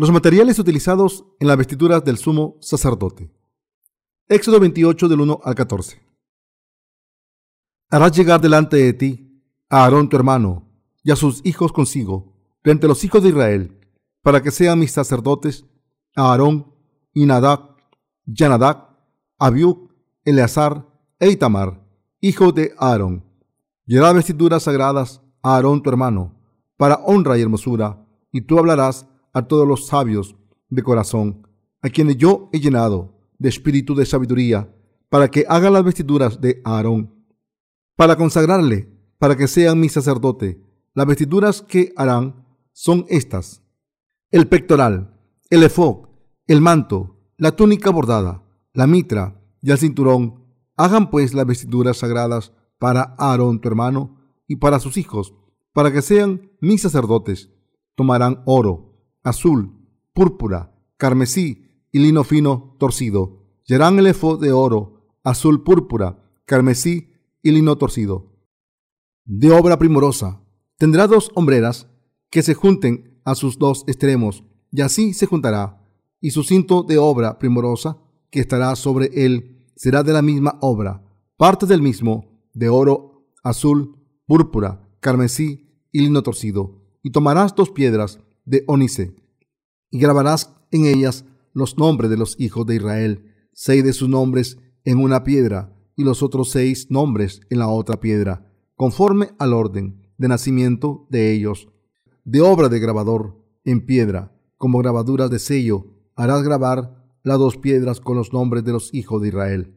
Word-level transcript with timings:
Los 0.00 0.10
materiales 0.10 0.58
utilizados 0.58 1.26
en 1.40 1.46
las 1.46 1.58
vestiduras 1.58 2.02
del 2.02 2.16
sumo 2.16 2.56
sacerdote. 2.62 3.30
Éxodo 4.30 4.58
28 4.58 5.08
del 5.08 5.20
1 5.20 5.40
al 5.44 5.54
14. 5.54 6.00
Harás 7.90 8.16
llegar 8.16 8.40
delante 8.40 8.78
de 8.78 8.94
ti 8.94 9.44
a 9.68 9.84
Aarón 9.84 10.08
tu 10.08 10.16
hermano 10.16 10.66
y 11.02 11.10
a 11.10 11.16
sus 11.16 11.44
hijos 11.44 11.70
consigo, 11.70 12.34
de 12.64 12.88
los 12.88 13.04
hijos 13.04 13.22
de 13.22 13.28
Israel, 13.28 13.78
para 14.22 14.42
que 14.42 14.50
sean 14.50 14.78
mis 14.78 14.90
sacerdotes, 14.90 15.66
a 16.16 16.30
Aarón 16.30 16.72
y 17.12 17.26
Nadab, 17.26 17.76
Yanadab, 18.24 18.96
Abiú, 19.38 19.90
Eleazar 20.24 20.88
e 21.18 21.28
Itamar, 21.28 21.86
hijo 22.22 22.52
de 22.52 22.72
Aarón. 22.78 23.22
Y 23.84 23.98
vestiduras 23.98 24.62
sagradas 24.62 25.20
a 25.42 25.56
Aarón 25.56 25.82
tu 25.82 25.90
hermano, 25.90 26.40
para 26.78 27.00
honra 27.04 27.36
y 27.36 27.42
hermosura, 27.42 28.02
y 28.32 28.40
tú 28.40 28.58
hablarás 28.58 29.09
a 29.32 29.42
todos 29.46 29.66
los 29.66 29.86
sabios 29.86 30.36
de 30.68 30.82
corazón, 30.82 31.46
a 31.82 31.88
quienes 31.88 32.16
yo 32.16 32.48
he 32.52 32.60
llenado 32.60 33.18
de 33.38 33.48
espíritu 33.48 33.94
de 33.94 34.06
sabiduría, 34.06 34.74
para 35.08 35.28
que 35.28 35.44
hagan 35.48 35.72
las 35.72 35.84
vestiduras 35.84 36.40
de 36.40 36.60
Aarón, 36.64 37.26
para 37.96 38.16
consagrarle, 38.16 38.88
para 39.18 39.36
que 39.36 39.48
sean 39.48 39.80
mi 39.80 39.88
sacerdote. 39.88 40.62
Las 40.94 41.06
vestiduras 41.06 41.62
que 41.62 41.92
harán 41.96 42.46
son 42.72 43.06
estas: 43.08 43.62
el 44.30 44.48
pectoral, 44.48 45.18
el 45.50 45.62
efod, 45.62 46.08
el 46.46 46.60
manto, 46.60 47.18
la 47.36 47.52
túnica 47.52 47.90
bordada, 47.90 48.44
la 48.72 48.86
mitra 48.86 49.42
y 49.62 49.70
el 49.70 49.78
cinturón. 49.78 50.44
Hagan 50.76 51.10
pues 51.10 51.34
las 51.34 51.46
vestiduras 51.46 51.98
sagradas 51.98 52.52
para 52.78 53.14
Aarón 53.18 53.60
tu 53.60 53.68
hermano 53.68 54.18
y 54.46 54.56
para 54.56 54.80
sus 54.80 54.96
hijos, 54.96 55.34
para 55.72 55.92
que 55.92 56.02
sean 56.02 56.52
mis 56.60 56.82
sacerdotes. 56.82 57.50
Tomarán 57.94 58.42
oro, 58.46 58.89
azul, 59.22 59.72
púrpura, 60.12 60.74
carmesí 60.96 61.86
y 61.92 61.98
lino 61.98 62.24
fino 62.24 62.76
torcido. 62.78 63.40
Y 63.66 63.74
el 63.74 64.06
efod 64.06 64.40
de 64.40 64.52
oro, 64.52 65.06
azul, 65.22 65.62
púrpura, 65.62 66.22
carmesí 66.44 67.12
y 67.42 67.52
lino 67.52 67.76
torcido. 67.76 68.32
De 69.24 69.50
obra 69.52 69.78
primorosa. 69.78 70.42
Tendrá 70.76 71.06
dos 71.06 71.30
hombreras 71.34 71.88
que 72.30 72.42
se 72.42 72.54
junten 72.54 73.20
a 73.24 73.34
sus 73.34 73.58
dos 73.58 73.84
extremos, 73.86 74.44
y 74.72 74.80
así 74.80 75.12
se 75.14 75.26
juntará. 75.26 75.86
Y 76.20 76.30
su 76.30 76.42
cinto 76.42 76.82
de 76.82 76.98
obra 76.98 77.38
primorosa 77.38 77.98
que 78.30 78.40
estará 78.40 78.74
sobre 78.76 79.10
él 79.24 79.66
será 79.76 80.02
de 80.02 80.12
la 80.12 80.22
misma 80.22 80.58
obra, 80.60 81.02
parte 81.36 81.66
del 81.66 81.82
mismo, 81.82 82.42
de 82.52 82.68
oro, 82.68 83.26
azul, 83.42 83.96
púrpura, 84.26 84.88
carmesí 85.00 85.86
y 85.92 86.00
lino 86.00 86.22
torcido. 86.22 86.82
Y 87.02 87.10
tomarás 87.10 87.54
dos 87.54 87.70
piedras 87.70 88.20
de 88.50 88.64
ónice, 88.66 89.14
y 89.90 89.98
grabarás 90.00 90.52
en 90.72 90.86
ellas 90.86 91.24
los 91.52 91.78
nombres 91.78 92.10
de 92.10 92.16
los 92.16 92.34
hijos 92.40 92.66
de 92.66 92.76
Israel, 92.76 93.32
seis 93.52 93.84
de 93.84 93.92
sus 93.92 94.08
nombres 94.08 94.58
en 94.84 94.98
una 94.98 95.22
piedra, 95.22 95.76
y 95.96 96.02
los 96.02 96.22
otros 96.22 96.50
seis 96.50 96.90
nombres 96.90 97.42
en 97.48 97.60
la 97.60 97.68
otra 97.68 98.00
piedra, 98.00 98.52
conforme 98.74 99.30
al 99.38 99.52
orden 99.52 100.12
de 100.18 100.28
nacimiento 100.28 101.06
de 101.10 101.32
ellos. 101.32 101.68
De 102.24 102.40
obra 102.40 102.68
de 102.68 102.80
grabador, 102.80 103.36
en 103.64 103.86
piedra, 103.86 104.32
como 104.56 104.78
grabaduras 104.78 105.30
de 105.30 105.38
sello, 105.38 105.86
harás 106.16 106.42
grabar 106.42 107.04
las 107.22 107.38
dos 107.38 107.56
piedras 107.56 108.00
con 108.00 108.16
los 108.16 108.32
nombres 108.32 108.64
de 108.64 108.72
los 108.72 108.92
hijos 108.92 109.22
de 109.22 109.28
Israel. 109.28 109.76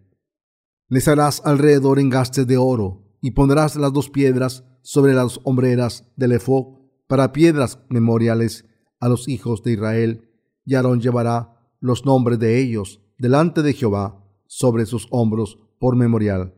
Les 0.87 1.07
harás 1.07 1.41
alrededor 1.45 1.99
engastes 1.99 2.47
de 2.47 2.57
oro, 2.57 3.03
y 3.21 3.31
pondrás 3.31 3.75
las 3.75 3.93
dos 3.93 4.09
piedras 4.09 4.63
sobre 4.81 5.13
las 5.13 5.39
hombreras 5.43 6.05
del 6.15 6.33
efod 6.33 6.82
para 7.07 7.31
piedras 7.31 7.79
memoriales 7.89 8.65
a 8.99 9.09
los 9.09 9.27
hijos 9.27 9.63
de 9.63 9.73
Israel, 9.73 10.29
y 10.65 10.75
Aarón 10.75 11.01
llevará 11.01 11.53
los 11.79 12.05
nombres 12.05 12.39
de 12.39 12.61
ellos 12.61 13.01
delante 13.17 13.61
de 13.61 13.73
Jehová 13.73 14.23
sobre 14.47 14.85
sus 14.85 15.07
hombros 15.11 15.59
por 15.79 15.95
memorial. 15.95 16.55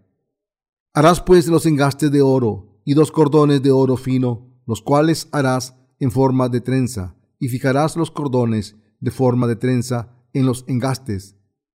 Harás 0.93 1.21
pues 1.21 1.47
los 1.47 1.65
engastes 1.65 2.11
de 2.11 2.21
oro 2.21 2.79
y 2.85 2.93
dos 2.93 3.11
cordones 3.11 3.61
de 3.63 3.71
oro 3.71 3.97
fino, 3.97 4.61
los 4.65 4.81
cuales 4.81 5.27
harás 5.31 5.75
en 5.99 6.11
forma 6.11 6.49
de 6.49 6.61
trenza, 6.61 7.15
y 7.39 7.47
fijarás 7.47 7.95
los 7.95 8.11
cordones 8.11 8.75
de 8.99 9.11
forma 9.11 9.47
de 9.47 9.55
trenza 9.55 10.15
en 10.33 10.45
los 10.45 10.63
engastes. 10.67 11.35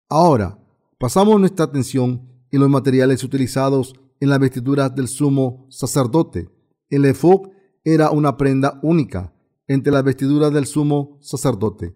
Ahora, 0.10 0.60
pasamos 1.00 1.40
nuestra 1.40 1.66
atención 1.66 2.28
en 2.52 2.60
los 2.60 2.70
materiales 2.70 3.24
utilizados 3.24 3.94
en 4.20 4.30
las 4.30 4.40
vestiduras 4.40 4.94
del 4.96 5.08
sumo 5.08 5.68
sacerdote. 5.70 6.50
El 6.90 7.06
efod 7.06 7.50
era 7.94 8.12
una 8.12 8.36
prenda 8.36 8.82
única 8.84 9.34
entre 9.66 9.94
las 9.94 10.04
vestiduras 10.04 10.52
del 10.52 10.66
sumo 10.66 11.18
sacerdote. 11.22 11.96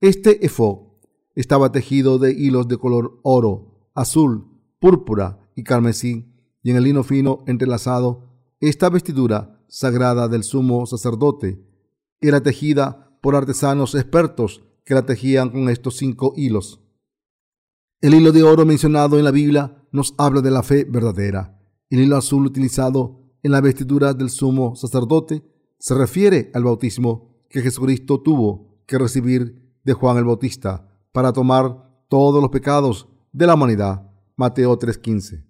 Este 0.00 0.46
efod 0.46 0.92
estaba 1.34 1.72
tejido 1.72 2.20
de 2.20 2.30
hilos 2.30 2.68
de 2.68 2.76
color 2.76 3.18
oro, 3.24 3.90
azul, 3.92 4.46
púrpura 4.78 5.50
y 5.56 5.64
carmesí, 5.64 6.32
y 6.62 6.70
en 6.70 6.76
el 6.76 6.84
lino 6.84 7.02
fino 7.02 7.42
entrelazado, 7.48 8.28
esta 8.60 8.88
vestidura 8.88 9.60
sagrada 9.66 10.28
del 10.28 10.44
sumo 10.44 10.86
sacerdote 10.86 11.66
era 12.20 12.40
tejida 12.40 13.18
por 13.20 13.34
artesanos 13.34 13.96
expertos 13.96 14.62
que 14.84 14.94
la 14.94 15.06
tejían 15.06 15.50
con 15.50 15.68
estos 15.68 15.96
cinco 15.96 16.34
hilos. 16.36 16.80
El 18.00 18.14
hilo 18.14 18.30
de 18.30 18.44
oro 18.44 18.64
mencionado 18.64 19.18
en 19.18 19.24
la 19.24 19.32
Biblia 19.32 19.84
nos 19.90 20.14
habla 20.18 20.40
de 20.40 20.52
la 20.52 20.62
fe 20.62 20.84
verdadera. 20.84 21.60
El 21.90 21.98
hilo 21.98 22.16
azul 22.16 22.46
utilizado 22.46 23.21
en 23.42 23.52
la 23.52 23.60
vestidura 23.60 24.14
del 24.14 24.30
sumo 24.30 24.76
sacerdote 24.76 25.42
se 25.78 25.94
refiere 25.94 26.50
al 26.54 26.64
bautismo 26.64 27.44
que 27.48 27.60
Jesucristo 27.60 28.20
tuvo 28.20 28.82
que 28.86 28.98
recibir 28.98 29.72
de 29.84 29.92
Juan 29.92 30.16
el 30.16 30.24
Bautista 30.24 30.88
para 31.12 31.32
tomar 31.32 31.90
todos 32.08 32.40
los 32.40 32.50
pecados 32.50 33.08
de 33.32 33.46
la 33.46 33.54
humanidad. 33.54 34.08
Mateo 34.36 34.78
3:15. 34.78 35.44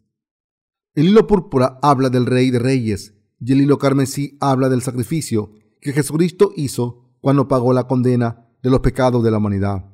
El 0.94 1.06
hilo 1.06 1.26
púrpura 1.26 1.78
habla 1.82 2.08
del 2.08 2.26
Rey 2.26 2.50
de 2.50 2.58
Reyes 2.58 3.14
y 3.40 3.52
el 3.52 3.60
hilo 3.60 3.78
carmesí 3.78 4.36
habla 4.40 4.68
del 4.68 4.82
sacrificio 4.82 5.52
que 5.80 5.92
Jesucristo 5.92 6.52
hizo 6.56 7.10
cuando 7.20 7.48
pagó 7.48 7.72
la 7.72 7.86
condena 7.86 8.46
de 8.62 8.70
los 8.70 8.80
pecados 8.80 9.22
de 9.22 9.30
la 9.30 9.38
humanidad. 9.38 9.84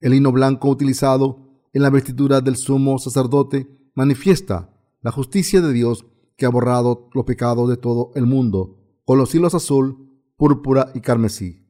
El 0.00 0.14
hilo 0.14 0.32
blanco 0.32 0.68
utilizado 0.68 1.44
en 1.72 1.82
la 1.82 1.90
vestidura 1.90 2.40
del 2.40 2.56
sumo 2.56 2.98
sacerdote 2.98 3.68
manifiesta 3.94 4.70
la 5.02 5.10
justicia 5.10 5.60
de 5.60 5.72
Dios 5.72 6.06
que 6.36 6.46
ha 6.46 6.48
borrado 6.48 7.08
los 7.14 7.24
pecados 7.24 7.68
de 7.68 7.76
todo 7.76 8.10
el 8.14 8.26
mundo, 8.26 8.80
con 9.04 9.18
los 9.18 9.34
hilos 9.34 9.54
azul, 9.54 10.20
púrpura 10.36 10.90
y 10.94 11.00
carmesí. 11.00 11.66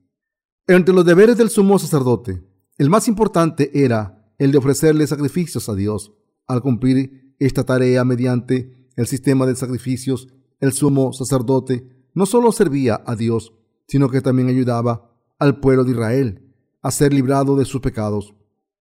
Entre 0.66 0.94
los 0.94 1.04
deberes 1.04 1.36
del 1.36 1.50
sumo 1.50 1.78
sacerdote, 1.78 2.42
el 2.78 2.90
más 2.90 3.08
importante 3.08 3.70
era 3.84 4.32
el 4.38 4.50
de 4.52 4.58
ofrecerle 4.58 5.06
sacrificios 5.06 5.68
a 5.68 5.74
Dios. 5.74 6.14
Al 6.46 6.62
cumplir 6.62 7.34
esta 7.38 7.64
tarea 7.64 8.04
mediante 8.04 8.90
el 8.96 9.06
sistema 9.06 9.46
de 9.46 9.56
sacrificios, 9.56 10.28
el 10.60 10.72
sumo 10.72 11.12
sacerdote 11.12 12.08
no 12.14 12.26
solo 12.26 12.52
servía 12.52 13.02
a 13.06 13.16
Dios, 13.16 13.52
sino 13.86 14.08
que 14.08 14.20
también 14.20 14.48
ayudaba 14.48 15.10
al 15.38 15.60
pueblo 15.60 15.84
de 15.84 15.92
Israel 15.92 16.54
a 16.80 16.90
ser 16.90 17.12
librado 17.12 17.56
de 17.56 17.64
sus 17.64 17.80
pecados. 17.80 18.34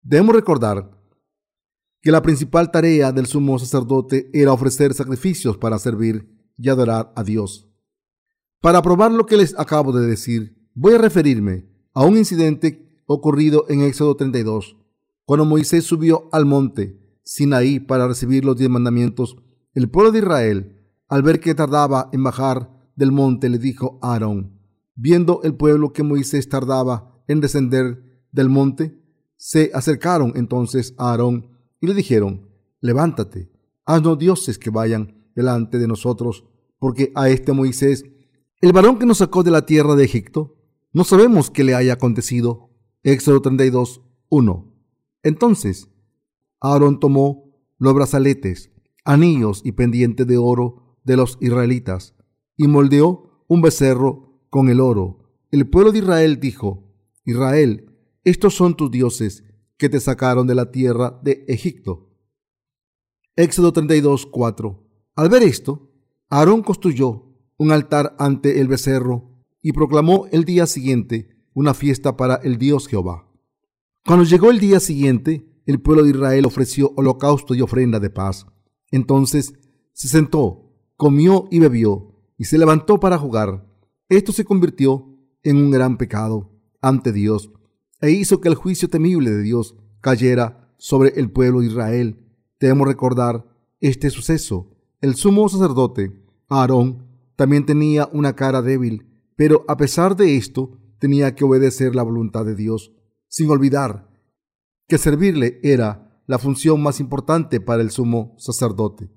Debemos 0.01 0.35
recordar 0.35 0.96
que 2.01 2.11
la 2.11 2.21
principal 2.21 2.71
tarea 2.71 3.11
del 3.11 3.25
sumo 3.25 3.57
sacerdote 3.59 4.29
era 4.33 4.53
ofrecer 4.53 4.93
sacrificios 4.93 5.57
para 5.57 5.79
servir 5.79 6.29
y 6.57 6.69
adorar 6.69 7.11
a 7.15 7.23
Dios. 7.23 7.67
Para 8.61 8.81
probar 8.81 9.11
lo 9.11 9.25
que 9.25 9.37
les 9.37 9.57
acabo 9.59 9.91
de 9.91 10.05
decir, 10.05 10.57
voy 10.73 10.93
a 10.93 10.97
referirme 10.99 11.69
a 11.93 12.03
un 12.05 12.17
incidente 12.17 13.01
ocurrido 13.05 13.65
en 13.69 13.81
Éxodo 13.81 14.15
32, 14.15 14.77
cuando 15.25 15.45
Moisés 15.45 15.83
subió 15.83 16.29
al 16.31 16.45
monte 16.45 17.07
Sinaí 17.27 17.81
para 17.81 18.07
recibir 18.07 18.45
los 18.45 18.55
diez 18.55 18.69
mandamientos. 18.69 19.35
El 19.73 19.89
pueblo 19.89 20.13
de 20.13 20.19
Israel, 20.19 20.81
al 21.09 21.23
ver 21.23 21.41
que 21.41 21.53
tardaba 21.53 22.09
en 22.13 22.23
bajar 22.23 22.71
del 22.95 23.11
monte, 23.11 23.49
le 23.49 23.57
dijo 23.57 23.99
a 24.01 24.13
Aarón, 24.13 24.61
viendo 24.95 25.41
el 25.43 25.53
pueblo 25.53 25.91
que 25.91 26.03
Moisés 26.03 26.47
tardaba 26.47 27.21
en 27.27 27.41
descender 27.41 28.23
del 28.31 28.47
monte, 28.47 28.97
se 29.35 29.71
acercaron 29.73 30.33
entonces 30.35 30.95
a 30.97 31.11
Aarón 31.11 31.56
y 31.79 31.87
le 31.87 31.93
dijeron, 31.93 32.49
levántate, 32.81 33.51
haznos 33.85 34.17
dioses 34.17 34.57
que 34.57 34.69
vayan 34.69 35.29
delante 35.35 35.77
de 35.77 35.87
nosotros, 35.87 36.45
porque 36.79 37.11
a 37.15 37.29
este 37.29 37.53
Moisés, 37.53 38.05
el 38.61 38.73
varón 38.73 38.99
que 38.99 39.05
nos 39.05 39.19
sacó 39.19 39.43
de 39.43 39.51
la 39.51 39.65
tierra 39.65 39.95
de 39.95 40.05
Egipto, 40.05 40.55
no 40.93 41.03
sabemos 41.03 41.51
qué 41.51 41.63
le 41.63 41.75
haya 41.75 41.93
acontecido. 41.93 42.71
Éxodo 43.03 43.41
32, 43.41 44.01
1. 44.29 44.73
Entonces, 45.23 45.89
Aarón 46.59 46.99
tomó 46.99 47.51
los 47.77 47.93
brazaletes, 47.93 48.71
anillos 49.05 49.61
y 49.63 49.73
pendientes 49.73 50.25
de 50.25 50.37
oro 50.37 50.97
de 51.03 51.17
los 51.17 51.37
israelitas, 51.39 52.15
y 52.55 52.67
moldeó 52.67 53.43
un 53.47 53.61
becerro 53.61 54.41
con 54.49 54.69
el 54.69 54.79
oro. 54.79 55.29
El 55.51 55.69
pueblo 55.69 55.91
de 55.91 55.99
Israel 55.99 56.39
dijo, 56.39 56.91
Israel, 57.23 57.95
estos 58.23 58.55
son 58.55 58.75
tus 58.75 58.89
dioses 58.89 59.43
que 59.77 59.89
te 59.89 59.99
sacaron 59.99 60.47
de 60.47 60.55
la 60.55 60.71
tierra 60.71 61.19
de 61.23 61.45
Egipto. 61.47 62.09
Éxodo 63.35 63.71
32, 63.71 64.25
4. 64.25 64.83
Al 65.15 65.29
ver 65.29 65.43
esto, 65.43 65.91
Aarón 66.29 66.63
construyó 66.63 67.25
un 67.57 67.71
altar 67.71 68.15
ante 68.19 68.59
el 68.59 68.67
becerro 68.67 69.43
y 69.61 69.73
proclamó 69.73 70.27
el 70.31 70.43
día 70.43 70.65
siguiente 70.67 71.37
una 71.53 71.73
fiesta 71.73 72.17
para 72.17 72.35
el 72.35 72.57
Dios 72.57 72.87
Jehová. 72.87 73.31
Cuando 74.05 74.25
llegó 74.25 74.51
el 74.51 74.59
día 74.59 74.79
siguiente, 74.79 75.61
el 75.65 75.81
pueblo 75.81 76.03
de 76.03 76.11
Israel 76.11 76.45
ofreció 76.45 76.93
holocausto 76.95 77.53
y 77.53 77.61
ofrenda 77.61 77.99
de 77.99 78.09
paz. 78.09 78.47
Entonces 78.89 79.53
se 79.93 80.07
sentó, 80.07 80.73
comió 80.95 81.47
y 81.51 81.59
bebió, 81.59 82.15
y 82.37 82.45
se 82.45 82.57
levantó 82.57 82.99
para 82.99 83.17
jugar. 83.17 83.67
Esto 84.09 84.31
se 84.31 84.45
convirtió 84.45 85.13
en 85.43 85.57
un 85.57 85.71
gran 85.71 85.97
pecado 85.97 86.51
ante 86.81 87.11
Dios, 87.11 87.51
e 88.01 88.11
hizo 88.11 88.41
que 88.41 88.49
el 88.49 88.55
juicio 88.55 88.89
temible 88.89 89.31
de 89.31 89.41
Dios 89.41 89.75
cayera 90.01 90.73
sobre 90.77 91.09
el 91.19 91.31
pueblo 91.31 91.61
de 91.61 91.67
Israel. 91.67 92.25
Debemos 92.59 92.87
recordar 92.87 93.45
este 93.79 94.09
suceso. 94.09 94.71
El 95.01 95.15
sumo 95.15 95.47
sacerdote, 95.49 96.11
Aarón, 96.49 97.07
también 97.35 97.65
tenía 97.65 98.09
una 98.11 98.35
cara 98.35 98.61
débil, 98.61 99.07
pero 99.35 99.63
a 99.67 99.77
pesar 99.77 100.15
de 100.15 100.37
esto, 100.37 100.79
tenía 100.99 101.35
que 101.35 101.43
obedecer 101.43 101.95
la 101.95 102.03
voluntad 102.03 102.45
de 102.45 102.55
Dios, 102.55 102.93
sin 103.27 103.49
olvidar 103.49 104.09
que 104.87 104.97
servirle 104.97 105.59
era 105.63 106.21
la 106.25 106.39
función 106.39 106.81
más 106.81 106.99
importante 106.99 107.61
para 107.61 107.81
el 107.81 107.91
sumo 107.91 108.35
sacerdote. 108.37 109.09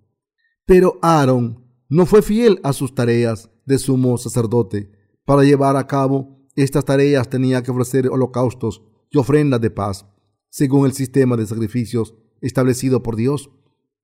Pero 0.66 0.98
Aarón 1.02 1.64
no 1.88 2.06
fue 2.06 2.22
fiel 2.22 2.60
a 2.62 2.72
sus 2.72 2.94
tareas 2.94 3.50
de 3.64 3.78
sumo 3.78 4.18
sacerdote. 4.18 4.92
Para 5.24 5.42
llevar 5.42 5.76
a 5.76 5.86
cabo 5.86 6.39
estas 6.56 6.84
tareas 6.84 7.28
tenía 7.28 7.62
que 7.62 7.70
ofrecer 7.70 8.08
holocaustos 8.08 8.82
y 9.10 9.18
ofrendas 9.18 9.60
de 9.60 9.70
paz, 9.70 10.06
según 10.48 10.86
el 10.86 10.92
sistema 10.92 11.36
de 11.36 11.46
sacrificios 11.46 12.14
establecido 12.40 13.02
por 13.02 13.16
Dios, 13.16 13.50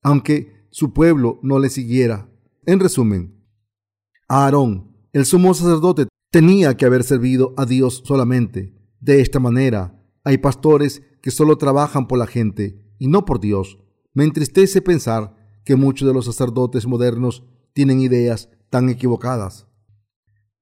aunque 0.03 0.67
su 0.71 0.93
pueblo 0.93 1.41
no 1.43 1.59
le 1.59 1.71
siguiera. 1.71 2.29
En 2.67 2.81
resumen, 2.81 3.37
Aarón, 4.29 4.97
el 5.13 5.25
sumo 5.25 5.55
sacerdote, 5.55 6.09
tenía 6.31 6.77
que 6.77 6.85
haber 6.85 7.05
servido 7.05 7.55
a 7.57 7.65
Dios 7.65 8.03
solamente. 8.05 8.75
De 9.01 9.21
esta 9.21 9.41
manera, 9.41 10.03
hay 10.25 10.39
pastores 10.39 11.03
que 11.23 11.31
solo 11.31 11.57
trabajan 11.59 12.09
por 12.09 12.19
la 12.19 12.27
gente 12.27 12.85
y 12.99 13.09
no 13.09 13.25
por 13.25 13.41
Dios. 13.41 13.79
Me 14.13 14.25
entristece 14.25 14.83
pensar 14.83 15.35
que 15.65 15.77
muchos 15.77 16.07
de 16.07 16.15
los 16.15 16.27
sacerdotes 16.27 16.87
modernos 16.87 17.45
tienen 17.73 18.01
ideas 18.01 18.49
tan 18.71 18.89
equivocadas. 18.89 19.67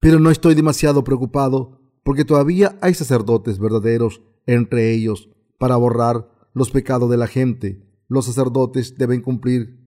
Pero 0.05 0.19
no 0.19 0.29
estoy 0.29 0.53
demasiado 0.53 1.03
preocupado 1.03 1.81
porque 2.03 2.25
todavía 2.25 2.77
hay 2.79 2.93
sacerdotes 2.93 3.57
verdaderos 3.57 4.21
entre 4.45 4.93
ellos 4.93 5.31
para 5.57 5.77
borrar 5.77 6.29
los 6.53 6.69
pecados 6.69 7.09
de 7.09 7.17
la 7.17 7.25
gente. 7.25 7.83
Los 8.07 8.27
sacerdotes 8.27 8.99
deben 8.99 9.23
cumplir 9.23 9.83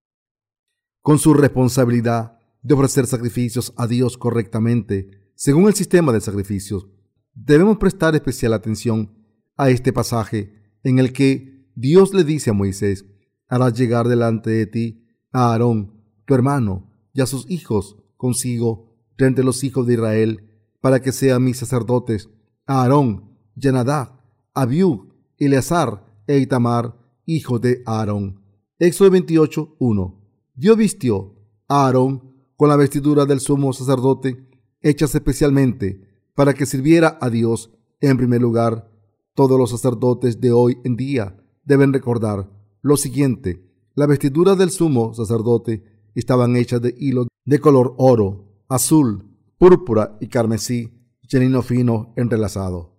con 1.03 1.21
su 1.21 1.35
responsabilidad 1.35 2.41
de 2.63 2.75
ofrecer 2.75 3.07
sacrificios 3.07 3.73
a 3.77 3.87
Dios 3.87 4.19
correctamente, 4.19 5.31
según 5.37 5.69
el 5.69 5.75
sistema 5.75 6.13
de 6.13 6.21
sacrificios. 6.21 6.89
Debemos 7.33 7.77
prestar 7.79 8.17
especial 8.17 8.55
atención 8.55 9.15
a 9.57 9.71
este 9.71 9.93
pasaje 9.93 10.53
en 10.83 10.99
el 10.99 11.13
que 11.13 11.71
Dios 11.77 12.13
le 12.13 12.25
dice 12.25 12.51
a 12.51 12.55
Moisés, 12.55 13.05
harás 13.47 13.79
llegar 13.79 14.09
delante 14.09 14.51
de 14.51 14.67
ti 14.67 15.07
a 15.31 15.53
Aarón, 15.53 16.03
tu 16.27 16.35
hermano, 16.35 16.93
y 17.13 17.21
a 17.21 17.27
sus 17.27 17.49
hijos 17.49 17.99
consigo 18.17 18.88
entre 19.27 19.45
los 19.45 19.65
hijos 19.65 19.87
de 19.87 19.95
Israel, 19.95 20.45
para 20.81 21.01
que 21.01 21.13
sean 21.13 21.43
mis 21.43 21.59
sacerdotes, 21.59 22.29
Aarón, 22.67 23.37
Yanadá, 23.57 24.21
Abiú, 24.55 25.13
Eleazar 25.39 26.05
e 26.27 26.39
Itamar, 26.39 26.97
hijo 27.27 27.59
de 27.59 27.83
Aarón. 27.87 28.41
Éxodo 28.79 29.11
28, 29.11 29.77
1. 29.79 30.21
Dios 30.55 30.77
vistió 30.77 31.35
a 31.67 31.87
Aarón 31.87 32.35
con 32.57 32.69
la 32.69 32.77
vestidura 32.77 33.25
del 33.25 33.41
sumo 33.41 33.73
sacerdote, 33.73 34.47
hechas 34.81 35.15
especialmente 35.15 36.09
para 36.35 36.55
que 36.55 36.67
sirviera 36.67 37.19
a 37.21 37.31
Dios 37.31 37.71
en 38.01 38.17
primer 38.17 38.41
lugar. 38.41 38.91
Todos 39.35 39.59
los 39.59 39.71
sacerdotes 39.71 40.41
de 40.41 40.53
hoy 40.53 40.79
en 40.85 40.97
día 40.97 41.37
deben 41.65 41.93
recordar 41.93 42.51
lo 42.81 42.97
siguiente. 42.97 43.65
La 43.95 44.07
vestidura 44.07 44.55
del 44.55 44.71
sumo 44.71 45.15
sacerdote 45.15 45.83
estaban 46.15 46.57
hechas 46.57 46.81
de 46.81 46.95
hilo 46.99 47.29
de 47.45 47.59
color 47.61 47.95
oro, 47.99 48.48
azul, 48.69 49.25
púrpura 49.57 50.19
y 50.21 50.29
carmesí, 50.29 50.93
llenino 51.23 51.63
fino 51.63 52.13
entrelazado. 52.17 52.97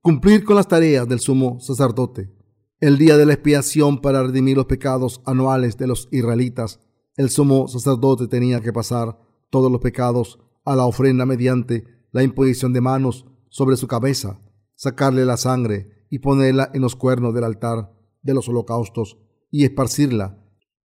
Cumplir 0.00 0.44
con 0.44 0.56
las 0.56 0.68
tareas 0.68 1.08
del 1.08 1.20
sumo 1.20 1.60
sacerdote. 1.60 2.32
El 2.80 2.98
día 2.98 3.16
de 3.16 3.26
la 3.26 3.32
expiación 3.32 4.00
para 4.00 4.22
redimir 4.22 4.56
los 4.56 4.66
pecados 4.66 5.22
anuales 5.24 5.76
de 5.78 5.86
los 5.86 6.08
israelitas, 6.10 6.80
el 7.16 7.30
sumo 7.30 7.68
sacerdote 7.68 8.26
tenía 8.26 8.60
que 8.60 8.72
pasar 8.72 9.18
todos 9.50 9.70
los 9.70 9.80
pecados 9.80 10.38
a 10.64 10.76
la 10.76 10.84
ofrenda 10.84 11.24
mediante 11.24 11.84
la 12.10 12.22
imposición 12.22 12.72
de 12.72 12.80
manos 12.80 13.26
sobre 13.48 13.76
su 13.76 13.86
cabeza, 13.86 14.40
sacarle 14.74 15.24
la 15.24 15.36
sangre 15.36 16.06
y 16.10 16.18
ponerla 16.18 16.70
en 16.74 16.82
los 16.82 16.96
cuernos 16.96 17.32
del 17.34 17.44
altar 17.44 17.92
de 18.22 18.34
los 18.34 18.48
holocaustos 18.48 19.16
y 19.50 19.64
esparcirla 19.64 20.42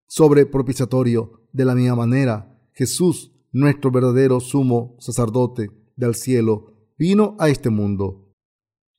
sobre 0.07 0.45
propiciatorio 0.45 1.47
de 1.51 1.65
la 1.65 1.75
misma 1.75 1.95
manera. 1.95 2.59
Jesús, 2.73 3.31
nuestro 3.51 3.91
verdadero 3.91 4.39
sumo 4.39 4.95
sacerdote 4.99 5.69
del 5.95 6.15
cielo, 6.15 6.73
vino 6.97 7.35
a 7.39 7.49
este 7.49 7.69
mundo. 7.69 8.33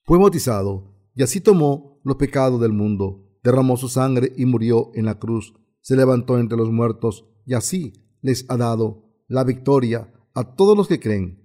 Fue 0.04 0.19
bautizado 0.19 0.94
y 1.14 1.22
así 1.22 1.40
tomó 1.40 2.00
los 2.04 2.16
pecados 2.16 2.60
del 2.60 2.72
mundo, 2.72 3.31
derramó 3.43 3.76
su 3.76 3.88
sangre 3.88 4.32
y 4.37 4.46
murió 4.46 4.90
en 4.94 5.06
la 5.06 5.19
cruz, 5.19 5.54
se 5.81 5.96
levantó 5.96 6.38
entre 6.38 6.58
los 6.58 6.70
muertos 6.70 7.26
y 7.44 7.54
así 7.54 7.93
les 8.20 8.44
ha 8.49 8.56
dado 8.56 9.04
la 9.28 9.44
victoria 9.44 10.12
a 10.34 10.55
todos 10.55 10.76
los 10.76 10.88
que 10.88 11.00
creen. 11.00 11.43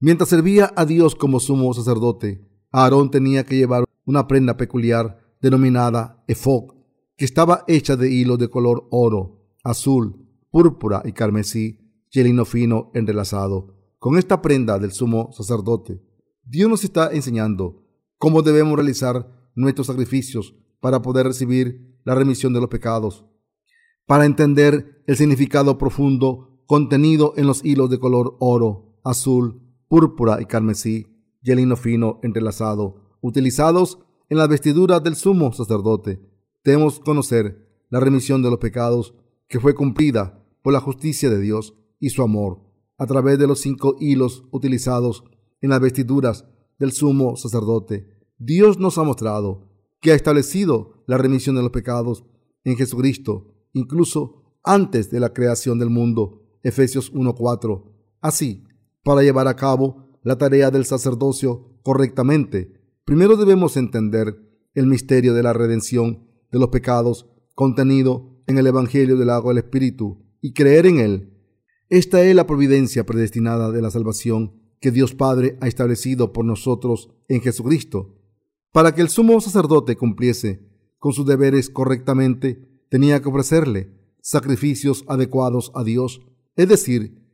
Mientras 0.00 0.30
servía 0.30 0.72
a 0.76 0.84
Dios 0.84 1.14
como 1.14 1.38
sumo 1.38 1.72
sacerdote, 1.74 2.48
Aarón 2.72 3.10
tenía 3.10 3.44
que 3.44 3.56
llevar 3.56 3.84
una 4.04 4.26
prenda 4.26 4.56
peculiar 4.56 5.20
denominada 5.40 6.24
efod, 6.26 6.74
que 7.16 7.24
estaba 7.24 7.64
hecha 7.68 7.96
de 7.96 8.10
hilos 8.10 8.38
de 8.38 8.48
color 8.48 8.88
oro, 8.90 9.46
azul, 9.62 10.26
púrpura 10.50 11.02
y 11.04 11.12
carmesí, 11.12 11.81
y 12.12 12.20
el 12.20 12.26
lino 12.26 12.44
fino 12.44 12.90
entrelazado. 12.94 13.74
Con 13.98 14.18
esta 14.18 14.42
prenda 14.42 14.78
del 14.78 14.92
sumo 14.92 15.30
sacerdote, 15.32 16.00
Dios 16.44 16.68
nos 16.68 16.84
está 16.84 17.10
enseñando 17.12 17.84
cómo 18.18 18.42
debemos 18.42 18.74
realizar 18.74 19.28
nuestros 19.54 19.86
sacrificios 19.86 20.54
para 20.80 21.02
poder 21.02 21.26
recibir 21.26 21.98
la 22.04 22.14
remisión 22.14 22.52
de 22.52 22.60
los 22.60 22.68
pecados. 22.68 23.24
Para 24.06 24.26
entender 24.26 25.02
el 25.06 25.16
significado 25.16 25.78
profundo 25.78 26.60
contenido 26.66 27.34
en 27.36 27.46
los 27.46 27.64
hilos 27.64 27.90
de 27.90 27.98
color 27.98 28.36
oro, 28.40 28.98
azul, 29.04 29.62
púrpura 29.88 30.40
y 30.40 30.46
carmesí, 30.46 31.06
y 31.42 31.50
el 31.50 31.58
lino 31.58 31.76
fino 31.76 32.20
entrelazado, 32.22 33.16
utilizados 33.20 33.98
en 34.28 34.38
las 34.38 34.48
vestiduras 34.48 35.02
del 35.02 35.16
sumo 35.16 35.52
sacerdote. 35.52 36.20
Debemos 36.64 37.00
conocer 37.00 37.68
la 37.90 38.00
remisión 38.00 38.42
de 38.42 38.50
los 38.50 38.58
pecados 38.58 39.14
que 39.48 39.60
fue 39.60 39.74
cumplida 39.74 40.42
por 40.62 40.72
la 40.72 40.80
justicia 40.80 41.28
de 41.28 41.40
Dios 41.40 41.74
y 42.02 42.10
su 42.10 42.20
amor 42.20 42.58
a 42.98 43.06
través 43.06 43.38
de 43.38 43.46
los 43.46 43.60
cinco 43.60 43.96
hilos 44.00 44.44
utilizados 44.50 45.22
en 45.60 45.70
las 45.70 45.80
vestiduras 45.80 46.44
del 46.78 46.90
sumo 46.90 47.36
sacerdote. 47.36 48.08
Dios 48.38 48.78
nos 48.78 48.98
ha 48.98 49.04
mostrado 49.04 49.70
que 50.00 50.10
ha 50.10 50.16
establecido 50.16 51.04
la 51.06 51.16
remisión 51.16 51.54
de 51.54 51.62
los 51.62 51.70
pecados 51.70 52.24
en 52.64 52.76
Jesucristo, 52.76 53.54
incluso 53.72 54.58
antes 54.64 55.10
de 55.12 55.20
la 55.20 55.32
creación 55.32 55.78
del 55.78 55.90
mundo. 55.90 56.42
Efesios 56.64 57.12
1.4. 57.12 57.84
Así, 58.20 58.64
para 59.04 59.22
llevar 59.22 59.46
a 59.46 59.54
cabo 59.54 60.18
la 60.24 60.36
tarea 60.38 60.72
del 60.72 60.84
sacerdocio 60.84 61.78
correctamente, 61.82 62.80
primero 63.04 63.36
debemos 63.36 63.76
entender 63.76 64.36
el 64.74 64.86
misterio 64.86 65.34
de 65.34 65.42
la 65.44 65.52
redención 65.52 66.26
de 66.50 66.58
los 66.58 66.68
pecados 66.68 67.28
contenido 67.54 68.42
en 68.48 68.58
el 68.58 68.66
Evangelio 68.66 69.16
del 69.16 69.30
agua 69.30 69.52
del 69.52 69.62
Espíritu 69.64 70.24
y 70.40 70.52
creer 70.52 70.86
en 70.86 70.98
él. 70.98 71.31
Esta 71.92 72.22
es 72.24 72.34
la 72.34 72.46
providencia 72.46 73.04
predestinada 73.04 73.70
de 73.70 73.82
la 73.82 73.90
salvación 73.90 74.54
que 74.80 74.90
Dios 74.90 75.14
Padre 75.14 75.58
ha 75.60 75.68
establecido 75.68 76.32
por 76.32 76.42
nosotros 76.42 77.10
en 77.28 77.42
Jesucristo. 77.42 78.16
Para 78.72 78.94
que 78.94 79.02
el 79.02 79.10
sumo 79.10 79.38
sacerdote 79.42 79.94
cumpliese 79.94 80.66
con 80.98 81.12
sus 81.12 81.26
deberes 81.26 81.68
correctamente, 81.68 82.66
tenía 82.88 83.20
que 83.20 83.28
ofrecerle 83.28 83.92
sacrificios 84.22 85.04
adecuados 85.06 85.70
a 85.74 85.84
Dios, 85.84 86.22
es 86.56 86.66
decir, 86.66 87.28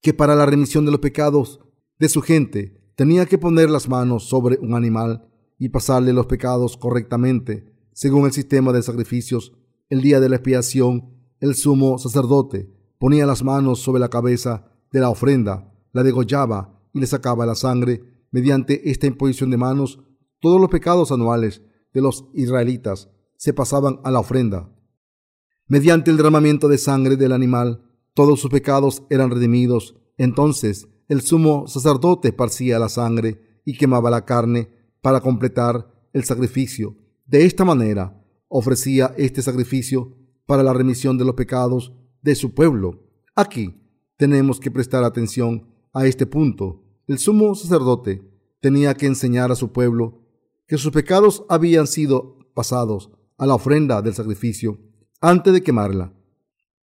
que 0.00 0.14
para 0.14 0.36
la 0.36 0.46
remisión 0.46 0.84
de 0.84 0.92
los 0.92 1.00
pecados 1.00 1.58
de 1.98 2.08
su 2.08 2.22
gente 2.22 2.92
tenía 2.94 3.26
que 3.26 3.38
poner 3.38 3.70
las 3.70 3.88
manos 3.88 4.28
sobre 4.28 4.56
un 4.60 4.76
animal 4.76 5.28
y 5.58 5.70
pasarle 5.70 6.12
los 6.12 6.26
pecados 6.26 6.76
correctamente, 6.76 7.64
según 7.92 8.24
el 8.26 8.30
sistema 8.30 8.72
de 8.72 8.84
sacrificios. 8.84 9.52
El 9.88 10.00
día 10.00 10.20
de 10.20 10.28
la 10.28 10.36
expiación, 10.36 11.10
el 11.40 11.56
sumo 11.56 11.98
sacerdote 11.98 12.70
ponía 13.00 13.24
las 13.24 13.42
manos 13.42 13.80
sobre 13.80 13.98
la 13.98 14.10
cabeza 14.10 14.66
de 14.92 15.00
la 15.00 15.08
ofrenda, 15.08 15.72
la 15.92 16.02
degollaba 16.02 16.78
y 16.92 17.00
le 17.00 17.06
sacaba 17.06 17.46
la 17.46 17.54
sangre. 17.54 18.02
Mediante 18.30 18.90
esta 18.90 19.06
imposición 19.06 19.50
de 19.50 19.56
manos, 19.56 19.98
todos 20.38 20.60
los 20.60 20.68
pecados 20.68 21.10
anuales 21.10 21.62
de 21.94 22.02
los 22.02 22.26
israelitas 22.34 23.08
se 23.38 23.54
pasaban 23.54 24.00
a 24.04 24.10
la 24.10 24.20
ofrenda. 24.20 24.70
Mediante 25.66 26.10
el 26.10 26.18
derramamiento 26.18 26.68
de 26.68 26.76
sangre 26.76 27.16
del 27.16 27.32
animal, 27.32 27.82
todos 28.12 28.38
sus 28.38 28.50
pecados 28.50 29.02
eran 29.08 29.30
redimidos. 29.30 29.96
Entonces 30.18 30.86
el 31.08 31.22
sumo 31.22 31.66
sacerdote 31.68 32.28
esparcía 32.28 32.78
la 32.78 32.90
sangre 32.90 33.62
y 33.64 33.78
quemaba 33.78 34.10
la 34.10 34.26
carne 34.26 34.68
para 35.00 35.22
completar 35.22 35.90
el 36.12 36.24
sacrificio. 36.24 36.96
De 37.24 37.46
esta 37.46 37.64
manera 37.64 38.22
ofrecía 38.48 39.14
este 39.16 39.40
sacrificio 39.40 40.18
para 40.44 40.62
la 40.62 40.74
remisión 40.74 41.16
de 41.16 41.24
los 41.24 41.34
pecados 41.34 41.94
de 42.22 42.34
su 42.34 42.54
pueblo. 42.54 43.02
Aquí 43.34 43.74
tenemos 44.16 44.60
que 44.60 44.70
prestar 44.70 45.04
atención 45.04 45.66
a 45.92 46.06
este 46.06 46.26
punto. 46.26 46.84
El 47.06 47.18
sumo 47.18 47.54
sacerdote 47.54 48.22
tenía 48.60 48.94
que 48.94 49.06
enseñar 49.06 49.50
a 49.50 49.56
su 49.56 49.72
pueblo 49.72 50.22
que 50.66 50.78
sus 50.78 50.92
pecados 50.92 51.44
habían 51.48 51.86
sido 51.86 52.38
pasados 52.54 53.10
a 53.38 53.46
la 53.46 53.54
ofrenda 53.54 54.02
del 54.02 54.14
sacrificio 54.14 54.78
antes 55.20 55.52
de 55.52 55.62
quemarla 55.62 56.12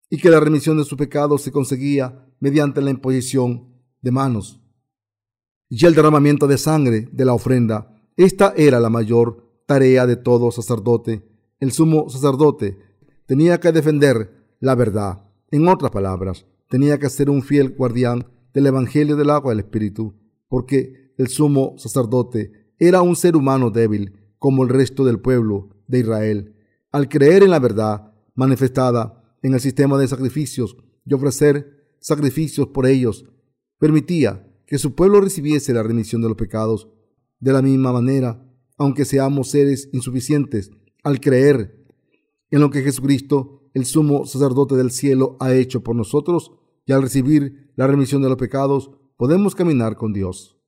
y 0.09 0.19
que 0.19 0.31
la 0.31 0.41
remisión 0.41 0.79
de 0.79 0.85
sus 0.85 0.97
pecados 0.97 1.43
se 1.43 1.53
conseguía 1.53 2.27
mediante 2.41 2.81
la 2.81 2.91
imposición 2.91 3.75
de 4.01 4.11
manos 4.11 4.61
y 5.69 5.85
el 5.85 5.95
derramamiento 5.95 6.47
de 6.47 6.59
sangre 6.59 7.09
de 7.13 7.25
la 7.25 7.35
ofrenda. 7.35 7.95
Esta 8.17 8.55
era 8.57 8.81
la 8.81 8.91
mayor 8.91 9.63
tarea 9.67 10.07
de 10.07 10.17
todo 10.17 10.51
sacerdote. 10.51 11.29
El 11.59 11.73
sumo 11.73 12.09
sacerdote 12.09 12.79
tenía 13.27 13.59
que 13.61 13.73
defender 13.73 14.57
la 14.61 14.75
verdad. 14.75 15.26
En 15.51 15.69
otras 15.69 15.93
palabras, 15.93 16.45
tenía 16.69 16.99
que 16.99 17.09
ser 17.09 17.31
un 17.31 17.43
fiel 17.43 17.71
guardián 17.71 18.27
del 18.53 18.67
Evangelio 18.67 19.17
del 19.17 19.31
agua 19.31 19.53
del 19.53 19.61
Espíritu, 19.61 20.15
porque 20.49 21.13
el 21.17 21.29
sumo 21.29 21.75
sacerdote 21.79 22.73
era 22.79 23.03
un 23.03 23.17
ser 23.17 23.37
humano 23.37 23.71
débil 23.71 24.35
como 24.39 24.65
el 24.65 24.69
resto 24.69 25.05
del 25.05 25.21
pueblo 25.21 25.71
de 25.87 26.01
Israel. 26.01 26.57
Al 26.91 27.09
creer 27.09 27.43
en 27.43 27.51
la 27.51 27.59
verdad 27.59 28.13
manifestada 28.35 29.23
en 29.43 29.55
el 29.55 29.61
sistema 29.61 29.99
de 29.99 30.09
sacrificios 30.09 30.77
y 31.05 31.15
ofrecer 31.15 31.95
sacrificios 32.01 32.69
por 32.69 32.87
ellos, 32.87 33.25
permitía 33.79 34.53
que 34.67 34.79
su 34.79 34.95
pueblo 34.95 35.21
recibiese 35.21 35.73
la 35.73 35.83
remisión 35.83 36.23
de 36.23 36.29
los 36.29 36.37
pecados. 36.37 36.89
De 37.39 37.53
la 37.53 37.63
misma 37.63 37.93
manera, 37.93 38.45
aunque 38.77 39.05
seamos 39.05 39.51
seres 39.51 39.89
insuficientes, 39.93 40.71
al 41.05 41.21
creer 41.21 41.87
en 42.51 42.61
lo 42.61 42.71
que 42.71 42.83
Jesucristo, 42.83 43.66
el 43.77 43.85
sumo 43.85 44.25
sacerdote 44.25 44.75
del 44.75 44.91
cielo, 44.91 45.37
ha 45.39 45.53
hecho 45.53 45.83
por 45.83 45.95
nosotros, 45.95 46.51
y 46.87 46.93
al 46.93 47.03
recibir 47.03 47.75
la 47.77 47.87
remisión 47.87 48.23
de 48.23 48.31
los 48.31 48.39
pecados, 48.39 48.91
podemos 49.19 49.55
caminar 49.55 49.97
con 49.97 50.15
Dios. 50.15 50.59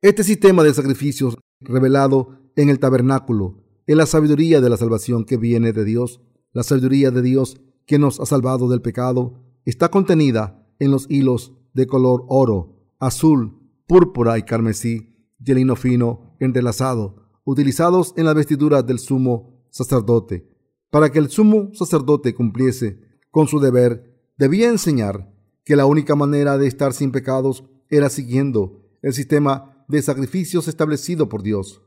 Este 0.00 0.22
sistema 0.22 0.62
de 0.62 0.72
sacrificios 0.72 1.36
revelado 1.58 2.38
en 2.54 2.68
el 2.68 2.78
tabernáculo 2.78 3.64
es 3.88 3.96
la 3.96 4.06
sabiduría 4.06 4.60
de 4.60 4.70
la 4.70 4.76
salvación 4.76 5.24
que 5.24 5.38
viene 5.38 5.72
de 5.72 5.84
Dios. 5.84 6.20
La 6.52 6.62
sabiduría 6.62 7.10
de 7.10 7.20
Dios 7.20 7.60
que 7.84 7.98
nos 7.98 8.20
ha 8.20 8.26
salvado 8.26 8.68
del 8.68 8.80
pecado 8.80 9.42
está 9.64 9.90
contenida 9.90 10.64
en 10.78 10.92
los 10.92 11.10
hilos 11.10 11.52
de 11.72 11.88
color 11.88 12.26
oro 12.28 12.76
azul, 13.00 13.58
púrpura 13.88 14.38
y 14.38 14.44
carmesí, 14.44 15.16
y 15.44 15.50
el 15.50 15.56
lino 15.56 15.74
fino 15.74 16.36
entrelazado, 16.38 17.24
utilizados 17.42 18.14
en 18.16 18.26
las 18.26 18.36
vestiduras 18.36 18.86
del 18.86 19.00
sumo 19.00 19.66
sacerdote. 19.70 20.53
Para 20.94 21.10
que 21.10 21.18
el 21.18 21.28
sumo 21.28 21.70
sacerdote 21.72 22.36
cumpliese 22.36 23.00
con 23.32 23.48
su 23.48 23.58
deber, 23.58 24.30
debía 24.38 24.68
enseñar 24.68 25.28
que 25.64 25.74
la 25.74 25.86
única 25.86 26.14
manera 26.14 26.56
de 26.56 26.68
estar 26.68 26.92
sin 26.92 27.10
pecados 27.10 27.64
era 27.88 28.08
siguiendo 28.08 28.80
el 29.02 29.12
sistema 29.12 29.84
de 29.88 30.00
sacrificios 30.02 30.68
establecido 30.68 31.28
por 31.28 31.42
Dios. 31.42 31.82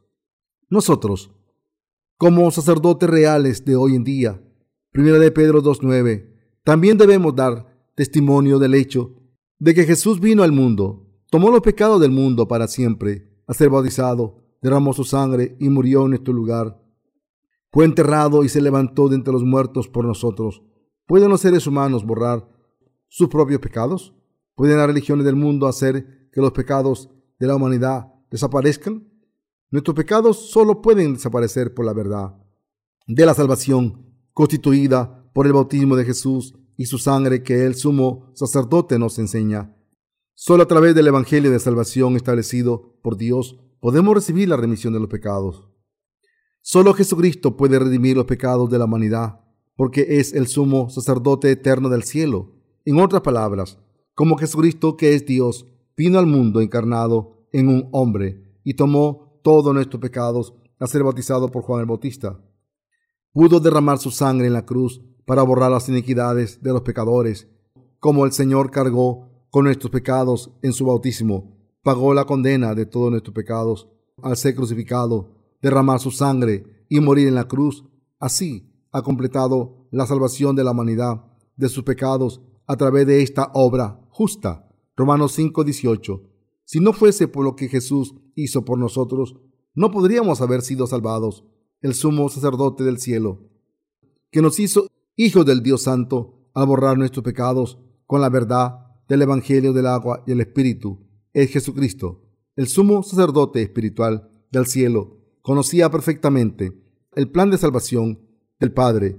Nosotros, 0.70 1.32
como 2.18 2.52
sacerdotes 2.52 3.10
reales 3.10 3.64
de 3.64 3.78
hoy 3.78 3.96
en 3.96 4.04
día, 4.04 4.44
1 4.94 5.20
de 5.20 5.32
Pedro 5.32 5.64
2.9, 5.64 6.30
también 6.66 6.98
debemos 6.98 7.34
dar 7.34 7.66
testimonio 7.96 8.60
del 8.60 8.76
hecho 8.76 9.16
de 9.58 9.74
que 9.74 9.86
Jesús 9.86 10.20
vino 10.20 10.44
al 10.44 10.52
mundo 10.52 11.08
tomó 11.32 11.50
los 11.50 11.62
pecados 11.62 12.02
del 12.02 12.12
mundo 12.12 12.46
para 12.50 12.68
siempre, 12.68 13.42
a 13.48 13.54
ser 13.54 13.70
bautizado, 13.70 14.44
derramó 14.62 14.92
su 14.92 15.06
sangre 15.06 15.56
y 15.62 15.70
murió 15.70 16.04
en 16.04 16.10
nuestro 16.10 16.34
lugar. 16.34 16.78
Fue 17.78 17.86
enterrado 17.86 18.44
y 18.44 18.50
se 18.50 18.60
levantó 18.60 19.08
de 19.08 19.18
entre 19.18 19.32
los 19.32 19.44
muertos 19.44 19.88
por 19.88 20.04
nosotros. 20.04 20.64
¿Pueden 21.06 21.30
los 21.30 21.42
seres 21.42 21.68
humanos 21.68 22.04
borrar 22.04 22.50
sus 23.08 23.28
propios 23.30 23.60
pecados? 23.60 24.16
¿Pueden 24.56 24.78
las 24.78 24.88
religiones 24.88 25.24
del 25.24 25.36
mundo 25.36 25.68
hacer 25.68 26.28
que 26.32 26.42
los 26.42 26.54
pecados 26.54 27.12
de 27.38 27.46
la 27.46 27.56
humanidad 27.56 28.08
desaparezcan? 28.32 29.08
Nuestros 29.70 29.96
pecados 29.96 30.50
solo 30.50 30.82
pueden 30.82 31.14
desaparecer 31.14 31.76
por 31.76 31.86
la 31.86 31.94
verdad 31.94 32.36
de 33.06 33.26
la 33.28 33.36
salvación 33.36 34.12
constituida 34.34 35.30
por 35.32 35.46
el 35.46 35.54
bautismo 35.54 35.96
de 35.96 36.06
Jesús 36.06 36.56
y 36.78 36.88
su 36.88 36.98
sangre 36.98 37.44
que 37.44 37.64
el 37.64 37.76
sumo 37.76 38.32
sacerdote 38.34 38.98
nos 38.98 39.20
enseña. 39.20 39.78
Solo 40.34 40.64
a 40.64 40.68
través 40.68 40.96
del 40.96 41.06
Evangelio 41.06 41.52
de 41.52 41.60
salvación 41.60 42.16
establecido 42.16 42.98
por 43.04 43.18
Dios 43.18 43.60
podemos 43.80 44.16
recibir 44.16 44.50
la 44.50 44.58
remisión 44.58 44.94
de 44.94 45.00
los 45.00 45.10
pecados. 45.10 45.77
Solo 46.70 46.94
Jesucristo 46.94 47.56
puede 47.56 47.80
redimir 47.80 48.18
los 48.18 48.26
pecados 48.26 48.70
de 48.70 48.78
la 48.78 48.84
humanidad, 48.84 49.40
porque 49.78 50.20
es 50.20 50.34
el 50.34 50.48
sumo 50.48 50.90
sacerdote 50.90 51.50
eterno 51.50 51.88
del 51.88 52.04
cielo. 52.04 52.52
En 52.84 53.00
otras 53.00 53.22
palabras, 53.22 53.80
como 54.14 54.36
Jesucristo, 54.36 54.98
que 54.98 55.14
es 55.14 55.26
Dios, 55.26 55.66
vino 55.96 56.20
al 56.20 56.26
mundo 56.26 56.60
encarnado 56.60 57.48
en 57.54 57.70
un 57.70 57.88
hombre 57.94 58.60
y 58.66 58.74
tomó 58.74 59.40
todos 59.46 59.74
nuestros 59.74 60.02
pecados 60.02 60.56
a 60.78 60.88
ser 60.88 61.04
bautizado 61.04 61.48
por 61.48 61.64
Juan 61.64 61.80
el 61.80 61.86
Bautista. 61.86 62.38
Pudo 63.32 63.62
derramar 63.62 63.98
su 63.98 64.12
sangre 64.12 64.48
en 64.48 64.54
la 64.54 64.66
cruz 64.66 65.02
para 65.24 65.44
borrar 65.44 65.72
las 65.72 65.88
iniquidades 65.88 66.62
de 66.62 66.74
los 66.74 66.82
pecadores, 66.82 67.48
como 68.00 68.26
el 68.26 68.34
Señor 68.34 68.72
cargó 68.72 69.30
con 69.52 69.64
nuestros 69.64 69.90
pecados 69.90 70.52
en 70.62 70.74
su 70.74 70.86
bautismo, 70.86 71.58
pagó 71.82 72.14
la 72.14 72.26
condena 72.26 72.76
de 72.76 72.86
todos 72.86 73.10
nuestros 73.10 73.34
pecados 73.34 73.88
al 74.22 74.36
ser 74.36 74.54
crucificado, 74.54 75.37
derramar 75.68 76.00
su 76.00 76.12
sangre 76.12 76.86
y 76.88 77.02
morir 77.02 77.28
en 77.28 77.36
la 77.36 77.48
cruz. 77.48 77.84
Así 78.20 78.72
ha 78.92 79.02
completado 79.02 79.88
la 79.92 80.08
salvación 80.08 80.56
de 80.56 80.64
la 80.64 80.72
humanidad 80.72 81.26
de 81.58 81.68
sus 81.68 81.84
pecados 81.84 82.42
a 82.66 82.78
través 82.78 83.06
de 83.06 83.22
esta 83.22 83.52
obra 83.54 84.00
justa. 84.10 84.70
Romanos 84.96 85.38
5:18. 85.38 86.22
Si 86.64 86.80
no 86.80 86.94
fuese 86.94 87.28
por 87.28 87.44
lo 87.44 87.56
que 87.56 87.68
Jesús 87.68 88.16
hizo 88.36 88.64
por 88.64 88.78
nosotros, 88.78 89.36
no 89.76 89.92
podríamos 89.92 90.42
haber 90.42 90.62
sido 90.62 90.88
salvados. 90.88 91.44
El 91.82 91.94
sumo 91.94 92.28
sacerdote 92.30 92.84
del 92.84 92.98
cielo, 92.98 93.52
que 94.32 94.42
nos 94.42 94.60
hizo 94.60 94.88
hijos 95.16 95.46
del 95.46 95.62
Dios 95.62 95.84
Santo 95.84 96.50
al 96.56 96.66
borrar 96.66 96.98
nuestros 96.98 97.24
pecados 97.24 97.78
con 98.08 98.20
la 98.20 98.30
verdad 98.30 98.80
del 99.08 99.22
Evangelio 99.22 99.74
del 99.74 99.86
agua 99.86 100.24
y 100.26 100.32
el 100.32 100.42
Espíritu 100.42 101.06
es 101.34 101.52
Jesucristo, 101.52 102.24
el 102.56 102.68
sumo 102.68 103.04
sacerdote 103.04 103.62
espiritual 103.62 104.28
del 104.50 104.66
cielo, 104.66 105.17
conocía 105.48 105.90
perfectamente 105.90 106.74
el 107.16 107.32
plan 107.32 107.50
de 107.50 107.58
salvación 107.58 108.20
del 108.60 108.74
Padre, 108.74 109.16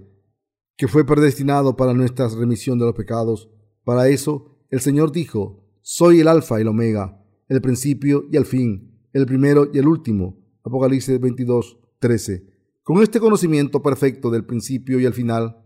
que 0.77 0.87
fue 0.87 1.07
predestinado 1.07 1.75
para 1.75 1.95
nuestra 1.95 2.29
remisión 2.29 2.79
de 2.79 2.85
los 2.85 2.95
pecados. 2.95 3.49
Para 3.83 4.11
eso, 4.11 4.59
el 4.69 4.81
Señor 4.81 5.11
dijo, 5.11 5.65
soy 5.81 6.21
el 6.21 6.29
alfa 6.29 6.59
y 6.59 6.61
el 6.61 6.69
omega, 6.69 7.19
el 7.49 7.63
principio 7.63 8.27
y 8.31 8.37
el 8.37 8.45
fin, 8.45 9.01
el 9.15 9.25
primero 9.25 9.71
y 9.73 9.79
el 9.79 9.89
último. 9.89 10.39
Apocalipsis 10.65 11.19
22, 11.19 11.79
13. 11.99 12.45
Con 12.83 13.03
este 13.03 13.21
conocimiento 13.21 13.83
perfecto 13.83 14.31
del 14.31 14.45
principio 14.45 15.01
y 15.01 15.07
el 15.07 15.15
final, 15.15 15.57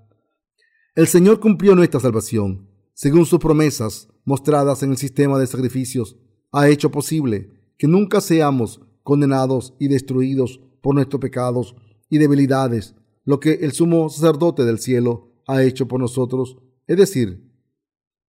el 0.94 1.08
Señor 1.08 1.40
cumplió 1.40 1.74
nuestra 1.74 1.98
salvación 1.98 2.68
según 2.94 3.26
sus 3.26 3.40
promesas 3.40 4.08
mostradas 4.24 4.84
en 4.84 4.92
el 4.92 4.96
sistema 4.96 5.40
de 5.40 5.48
sacrificios, 5.48 6.16
ha 6.52 6.68
hecho 6.68 6.92
posible 6.92 7.50
que 7.76 7.88
nunca 7.88 8.20
seamos 8.20 8.80
condenados 9.02 9.74
y 9.78 9.88
destruidos 9.88 10.60
por 10.80 10.94
nuestros 10.94 11.20
pecados 11.20 11.74
y 12.08 12.18
debilidades, 12.18 12.94
lo 13.24 13.40
que 13.40 13.54
el 13.54 13.72
sumo 13.72 14.08
sacerdote 14.08 14.64
del 14.64 14.78
cielo 14.78 15.32
ha 15.46 15.62
hecho 15.62 15.88
por 15.88 16.00
nosotros, 16.00 16.58
es 16.86 16.96
decir, 16.96 17.50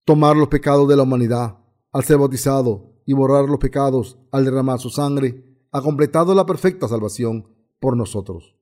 tomar 0.05 0.35
los 0.35 0.47
pecados 0.47 0.87
de 0.87 0.95
la 0.95 1.03
humanidad 1.03 1.57
al 1.91 2.03
ser 2.03 2.17
bautizado 2.17 2.93
y 3.05 3.13
borrar 3.13 3.45
los 3.45 3.59
pecados 3.59 4.17
al 4.31 4.45
derramar 4.45 4.79
su 4.79 4.89
sangre, 4.89 5.43
ha 5.71 5.81
completado 5.81 6.33
la 6.35 6.45
perfecta 6.45 6.87
salvación 6.87 7.47
por 7.79 7.97
nosotros. 7.97 8.55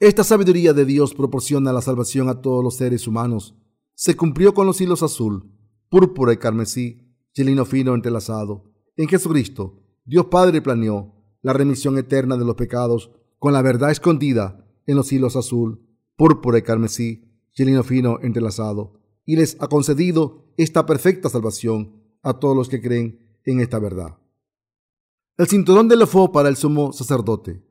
Esta 0.00 0.24
sabiduría 0.24 0.72
de 0.72 0.84
Dios 0.84 1.14
proporciona 1.14 1.72
la 1.72 1.82
salvación 1.82 2.28
a 2.28 2.40
todos 2.40 2.64
los 2.64 2.76
seres 2.76 3.06
humanos 3.06 3.54
se 3.96 4.16
cumplió 4.16 4.54
con 4.54 4.66
los 4.66 4.80
hilos 4.80 5.04
azul, 5.04 5.52
púrpura 5.88 6.32
y 6.32 6.36
carmesí, 6.36 7.16
chelino 7.32 7.64
fino 7.64 7.94
entrelazado. 7.94 8.64
En 8.96 9.08
Jesucristo, 9.08 9.80
Dios 10.04 10.26
Padre 10.26 10.60
planeó 10.60 11.13
la 11.44 11.52
remisión 11.52 11.96
eterna 11.96 12.36
de 12.36 12.44
los 12.44 12.56
pecados 12.56 13.12
con 13.38 13.52
la 13.52 13.62
verdad 13.62 13.92
escondida 13.92 14.66
en 14.86 14.96
los 14.96 15.12
hilos 15.12 15.36
azul, 15.36 15.80
púrpura 16.16 16.58
y 16.58 16.62
carmesí, 16.62 17.30
chelino 17.52 17.84
fino 17.84 18.18
entrelazado, 18.20 18.98
y 19.24 19.36
les 19.36 19.56
ha 19.60 19.68
concedido 19.68 20.52
esta 20.56 20.84
perfecta 20.84 21.28
salvación 21.28 22.02
a 22.24 22.40
todos 22.40 22.56
los 22.56 22.68
que 22.68 22.82
creen 22.82 23.38
en 23.44 23.60
esta 23.60 23.78
verdad. 23.78 24.18
El 25.38 25.46
cinturón 25.46 25.86
del 25.86 26.02
efod 26.02 26.32
para 26.32 26.48
el 26.48 26.56
sumo 26.56 26.92
sacerdote. 26.92 27.62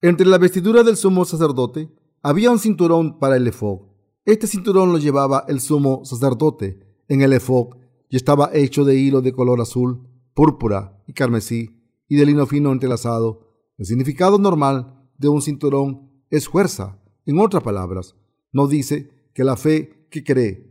Entre 0.00 0.26
la 0.26 0.38
vestidura 0.38 0.82
del 0.82 0.96
sumo 0.96 1.24
sacerdote 1.24 1.88
había 2.22 2.50
un 2.50 2.58
cinturón 2.58 3.20
para 3.20 3.36
el 3.36 3.46
efod 3.46 3.88
este 4.28 4.46
cinturón 4.46 4.92
lo 4.92 4.98
llevaba 4.98 5.46
el 5.48 5.58
sumo 5.58 6.04
sacerdote 6.04 6.78
en 7.08 7.22
el 7.22 7.32
efod 7.32 7.78
y 8.10 8.16
estaba 8.16 8.50
hecho 8.52 8.84
de 8.84 8.94
hilo 8.94 9.22
de 9.22 9.32
color 9.32 9.58
azul, 9.58 10.06
púrpura 10.34 11.02
y 11.06 11.14
carmesí. 11.14 11.77
Y 12.08 12.16
de 12.16 12.26
lino 12.26 12.46
fino 12.46 12.72
entrelazado. 12.72 13.48
El 13.76 13.86
significado 13.86 14.38
normal 14.38 15.08
de 15.18 15.28
un 15.28 15.42
cinturón 15.42 16.10
es 16.30 16.48
fuerza. 16.48 17.00
En 17.26 17.38
otras 17.38 17.62
palabras, 17.62 18.16
nos 18.52 18.70
dice 18.70 19.10
que 19.34 19.44
la 19.44 19.56
fe 19.56 20.06
que 20.10 20.24
cree 20.24 20.68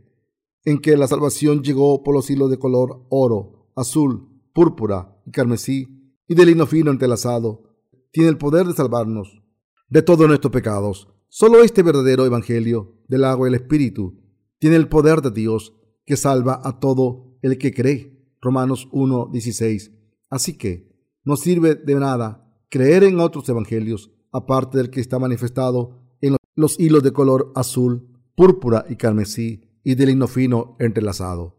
en 0.64 0.78
que 0.78 0.96
la 0.96 1.08
salvación 1.08 1.62
llegó 1.62 2.02
por 2.02 2.14
los 2.14 2.28
hilos 2.28 2.50
de 2.50 2.58
color 2.58 3.06
oro, 3.08 3.70
azul, 3.74 4.28
púrpura 4.52 5.16
y 5.24 5.30
carmesí 5.30 6.12
y 6.26 6.34
de 6.34 6.44
lino 6.44 6.66
fino 6.66 6.90
entrelazado, 6.90 7.62
tiene 8.10 8.28
el 8.28 8.38
poder 8.38 8.66
de 8.66 8.74
salvarnos 8.74 9.42
de 9.88 10.02
todos 10.02 10.26
nuestros 10.28 10.52
pecados. 10.52 11.08
Solo 11.28 11.62
este 11.62 11.82
verdadero 11.82 12.26
evangelio 12.26 12.96
del 13.06 13.24
agua 13.24 13.46
y 13.46 13.50
el 13.50 13.54
espíritu 13.54 14.20
tiene 14.58 14.76
el 14.76 14.88
poder 14.88 15.22
de 15.22 15.30
Dios 15.30 15.74
que 16.04 16.16
salva 16.16 16.60
a 16.64 16.80
todo 16.80 17.38
el 17.42 17.58
que 17.58 17.72
cree. 17.72 18.18
Romanos 18.40 18.88
1:16. 18.92 19.92
Así 20.30 20.56
que 20.56 20.87
no 21.28 21.36
sirve 21.36 21.74
de 21.74 21.94
nada 21.94 22.50
creer 22.70 23.04
en 23.04 23.20
otros 23.20 23.46
evangelios 23.50 24.10
aparte 24.32 24.78
del 24.78 24.88
que 24.88 25.02
está 25.02 25.18
manifestado 25.18 26.00
en 26.22 26.36
los 26.54 26.80
hilos 26.80 27.02
de 27.02 27.12
color 27.12 27.52
azul, 27.54 28.08
púrpura 28.34 28.86
y 28.88 28.96
carmesí 28.96 29.62
y 29.84 29.94
del 29.94 30.08
lino 30.08 30.26
fino 30.26 30.74
entrelazado. 30.78 31.58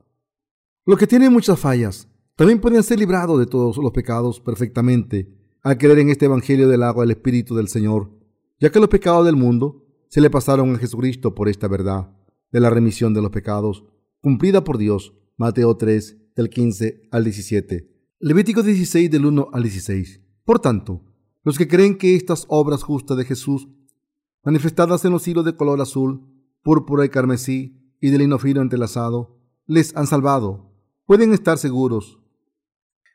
Los 0.88 0.98
que 0.98 1.06
tienen 1.06 1.32
muchas 1.32 1.60
fallas 1.60 2.10
también 2.36 2.60
pueden 2.60 2.82
ser 2.82 2.98
librados 2.98 3.38
de 3.38 3.46
todos 3.46 3.78
los 3.78 3.92
pecados 3.92 4.40
perfectamente 4.40 5.38
al 5.62 5.78
creer 5.78 6.00
en 6.00 6.10
este 6.10 6.26
evangelio 6.26 6.68
del 6.68 6.82
agua 6.82 7.04
del 7.04 7.12
Espíritu 7.12 7.56
del 7.56 7.68
Señor, 7.68 8.10
ya 8.60 8.72
que 8.72 8.80
los 8.80 8.90
pecados 8.90 9.24
del 9.24 9.36
mundo 9.36 9.86
se 10.08 10.20
le 10.20 10.32
pasaron 10.32 10.74
a 10.74 10.80
Jesucristo 10.80 11.36
por 11.36 11.48
esta 11.48 11.68
verdad 11.68 12.10
de 12.52 12.60
la 12.60 12.72
remisión 12.72 13.14
de 13.14 13.22
los 13.22 13.30
pecados, 13.30 13.84
cumplida 14.20 14.64
por 14.64 14.80
Dios. 14.80 15.14
Mateo 15.38 15.78
3, 15.78 16.34
del 16.36 16.50
15 16.50 17.04
al 17.12 17.24
17. 17.24 17.99
Levítico 18.22 18.64
16, 18.64 19.10
del 19.10 19.26
1 19.28 19.48
al 19.54 19.64
16. 19.64 20.20
Por 20.44 20.60
tanto, 20.60 21.06
los 21.46 21.58
que 21.58 21.70
creen 21.70 21.98
que 21.98 22.16
estas 22.16 22.44
obras 22.50 22.84
justas 22.84 23.16
de 23.16 23.24
Jesús, 23.24 23.70
manifestadas 24.44 25.06
en 25.06 25.14
los 25.14 25.26
hilos 25.26 25.46
de 25.46 25.56
color 25.56 25.80
azul, 25.80 26.28
púrpura 26.62 27.06
y 27.06 27.10
carmesí 27.10 27.96
y 28.02 28.10
de 28.10 28.18
lino 28.18 28.38
entrelazado, 28.44 29.40
les 29.68 29.96
han 29.96 30.06
salvado, 30.06 30.70
pueden 31.06 31.32
estar 31.32 31.58
seguros. 31.58 32.20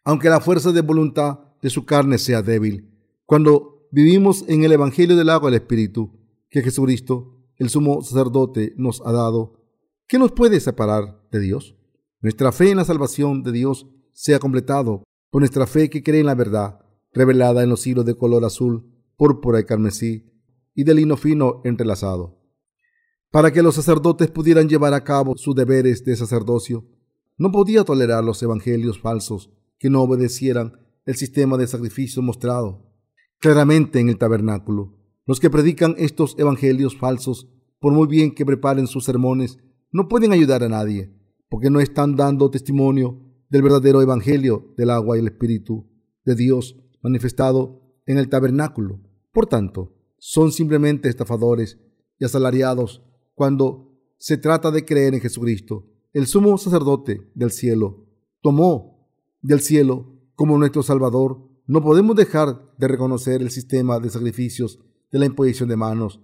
Aunque 0.04 0.30
la 0.30 0.40
fuerza 0.40 0.72
de 0.72 0.80
voluntad 0.80 1.38
de 1.60 1.68
su 1.68 1.84
carne 1.84 2.16
sea 2.16 2.40
débil, 2.40 2.90
cuando 3.26 3.86
vivimos 3.92 4.42
en 4.48 4.64
el 4.64 4.72
Evangelio 4.72 5.16
del 5.16 5.28
agua 5.28 5.50
del 5.50 5.60
Espíritu, 5.60 6.12
que 6.48 6.62
Jesucristo, 6.62 7.44
el 7.58 7.68
sumo 7.68 8.00
sacerdote, 8.00 8.72
nos 8.78 9.02
ha 9.04 9.12
dado, 9.12 9.60
¿qué 10.06 10.18
nos 10.18 10.32
puede 10.32 10.60
separar 10.60 11.20
de 11.30 11.40
Dios? 11.40 11.76
Nuestra 12.22 12.52
fe 12.52 12.70
en 12.70 12.78
la 12.78 12.86
salvación 12.86 13.42
de 13.42 13.52
Dios 13.52 13.86
se 14.14 14.34
ha 14.34 14.38
completado 14.38 15.04
por 15.30 15.42
nuestra 15.42 15.66
fe 15.66 15.90
que 15.90 16.02
cree 16.02 16.20
en 16.20 16.26
la 16.26 16.34
verdad, 16.34 16.78
revelada 17.12 17.62
en 17.62 17.68
los 17.68 17.86
hilos 17.86 18.06
de 18.06 18.14
color 18.14 18.44
azul, 18.44 18.90
púrpura 19.16 19.60
y 19.60 19.64
carmesí, 19.64 20.32
y 20.74 20.84
de 20.84 20.94
lino 20.94 21.16
fino 21.18 21.60
entrelazado. 21.64 22.40
Para 23.30 23.52
que 23.52 23.62
los 23.62 23.74
sacerdotes 23.74 24.30
pudieran 24.30 24.68
llevar 24.68 24.94
a 24.94 25.04
cabo 25.04 25.36
sus 25.36 25.54
deberes 25.54 26.04
de 26.04 26.16
sacerdocio, 26.16 26.86
no 27.36 27.52
podía 27.52 27.84
tolerar 27.84 28.24
los 28.24 28.42
evangelios 28.42 28.98
falsos 29.00 29.50
que 29.78 29.90
no 29.90 30.02
obedecieran 30.02 30.78
el 31.04 31.16
sistema 31.16 31.58
de 31.58 31.66
sacrificio 31.66 32.22
mostrado 32.22 32.94
claramente 33.44 34.00
en 34.00 34.08
el 34.08 34.16
tabernáculo. 34.16 34.96
Los 35.26 35.38
que 35.38 35.50
predican 35.50 35.94
estos 35.98 36.34
evangelios 36.38 36.96
falsos, 36.96 37.50
por 37.78 37.92
muy 37.92 38.06
bien 38.06 38.34
que 38.34 38.46
preparen 38.46 38.86
sus 38.86 39.04
sermones, 39.04 39.58
no 39.92 40.08
pueden 40.08 40.32
ayudar 40.32 40.62
a 40.62 40.70
nadie, 40.70 41.12
porque 41.50 41.68
no 41.68 41.80
están 41.80 42.16
dando 42.16 42.50
testimonio 42.50 43.20
del 43.54 43.62
verdadero 43.62 44.02
evangelio 44.02 44.74
del 44.76 44.90
agua 44.90 45.16
y 45.16 45.20
el 45.20 45.28
espíritu 45.28 45.86
de 46.24 46.34
Dios 46.34 46.76
manifestado 47.02 47.82
en 48.04 48.18
el 48.18 48.28
tabernáculo. 48.28 48.98
Por 49.32 49.46
tanto, 49.46 49.94
son 50.18 50.50
simplemente 50.50 51.08
estafadores 51.08 51.78
y 52.18 52.24
asalariados 52.24 53.04
cuando 53.32 53.92
se 54.18 54.38
trata 54.38 54.72
de 54.72 54.84
creer 54.84 55.14
en 55.14 55.20
Jesucristo. 55.20 55.86
El 56.12 56.26
sumo 56.26 56.58
sacerdote 56.58 57.30
del 57.36 57.52
cielo 57.52 58.08
tomó 58.42 59.08
del 59.40 59.60
cielo 59.60 60.18
como 60.34 60.58
nuestro 60.58 60.82
Salvador. 60.82 61.48
No 61.68 61.80
podemos 61.80 62.16
dejar 62.16 62.74
de 62.76 62.88
reconocer 62.88 63.40
el 63.40 63.52
sistema 63.52 64.00
de 64.00 64.10
sacrificios 64.10 64.80
de 65.12 65.20
la 65.20 65.26
imposición 65.26 65.68
de 65.68 65.76
manos 65.76 66.18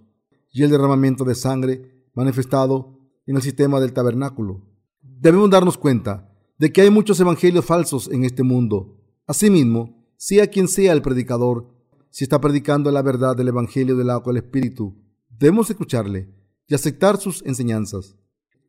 y 0.51 0.63
el 0.63 0.69
derramamiento 0.69 1.23
de 1.23 1.35
sangre 1.35 2.03
manifestado 2.13 2.99
en 3.25 3.37
el 3.37 3.41
sistema 3.41 3.79
del 3.79 3.93
tabernáculo. 3.93 4.65
Debemos 5.01 5.49
darnos 5.49 5.77
cuenta 5.77 6.27
de 6.61 6.71
que 6.71 6.81
hay 6.81 6.91
muchos 6.91 7.19
evangelios 7.19 7.65
falsos 7.65 8.07
en 8.11 8.23
este 8.23 8.43
mundo. 8.43 8.95
Asimismo, 9.25 10.05
sea 10.15 10.45
quien 10.45 10.67
sea 10.67 10.93
el 10.93 11.01
predicador, 11.01 11.73
si 12.11 12.23
está 12.23 12.39
predicando 12.39 12.91
la 12.91 13.01
verdad 13.01 13.35
del 13.35 13.47
evangelio 13.47 13.95
del 13.97 14.11
agua 14.11 14.31
del 14.31 14.43
Espíritu, 14.43 14.95
debemos 15.39 15.71
escucharle 15.71 16.29
y 16.67 16.75
aceptar 16.75 17.17
sus 17.17 17.43
enseñanzas. 17.47 18.15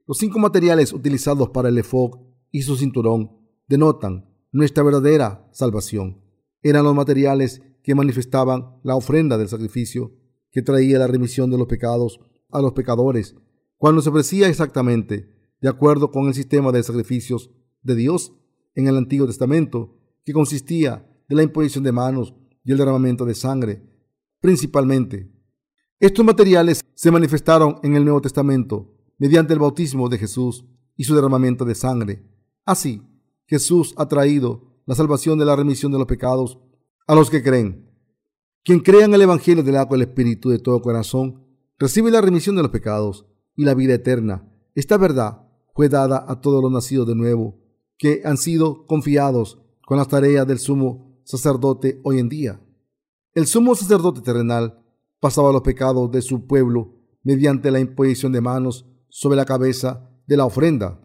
Los 0.06 0.16
cinco 0.16 0.38
materiales 0.38 0.94
utilizados 0.94 1.50
para 1.50 1.68
el 1.68 1.76
efod 1.76 2.12
y 2.50 2.62
su 2.62 2.76
cinturón 2.76 3.30
denotan 3.68 4.24
nuestra 4.52 4.82
verdadera 4.82 5.46
salvación. 5.52 6.22
Eran 6.62 6.84
los 6.84 6.94
materiales 6.94 7.60
que 7.82 7.94
manifestaban 7.94 8.78
la 8.84 8.96
ofrenda 8.96 9.36
del 9.36 9.50
sacrificio 9.50 10.12
que 10.50 10.62
traía 10.62 10.98
la 10.98 11.08
remisión 11.08 11.50
de 11.50 11.58
los 11.58 11.66
pecados 11.66 12.20
a 12.48 12.62
los 12.62 12.72
pecadores, 12.72 13.34
cuando 13.76 14.00
se 14.00 14.08
ofrecía 14.08 14.48
exactamente 14.48 15.28
de 15.60 15.68
acuerdo 15.68 16.10
con 16.10 16.28
el 16.28 16.32
sistema 16.32 16.72
de 16.72 16.82
sacrificios 16.82 17.50
de 17.82 17.94
Dios 17.94 18.32
en 18.74 18.88
el 18.88 18.96
Antiguo 18.96 19.26
Testamento, 19.26 19.98
que 20.24 20.32
consistía 20.32 21.06
de 21.28 21.36
la 21.36 21.42
imposición 21.42 21.84
de 21.84 21.92
manos 21.92 22.34
y 22.64 22.72
el 22.72 22.78
derramamiento 22.78 23.24
de 23.24 23.34
sangre, 23.34 23.82
principalmente. 24.40 25.30
Estos 25.98 26.24
materiales 26.24 26.82
se 26.94 27.10
manifestaron 27.10 27.78
en 27.82 27.94
el 27.96 28.04
Nuevo 28.04 28.20
Testamento 28.20 28.94
mediante 29.18 29.52
el 29.52 29.58
bautismo 29.58 30.08
de 30.08 30.18
Jesús 30.18 30.64
y 30.96 31.04
su 31.04 31.14
derramamiento 31.14 31.64
de 31.64 31.74
sangre. 31.74 32.24
Así, 32.64 33.02
Jesús 33.46 33.94
ha 33.96 34.08
traído 34.08 34.82
la 34.86 34.94
salvación 34.94 35.38
de 35.38 35.44
la 35.44 35.56
remisión 35.56 35.92
de 35.92 35.98
los 35.98 36.06
pecados 36.06 36.58
a 37.06 37.14
los 37.14 37.30
que 37.30 37.42
creen. 37.42 37.88
Quien 38.64 38.80
crea 38.80 39.04
en 39.04 39.14
el 39.14 39.22
Evangelio 39.22 39.62
del 39.62 39.76
agua 39.76 39.96
del 39.96 40.08
Espíritu 40.08 40.50
de 40.50 40.58
todo 40.58 40.82
corazón, 40.82 41.44
recibe 41.78 42.10
la 42.10 42.20
remisión 42.20 42.56
de 42.56 42.62
los 42.62 42.70
pecados 42.70 43.26
y 43.56 43.64
la 43.64 43.74
vida 43.74 43.94
eterna. 43.94 44.48
Esta 44.74 44.96
verdad 44.96 45.48
fue 45.74 45.88
dada 45.88 46.24
a 46.28 46.40
todos 46.40 46.62
los 46.62 46.70
nacidos 46.70 47.06
de 47.06 47.14
nuevo, 47.14 47.61
que 48.02 48.22
han 48.24 48.36
sido 48.36 48.86
confiados 48.86 49.62
con 49.86 49.96
las 49.96 50.08
tareas 50.08 50.46
del 50.46 50.58
sumo 50.58 51.20
sacerdote 51.24 52.00
hoy 52.02 52.18
en 52.18 52.28
día. 52.28 52.60
El 53.32 53.46
sumo 53.46 53.74
sacerdote 53.74 54.20
terrenal 54.20 54.84
pasaba 55.20 55.52
los 55.52 55.62
pecados 55.62 56.10
de 56.10 56.20
su 56.20 56.46
pueblo 56.46 56.96
mediante 57.22 57.70
la 57.70 57.80
imposición 57.80 58.32
de 58.32 58.40
manos 58.40 58.84
sobre 59.08 59.36
la 59.36 59.44
cabeza 59.44 60.10
de 60.26 60.36
la 60.36 60.44
ofrenda 60.44 60.98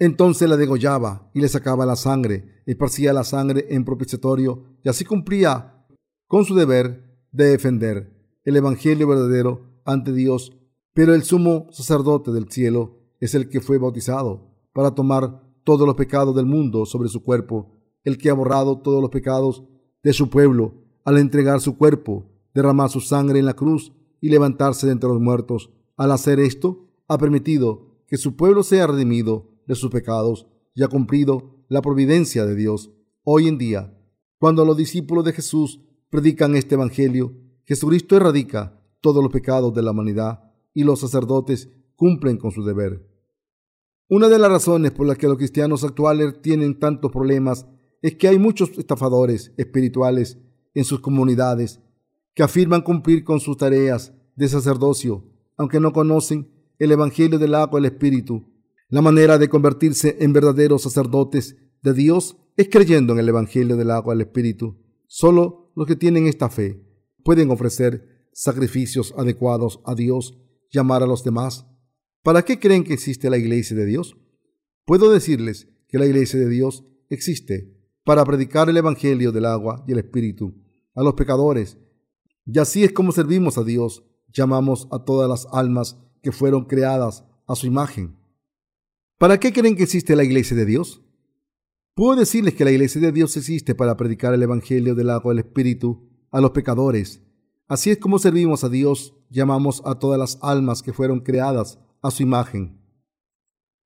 entonces 0.00 0.48
la 0.48 0.56
degollaba 0.56 1.30
y 1.34 1.42
le 1.42 1.48
sacaba 1.48 1.84
la 1.84 1.94
sangre, 1.94 2.62
esparcía 2.64 3.12
la 3.12 3.22
sangre 3.22 3.66
en 3.68 3.84
propiciatorio, 3.84 4.78
y 4.82 4.88
así 4.88 5.04
cumplía 5.04 5.84
con 6.26 6.46
su 6.46 6.54
deber 6.54 7.20
de 7.30 7.48
defender 7.48 8.16
el 8.44 8.56
Evangelio 8.56 9.06
verdadero 9.06 9.82
ante 9.84 10.14
Dios. 10.14 10.56
Pero 10.94 11.14
el 11.14 11.22
sumo 11.22 11.68
sacerdote 11.70 12.32
del 12.32 12.50
cielo 12.50 12.98
es 13.20 13.34
el 13.34 13.50
que 13.50 13.60
fue 13.60 13.76
bautizado 13.76 14.56
para 14.72 14.94
tomar 14.94 15.42
todos 15.70 15.86
los 15.86 15.94
pecados 15.94 16.34
del 16.34 16.46
mundo 16.46 16.84
sobre 16.84 17.08
su 17.08 17.22
cuerpo, 17.22 17.70
el 18.02 18.18
que 18.18 18.28
ha 18.28 18.34
borrado 18.34 18.78
todos 18.78 19.00
los 19.00 19.08
pecados 19.08 19.62
de 20.02 20.12
su 20.12 20.28
pueblo 20.28 20.74
al 21.04 21.16
entregar 21.16 21.60
su 21.60 21.78
cuerpo, 21.78 22.26
derramar 22.52 22.90
su 22.90 23.00
sangre 23.00 23.38
en 23.38 23.46
la 23.46 23.54
cruz 23.54 23.92
y 24.20 24.30
levantarse 24.30 24.88
de 24.88 24.94
entre 24.94 25.08
los 25.08 25.20
muertos. 25.20 25.70
Al 25.96 26.10
hacer 26.10 26.40
esto, 26.40 26.88
ha 27.06 27.18
permitido 27.18 28.02
que 28.08 28.16
su 28.16 28.34
pueblo 28.34 28.64
sea 28.64 28.88
redimido 28.88 29.46
de 29.68 29.76
sus 29.76 29.92
pecados 29.92 30.48
y 30.74 30.82
ha 30.82 30.88
cumplido 30.88 31.54
la 31.68 31.82
providencia 31.82 32.44
de 32.44 32.56
Dios. 32.56 32.90
Hoy 33.22 33.46
en 33.46 33.56
día, 33.56 33.96
cuando 34.40 34.64
los 34.64 34.76
discípulos 34.76 35.24
de 35.24 35.34
Jesús 35.34 35.82
predican 36.10 36.56
este 36.56 36.74
Evangelio, 36.74 37.32
Jesucristo 37.62 38.16
erradica 38.16 38.82
todos 39.00 39.22
los 39.22 39.32
pecados 39.32 39.72
de 39.72 39.82
la 39.82 39.92
humanidad 39.92 40.50
y 40.74 40.82
los 40.82 40.98
sacerdotes 40.98 41.68
cumplen 41.94 42.38
con 42.38 42.50
su 42.50 42.64
deber. 42.64 43.09
Una 44.10 44.28
de 44.28 44.38
las 44.38 44.50
razones 44.50 44.90
por 44.90 45.06
las 45.06 45.16
que 45.16 45.26
los 45.26 45.38
cristianos 45.38 45.82
actuales 45.84 46.42
tienen 46.42 46.78
tantos 46.78 47.10
problemas 47.10 47.66
es 48.02 48.16
que 48.16 48.28
hay 48.28 48.38
muchos 48.38 48.76
estafadores 48.76 49.54
espirituales 49.56 50.36
en 50.74 50.84
sus 50.84 51.00
comunidades 51.00 51.80
que 52.34 52.42
afirman 52.42 52.82
cumplir 52.82 53.24
con 53.24 53.40
sus 53.40 53.56
tareas 53.56 54.12
de 54.36 54.48
sacerdocio, 54.48 55.24
aunque 55.56 55.80
no 55.80 55.94
conocen 55.94 56.50
el 56.78 56.92
Evangelio 56.92 57.38
del 57.38 57.54
agua 57.54 57.80
y 57.80 57.86
el 57.86 57.92
Espíritu 57.92 58.50
la 58.92 59.02
manera 59.02 59.38
de 59.38 59.48
convertirse 59.48 60.16
en 60.18 60.32
verdaderos 60.32 60.82
sacerdotes 60.82 61.56
de 61.80 61.94
Dios 61.94 62.36
es 62.56 62.68
creyendo 62.68 63.12
en 63.12 63.20
el 63.20 63.28
Evangelio 63.28 63.76
del 63.76 63.92
agua 63.92 64.14
del 64.14 64.22
Espíritu. 64.22 64.78
Solo 65.06 65.70
los 65.76 65.86
que 65.86 65.94
tienen 65.94 66.26
esta 66.26 66.48
fe 66.50 66.84
pueden 67.22 67.52
ofrecer 67.52 68.26
sacrificios 68.32 69.14
adecuados 69.16 69.80
a 69.84 69.94
Dios 69.94 70.40
y 70.72 70.78
amar 70.80 71.04
a 71.04 71.06
los 71.06 71.22
demás. 71.22 71.66
¿Para 72.22 72.44
qué 72.44 72.58
creen 72.58 72.84
que 72.84 72.92
existe 72.92 73.30
la 73.30 73.38
iglesia 73.38 73.74
de 73.74 73.86
Dios? 73.86 74.14
Puedo 74.84 75.10
decirles 75.10 75.68
que 75.88 75.98
la 75.98 76.04
iglesia 76.04 76.38
de 76.38 76.50
Dios 76.50 76.84
existe 77.08 77.74
para 78.04 78.24
predicar 78.26 78.68
el 78.68 78.76
Evangelio 78.76 79.32
del 79.32 79.46
agua 79.46 79.82
y 79.88 79.92
el 79.92 79.98
Espíritu 80.00 80.54
a 80.94 81.02
los 81.02 81.14
pecadores. 81.14 81.78
Y 82.44 82.58
así 82.58 82.84
es 82.84 82.92
como 82.92 83.12
servimos 83.12 83.56
a 83.56 83.64
Dios. 83.64 84.04
Llamamos 84.32 84.86
a 84.92 85.02
todas 85.04 85.30
las 85.30 85.46
almas 85.50 85.96
que 86.22 86.30
fueron 86.30 86.66
creadas 86.66 87.24
a 87.46 87.56
su 87.56 87.66
imagen. 87.66 88.18
¿Para 89.16 89.40
qué 89.40 89.50
creen 89.52 89.74
que 89.74 89.84
existe 89.84 90.14
la 90.14 90.24
iglesia 90.24 90.56
de 90.56 90.66
Dios? 90.66 91.00
Puedo 91.94 92.16
decirles 92.16 92.54
que 92.54 92.66
la 92.66 92.70
iglesia 92.70 93.00
de 93.00 93.12
Dios 93.12 93.34
existe 93.38 93.74
para 93.74 93.96
predicar 93.96 94.34
el 94.34 94.42
Evangelio 94.42 94.94
del 94.94 95.08
agua 95.08 95.32
y 95.32 95.38
el 95.38 95.44
Espíritu 95.44 96.06
a 96.30 96.42
los 96.42 96.50
pecadores. 96.50 97.22
Así 97.66 97.90
es 97.90 97.96
como 97.96 98.18
servimos 98.18 98.62
a 98.62 98.68
Dios, 98.68 99.14
llamamos 99.30 99.80
a 99.86 99.98
todas 99.98 100.18
las 100.18 100.38
almas 100.42 100.82
que 100.82 100.92
fueron 100.92 101.20
creadas 101.20 101.78
a 102.02 102.10
su 102.10 102.22
imagen. 102.22 102.80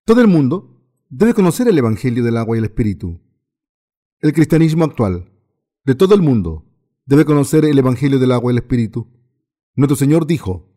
Todo 0.05 0.21
el 0.21 0.29
mundo 0.29 0.83
debe 1.09 1.35
conocer 1.35 1.69
el 1.69 1.79
Evangelio 1.79 2.23
del 2.23 2.37
agua 2.37 2.57
y 2.57 2.59
el 2.59 2.65
Espíritu. 2.65 3.21
El 4.21 4.33
cristianismo 4.33 4.85
actual, 4.85 5.31
de 5.85 5.95
todo 5.95 6.15
el 6.15 6.23
mundo, 6.23 6.65
debe 7.07 7.25
conocer 7.25 7.65
el 7.65 7.79
Evangelio 7.79 8.19
del 8.19 8.33
agua 8.33 8.53
y 8.53 8.55
el 8.55 8.63
Espíritu. 8.63 9.09
Nuestro 9.75 9.97
Señor 9.97 10.27
dijo, 10.27 10.71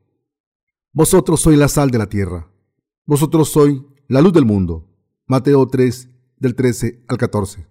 Vosotros 0.91 1.41
sois 1.41 1.57
la 1.57 1.67
sal 1.67 1.91
de 1.91 1.97
la 1.97 2.09
tierra, 2.09 2.51
vosotros 3.05 3.49
sois 3.49 3.81
la 4.07 4.21
luz 4.21 4.33
del 4.33 4.45
mundo. 4.45 4.89
Mateo 5.27 5.67
3, 5.67 6.09
del 6.37 6.55
13 6.55 7.03
al 7.07 7.17
14. 7.17 7.67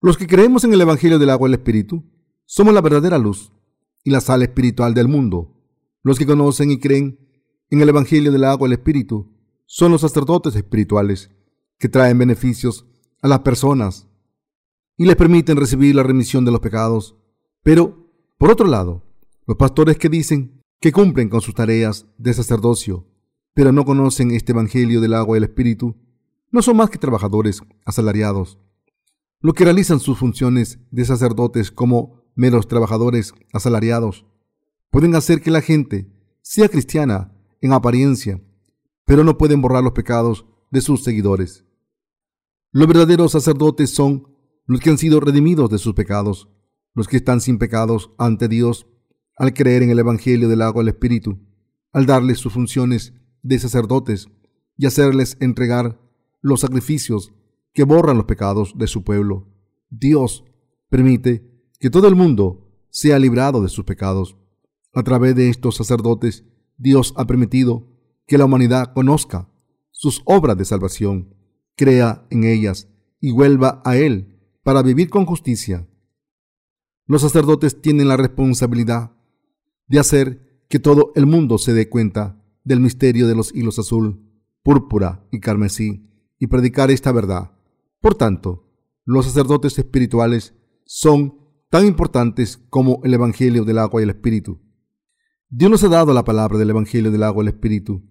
Los 0.00 0.16
que 0.16 0.26
creemos 0.26 0.64
en 0.64 0.72
el 0.72 0.80
Evangelio 0.80 1.18
del 1.18 1.30
agua 1.30 1.48
y 1.48 1.50
el 1.50 1.58
Espíritu, 1.58 2.04
somos 2.46 2.74
la 2.74 2.80
verdadera 2.80 3.18
luz 3.18 3.52
y 4.04 4.10
la 4.10 4.20
sal 4.20 4.42
espiritual 4.42 4.94
del 4.94 5.08
mundo. 5.08 5.56
Los 6.02 6.18
que 6.18 6.26
conocen 6.26 6.70
y 6.70 6.78
creen 6.78 7.23
en 7.70 7.80
el 7.80 7.88
Evangelio 7.88 8.32
del 8.32 8.44
agua 8.44 8.68
y 8.68 8.72
el 8.72 8.78
Espíritu 8.78 9.32
son 9.66 9.92
los 9.92 10.02
sacerdotes 10.02 10.54
espirituales 10.54 11.30
que 11.78 11.88
traen 11.88 12.18
beneficios 12.18 12.86
a 13.22 13.28
las 13.28 13.40
personas 13.40 14.08
y 14.96 15.06
les 15.06 15.16
permiten 15.16 15.56
recibir 15.56 15.94
la 15.94 16.02
remisión 16.02 16.44
de 16.44 16.52
los 16.52 16.60
pecados. 16.60 17.16
Pero, 17.62 18.10
por 18.38 18.50
otro 18.50 18.66
lado, 18.66 19.02
los 19.46 19.56
pastores 19.56 19.98
que 19.98 20.08
dicen 20.08 20.62
que 20.80 20.92
cumplen 20.92 21.28
con 21.28 21.40
sus 21.40 21.54
tareas 21.54 22.06
de 22.18 22.34
sacerdocio, 22.34 23.08
pero 23.54 23.72
no 23.72 23.84
conocen 23.84 24.30
este 24.30 24.52
Evangelio 24.52 25.00
del 25.00 25.14
agua 25.14 25.36
y 25.36 25.38
el 25.38 25.44
Espíritu, 25.44 25.96
no 26.50 26.62
son 26.62 26.76
más 26.76 26.90
que 26.90 26.98
trabajadores 26.98 27.62
asalariados. 27.84 28.58
Los 29.40 29.54
que 29.54 29.64
realizan 29.64 30.00
sus 30.00 30.18
funciones 30.18 30.78
de 30.90 31.04
sacerdotes 31.04 31.70
como 31.70 32.22
meros 32.34 32.68
trabajadores 32.68 33.34
asalariados 33.52 34.24
pueden 34.90 35.14
hacer 35.14 35.40
que 35.40 35.50
la 35.50 35.60
gente 35.60 36.10
sea 36.42 36.68
cristiana 36.68 37.33
en 37.64 37.72
apariencia, 37.72 38.42
pero 39.06 39.24
no 39.24 39.38
pueden 39.38 39.62
borrar 39.62 39.82
los 39.82 39.94
pecados 39.94 40.44
de 40.70 40.82
sus 40.82 41.02
seguidores. 41.02 41.64
Los 42.72 42.86
verdaderos 42.86 43.32
sacerdotes 43.32 43.88
son 43.88 44.28
los 44.66 44.80
que 44.80 44.90
han 44.90 44.98
sido 44.98 45.18
redimidos 45.18 45.70
de 45.70 45.78
sus 45.78 45.94
pecados, 45.94 46.50
los 46.92 47.08
que 47.08 47.16
están 47.16 47.40
sin 47.40 47.58
pecados 47.58 48.10
ante 48.18 48.48
Dios 48.48 48.86
al 49.38 49.54
creer 49.54 49.82
en 49.82 49.88
el 49.88 49.98
Evangelio 49.98 50.50
del 50.50 50.60
agua 50.60 50.82
del 50.82 50.92
Espíritu, 50.92 51.38
al 51.90 52.04
darles 52.04 52.38
sus 52.38 52.52
funciones 52.52 53.14
de 53.42 53.58
sacerdotes 53.58 54.28
y 54.76 54.84
hacerles 54.84 55.38
entregar 55.40 55.98
los 56.42 56.60
sacrificios 56.60 57.32
que 57.72 57.84
borran 57.84 58.18
los 58.18 58.26
pecados 58.26 58.74
de 58.76 58.88
su 58.88 59.04
pueblo. 59.04 59.48
Dios 59.88 60.44
permite 60.90 61.50
que 61.80 61.88
todo 61.88 62.08
el 62.08 62.14
mundo 62.14 62.68
sea 62.90 63.18
librado 63.18 63.62
de 63.62 63.70
sus 63.70 63.86
pecados. 63.86 64.36
A 64.92 65.02
través 65.02 65.34
de 65.34 65.48
estos 65.48 65.76
sacerdotes, 65.76 66.44
Dios 66.76 67.14
ha 67.16 67.26
permitido 67.26 67.88
que 68.26 68.38
la 68.38 68.44
humanidad 68.44 68.92
conozca 68.92 69.48
sus 69.90 70.22
obras 70.24 70.56
de 70.56 70.64
salvación, 70.64 71.34
crea 71.76 72.26
en 72.30 72.44
ellas 72.44 72.88
y 73.20 73.32
vuelva 73.32 73.82
a 73.84 73.96
Él 73.96 74.38
para 74.62 74.82
vivir 74.82 75.10
con 75.10 75.26
justicia. 75.26 75.86
Los 77.06 77.22
sacerdotes 77.22 77.80
tienen 77.80 78.08
la 78.08 78.16
responsabilidad 78.16 79.12
de 79.86 79.98
hacer 79.98 80.64
que 80.68 80.78
todo 80.78 81.12
el 81.14 81.26
mundo 81.26 81.58
se 81.58 81.74
dé 81.74 81.88
cuenta 81.88 82.42
del 82.64 82.80
misterio 82.80 83.28
de 83.28 83.34
los 83.34 83.54
hilos 83.54 83.78
azul, 83.78 84.24
púrpura 84.62 85.26
y 85.30 85.40
carmesí 85.40 86.10
y 86.38 86.46
predicar 86.46 86.90
esta 86.90 87.12
verdad. 87.12 87.52
Por 88.00 88.14
tanto, 88.14 88.70
los 89.04 89.26
sacerdotes 89.26 89.78
espirituales 89.78 90.54
son 90.86 91.38
tan 91.70 91.86
importantes 91.86 92.58
como 92.70 93.00
el 93.04 93.14
Evangelio 93.14 93.64
del 93.64 93.78
agua 93.78 94.00
y 94.00 94.04
el 94.04 94.10
Espíritu. 94.10 94.60
Dios 95.50 95.70
nos 95.70 95.84
ha 95.84 95.88
dado 95.88 96.12
la 96.12 96.24
palabra 96.24 96.58
del 96.58 96.70
Evangelio 96.70 97.10
del 97.10 97.22
agua 97.22 97.44
y 97.44 97.48
el 97.48 97.54
Espíritu 97.54 98.02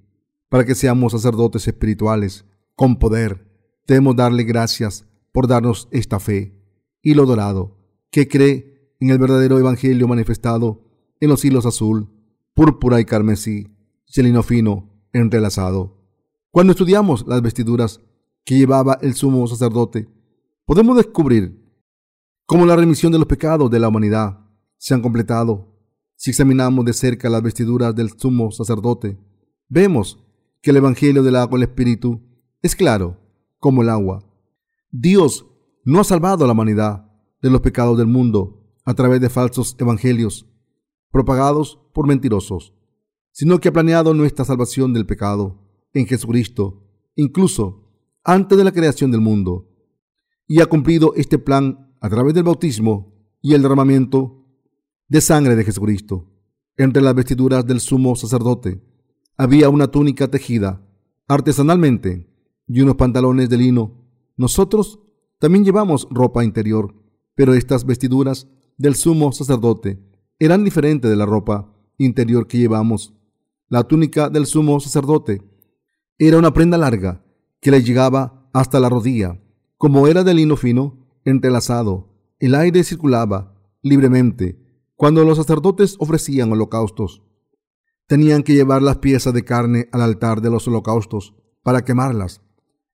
para 0.49 0.65
que 0.65 0.75
seamos 0.75 1.13
sacerdotes 1.13 1.67
espirituales 1.67 2.45
con 2.75 2.97
poder. 2.97 3.47
Debemos 3.87 4.15
darle 4.15 4.43
gracias 4.43 5.05
por 5.31 5.47
darnos 5.47 5.87
esta 5.91 6.19
fe. 6.19 6.59
y 7.01 7.15
lo 7.15 7.25
dorado, 7.25 7.75
que 8.11 8.29
cree 8.29 8.95
en 9.01 9.09
el 9.09 9.17
verdadero 9.17 9.59
Evangelio 9.59 10.07
manifestado 10.07 10.85
en 11.19 11.27
los 11.29 11.43
hilos 11.43 11.65
azul, 11.65 12.07
púrpura 12.53 13.01
y 13.01 13.05
carmesí, 13.05 13.75
celino 14.05 14.41
fino, 14.41 14.89
entrelazado. 15.11 15.97
Cuando 16.49 16.71
estudiamos 16.71 17.25
las 17.27 17.41
vestiduras 17.41 17.99
que 18.45 18.57
llevaba 18.57 18.99
el 19.01 19.15
sumo 19.15 19.45
sacerdote, 19.47 20.07
podemos 20.65 20.95
descubrir 20.95 21.61
cómo 22.45 22.65
la 22.65 22.75
remisión 22.75 23.11
de 23.11 23.17
los 23.17 23.27
pecados 23.27 23.71
de 23.71 23.79
la 23.79 23.87
humanidad 23.87 24.39
se 24.77 24.93
han 24.93 25.01
completado. 25.01 25.72
Si 26.23 26.29
examinamos 26.29 26.85
de 26.85 26.93
cerca 26.93 27.29
las 27.29 27.41
vestiduras 27.41 27.93
del 27.93 28.17
sumo 28.17 28.49
sacerdote, 28.49 29.19
vemos 29.67 30.23
que 30.61 30.69
el 30.69 30.77
Evangelio 30.77 31.21
del 31.21 31.35
agua 31.35 31.59
y 31.59 31.63
el 31.63 31.67
Espíritu 31.67 32.21
es 32.61 32.77
claro 32.77 33.19
como 33.59 33.81
el 33.81 33.89
agua. 33.89 34.23
Dios 34.89 35.45
no 35.83 35.99
ha 35.99 36.05
salvado 36.05 36.45
a 36.45 36.47
la 36.47 36.53
humanidad 36.53 37.11
de 37.41 37.49
los 37.49 37.59
pecados 37.59 37.97
del 37.97 38.07
mundo 38.07 38.73
a 38.85 38.93
través 38.93 39.19
de 39.19 39.29
falsos 39.29 39.75
evangelios 39.77 40.47
propagados 41.11 41.81
por 41.93 42.07
mentirosos, 42.07 42.73
sino 43.33 43.59
que 43.59 43.67
ha 43.67 43.73
planeado 43.73 44.13
nuestra 44.13 44.45
salvación 44.45 44.93
del 44.93 45.05
pecado 45.05 45.59
en 45.91 46.07
Jesucristo, 46.07 46.87
incluso 47.17 47.99
antes 48.23 48.57
de 48.57 48.63
la 48.63 48.71
creación 48.71 49.11
del 49.11 49.19
mundo, 49.19 49.67
y 50.47 50.61
ha 50.61 50.67
cumplido 50.67 51.15
este 51.17 51.37
plan 51.37 51.93
a 51.99 52.07
través 52.07 52.33
del 52.33 52.43
bautismo 52.43 53.13
y 53.41 53.55
el 53.55 53.61
derramamiento 53.61 54.42
de 55.07 55.21
sangre 55.21 55.55
de 55.55 55.63
Jesucristo. 55.63 56.29
Entre 56.77 57.01
las 57.01 57.15
vestiduras 57.15 57.65
del 57.65 57.79
sumo 57.79 58.15
sacerdote 58.15 58.81
había 59.37 59.69
una 59.69 59.87
túnica 59.87 60.27
tejida 60.27 60.81
artesanalmente 61.27 62.29
y 62.67 62.81
unos 62.81 62.95
pantalones 62.95 63.49
de 63.49 63.57
lino 63.57 64.03
nosotros 64.35 64.99
también 65.39 65.63
llevamos 65.63 66.07
ropa 66.09 66.43
interior, 66.43 66.95
pero 67.35 67.53
estas 67.53 67.85
vestiduras 67.85 68.47
del 68.77 68.95
sumo 68.95 69.31
sacerdote 69.31 69.99
eran 70.39 70.63
diferentes 70.63 71.09
de 71.09 71.17
la 71.17 71.25
ropa 71.25 71.71
interior 71.97 72.47
que 72.47 72.57
llevamos. 72.57 73.13
La 73.69 73.83
túnica 73.83 74.29
del 74.29 74.45
sumo 74.45 74.79
sacerdote 74.79 75.41
era 76.17 76.37
una 76.37 76.53
prenda 76.53 76.77
larga 76.77 77.23
que 77.59 77.71
le 77.71 77.83
llegaba 77.83 78.49
hasta 78.53 78.79
la 78.79 78.89
rodilla. 78.89 79.39
Como 79.77 80.07
era 80.07 80.23
de 80.23 80.33
lino 80.33 80.55
fino, 80.55 81.05
entrelazado, 81.25 82.09
el 82.39 82.55
aire 82.55 82.83
circulaba 82.83 83.55
libremente 83.81 84.62
cuando 85.03 85.25
los 85.25 85.37
sacerdotes 85.37 85.97
ofrecían 85.99 86.49
holocaustos. 86.53 87.23
Tenían 88.07 88.41
que 88.41 88.53
llevar 88.53 88.81
las 88.81 88.99
piezas 88.99 89.33
de 89.33 89.43
carne 89.43 89.89
al 89.91 90.01
altar 90.01 90.39
de 90.39 90.49
los 90.49 90.65
holocaustos 90.65 91.35
para 91.61 91.83
quemarlas. 91.83 92.41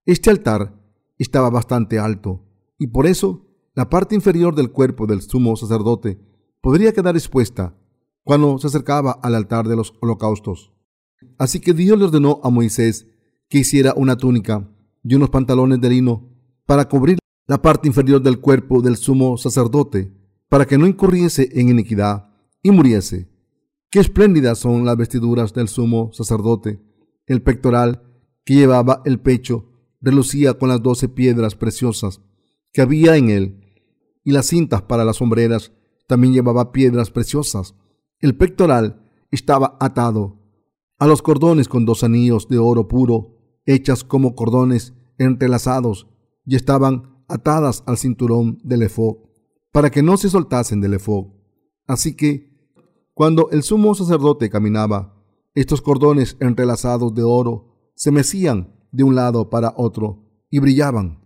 Este 0.08 0.32
altar 0.32 0.74
estaba 1.20 1.52
bastante 1.52 2.00
alto, 2.00 2.48
y 2.80 2.88
por 2.88 3.06
eso 3.06 3.46
la 3.76 3.92
parte 3.92 4.16
inferior 4.16 4.56
del 4.56 4.72
cuerpo 4.72 5.06
del 5.06 5.22
sumo 5.22 5.56
sacerdote 5.56 6.20
podría 6.62 6.94
quedar 6.94 7.16
expuesta 7.16 7.78
cuando 8.24 8.58
se 8.58 8.66
acercaba 8.66 9.12
al 9.12 9.36
altar 9.36 9.68
de 9.68 9.76
los 9.76 9.94
holocaustos. 10.02 10.72
Así 11.38 11.60
que 11.60 11.76
Dios 11.76 12.00
le 12.00 12.06
ordenó 12.06 12.42
a 12.44 12.50
Moisés 12.50 13.06
que 13.50 13.60
hiciera 13.60 13.94
una 13.96 14.18
túnica 14.18 14.68
y 15.04 15.14
unos 15.14 15.30
pantalones 15.30 15.80
de 15.80 15.90
lino 15.92 16.28
para 16.66 16.90
cubrir 16.90 17.20
la 17.46 17.62
parte 17.62 17.88
inferior 17.88 18.20
del 18.20 18.40
cuerpo 18.40 18.82
del 18.82 18.98
sumo 18.98 19.38
sacerdote, 19.38 20.19
para 20.50 20.66
que 20.66 20.78
no 20.78 20.88
incurriese 20.88 21.50
en 21.54 21.70
iniquidad 21.70 22.30
y 22.62 22.72
muriese. 22.72 23.30
Qué 23.92 24.00
espléndidas 24.00 24.60
son 24.60 24.86
las 24.86 24.98
vestiduras 24.98 25.54
del 25.54 25.68
sumo 25.68 26.12
sacerdote, 26.12 26.82
el 27.26 27.42
pectoral 27.42 28.04
que 28.44 28.56
llevaba 28.56 29.02
el 29.06 29.20
pecho 29.20 29.70
relucía 30.02 30.56
con 30.56 30.70
las 30.70 30.82
doce 30.82 31.08
piedras 31.08 31.56
preciosas 31.56 32.22
que 32.74 32.82
había 32.82 33.16
en 33.16 33.30
él, 33.30 33.62
y 34.24 34.32
las 34.32 34.48
cintas 34.48 34.82
para 34.84 35.06
las 35.06 35.18
sombreras 35.18 35.72
también 36.08 36.34
llevaba 36.34 36.72
piedras 36.72 37.12
preciosas. 37.12 37.76
El 38.20 38.36
pectoral 38.36 39.10
estaba 39.32 39.78
atado 39.80 40.40
a 40.98 41.08
los 41.08 41.22
cordones 41.22 41.68
con 41.68 41.86
dos 41.86 42.04
anillos 42.04 42.48
de 42.48 42.58
oro 42.58 42.88
puro, 42.88 43.38
hechas 43.66 44.04
como 44.04 44.36
cordones 44.36 44.94
entrelazados, 45.18 46.08
y 46.46 46.56
estaban 46.56 47.24
atadas 47.28 47.84
al 47.86 47.98
cinturón 47.98 48.60
del 48.64 48.84
efod, 48.84 49.18
para 49.72 49.90
que 49.90 50.02
no 50.02 50.18
se 50.18 50.30
soltasen 50.30 50.82
del 50.82 50.96
efod. 50.96 51.28
Así 51.88 52.16
que, 52.16 52.50
cuando 53.14 53.50
el 53.52 53.64
sumo 53.64 53.96
sacerdote 53.96 54.50
caminaba, 54.50 55.16
estos 55.56 55.82
cordones 55.82 56.38
entrelazados 56.40 57.14
de 57.14 57.24
oro 57.24 57.92
se 57.96 58.12
mecían 58.12 58.76
de 58.92 59.04
un 59.04 59.16
lado 59.16 59.50
para 59.50 59.74
otro 59.76 60.26
y 60.50 60.60
brillaban. 60.60 61.24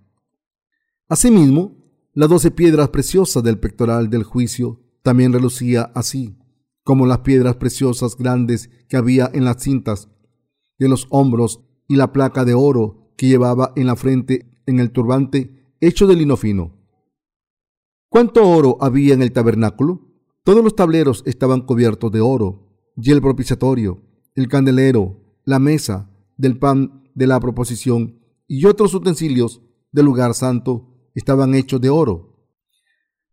Asimismo, 1.08 1.84
Las 2.15 2.29
doce 2.29 2.51
piedras 2.51 2.89
preciosas 2.89 3.41
del 3.41 3.58
pectoral 3.58 4.12
del 4.12 4.23
juicio 4.23 4.79
también 5.01 5.34
relucía 5.34 5.91
así, 5.95 6.38
como 6.84 7.08
las 7.08 7.19
piedras 7.19 7.56
preciosas 7.56 8.15
grandes 8.15 8.69
que 8.88 8.97
había 8.97 9.32
en 9.34 9.45
las 9.45 9.63
cintas 9.63 10.10
de 10.77 10.89
los 10.89 11.08
hombros 11.10 11.62
y 11.88 11.95
la 11.95 12.13
placa 12.13 12.45
de 12.45 12.53
oro 12.53 13.13
que 13.17 13.27
llevaba 13.27 13.73
en 13.75 13.88
la 13.88 13.95
frente 13.95 14.62
en 14.67 14.79
el 14.79 14.91
turbante 14.91 15.73
hecho 15.82 16.06
de 16.06 16.15
lino 16.15 16.38
fino. 16.38 16.83
¿Cuánto 18.13 18.47
oro 18.47 18.78
había 18.80 19.15
en 19.15 19.23
el 19.23 19.32
tabernáculo? 19.32 20.02
Todos 20.43 20.63
los 20.63 20.76
tableros 20.76 21.23
estaban 21.26 21.62
cubiertos 21.62 22.12
de 22.12 22.21
oro, 22.21 22.69
y 22.95 23.10
el 23.10 23.23
propiciatorio, 23.23 24.04
el 24.36 24.47
candelero, 24.47 25.19
la 25.45 25.58
mesa 25.58 26.12
del 26.38 26.60
pan 26.60 27.10
de 27.15 27.26
la 27.26 27.39
proposición 27.39 28.19
y 28.47 28.65
otros 28.65 28.93
utensilios 28.93 29.63
del 29.91 30.06
lugar 30.06 30.36
santo 30.36 31.10
estaban 31.15 31.56
hechos 31.56 31.82
de 31.82 31.89
oro. 31.89 32.38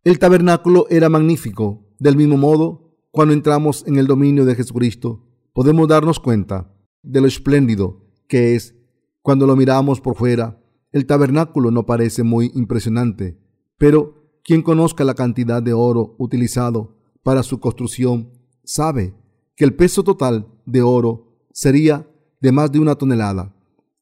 El 0.03 0.17
tabernáculo 0.17 0.87
era 0.89 1.09
magnífico. 1.09 1.85
Del 1.99 2.17
mismo 2.17 2.37
modo, 2.37 2.97
cuando 3.11 3.35
entramos 3.35 3.83
en 3.85 3.97
el 3.97 4.07
dominio 4.07 4.45
de 4.45 4.55
Jesucristo, 4.55 5.27
podemos 5.53 5.87
darnos 5.89 6.19
cuenta 6.19 6.73
de 7.03 7.21
lo 7.21 7.27
espléndido 7.27 8.07
que 8.27 8.55
es. 8.55 8.73
Cuando 9.21 9.45
lo 9.45 9.55
miramos 9.55 10.01
por 10.01 10.15
fuera, 10.15 10.59
el 10.91 11.05
tabernáculo 11.05 11.69
no 11.69 11.85
parece 11.85 12.23
muy 12.23 12.51
impresionante, 12.55 13.37
pero 13.77 14.20
quien 14.43 14.61
conozca 14.61 15.03
la 15.03 15.13
cantidad 15.13 15.61
de 15.61 15.73
oro 15.73 16.15
utilizado 16.17 16.97
para 17.23 17.43
su 17.43 17.59
construcción 17.59 18.31
sabe 18.63 19.13
que 19.55 19.65
el 19.65 19.75
peso 19.75 20.03
total 20.03 20.47
de 20.65 20.81
oro 20.81 21.45
sería 21.51 22.07
de 22.39 22.51
más 22.51 22.71
de 22.71 22.79
una 22.79 22.95
tonelada. 22.95 23.55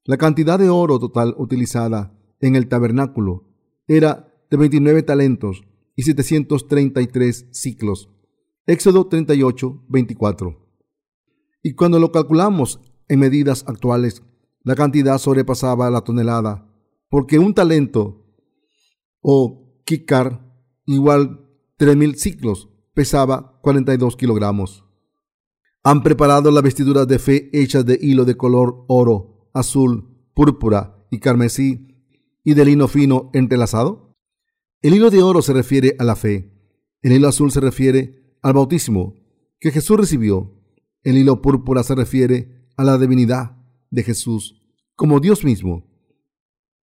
La 0.06 0.17
cantidad 0.17 0.58
de 0.58 0.69
oro 0.69 0.99
total 0.99 1.36
utilizada 1.38 2.17
en 2.39 2.56
el 2.56 2.67
tabernáculo 2.67 3.43
era 3.88 4.34
de 4.49 4.58
29 4.58 5.04
talentos 5.04 5.63
y 5.95 6.04
733 6.04 7.47
ciclos. 7.52 8.10
Éxodo 8.65 9.08
38, 9.08 9.84
24. 9.89 10.69
Y 11.62 11.73
cuando 11.73 11.99
lo 11.99 12.12
calculamos 12.12 12.80
en 13.08 13.19
medidas 13.19 13.65
actuales, 13.67 14.23
la 14.63 14.75
cantidad 14.75 15.17
sobrepasaba 15.17 15.89
la 15.89 16.02
tonelada, 16.02 16.71
porque 17.10 17.39
un 17.39 17.54
talento 17.54 18.25
o 19.21 19.68
Kikar, 19.89 20.45
igual 20.86 21.49
3.000 21.80 22.13
ciclos, 22.13 22.69
pesaba 22.93 23.60
42 23.63 24.17
kilogramos. 24.17 24.86
Han 25.84 26.04
preparado 26.04 26.52
las 26.52 26.62
vestiduras 26.62 27.08
de 27.08 27.17
fe 27.17 27.49
hechas 27.54 27.88
de 27.88 27.97
hilo 27.99 28.23
de 28.23 28.38
color 28.38 28.86
oro, 28.88 29.49
azul, 29.52 30.15
púrpura 30.36 31.08
y 31.10 31.17
carmesí 31.17 32.06
y 32.43 32.54
de 32.54 32.65
lino 32.65 32.88
fino 32.88 33.32
entrelazado. 33.34 34.15
El 34.84 34.93
hilo 34.93 35.10
de 35.10 35.23
oro 35.23 35.41
se 35.41 35.54
refiere 35.54 35.95
a 35.97 36.04
la 36.04 36.15
fe. 36.15 36.54
El 37.02 37.13
hilo 37.13 37.28
azul 37.28 37.52
se 37.52 37.60
refiere 37.60 38.38
al 38.43 38.54
bautismo 38.54 39.15
que 39.60 39.71
Jesús 39.71 39.97
recibió. 39.97 40.54
El 41.02 41.17
hilo 41.17 41.41
púrpura 41.41 41.82
se 41.82 41.95
refiere 41.95 42.67
a 42.78 42.84
la 42.84 42.99
divinidad 42.99 43.58
de 43.89 44.04
Jesús 44.04 44.62
como 44.93 45.19
Dios 45.19 45.43
mismo. 45.43 45.88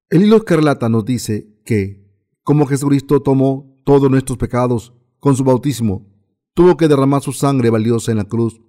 El 0.09 0.23
hilo 0.23 0.37
escarlata 0.37 0.89
nos 0.89 1.05
dice 1.05 1.61
que 1.65 2.04
como 2.45 2.67
Jesucristo 2.67 3.21
tomó 3.21 3.75
todos 3.83 4.09
nuestros 4.09 4.37
pecados 4.37 4.93
con 5.19 5.35
su 5.35 5.43
bautismo, 5.43 6.05
tuvo 6.53 6.77
que 6.77 6.87
derramar 6.87 7.23
su 7.23 7.33
sangre 7.33 7.71
valiosa 7.71 8.11
en 8.11 8.19
la 8.19 8.25
cruz, 8.25 8.61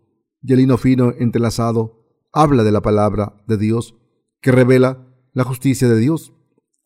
y 0.42 0.54
el 0.54 0.60
hino 0.60 0.78
fino 0.78 1.12
entrelazado 1.18 2.02
habla 2.32 2.64
de 2.64 2.72
la 2.72 2.80
palabra 2.80 3.44
de 3.46 3.58
Dios, 3.58 3.94
que 4.40 4.50
revela 4.50 5.06
la 5.34 5.44
justicia 5.44 5.88
de 5.88 5.98
Dios. 5.98 6.32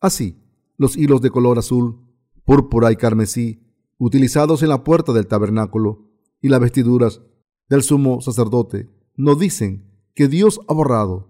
Así, 0.01 0.37
los 0.75 0.97
hilos 0.97 1.21
de 1.21 1.29
color 1.29 1.57
azul, 1.57 1.97
púrpura 2.43 2.91
y 2.91 2.97
carmesí, 2.97 3.63
utilizados 3.97 4.61
en 4.61 4.67
la 4.69 4.83
puerta 4.83 5.13
del 5.13 5.27
tabernáculo, 5.27 6.09
y 6.41 6.49
las 6.49 6.59
vestiduras 6.59 7.21
del 7.69 7.83
sumo 7.83 8.19
sacerdote, 8.19 8.89
nos 9.15 9.39
dicen 9.39 9.89
que 10.13 10.27
Dios 10.27 10.59
ha 10.67 10.73
borrado 10.73 11.29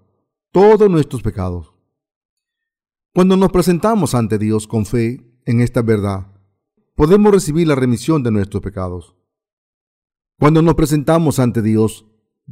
todos 0.52 0.90
nuestros 0.90 1.22
pecados. 1.22 1.76
Cuando 3.14 3.38
nos 3.38 3.52
presentamos 3.52 4.16
ante 4.16 4.40
Dios 4.40 4.66
con 4.66 4.88
fe 4.88 5.31
en 5.46 5.62
esta 5.62 5.82
verdad, 5.82 6.28
podemos 6.96 7.32
recibir 7.32 7.68
la 7.68 7.76
remisión 7.76 8.24
de 8.24 8.32
nuestros 8.32 8.62
pecados. 8.62 9.16
Cuando 10.40 10.62
nos 10.62 10.76
presentamos 10.76 11.40
ante 11.40 11.62
Dios, 11.62 12.08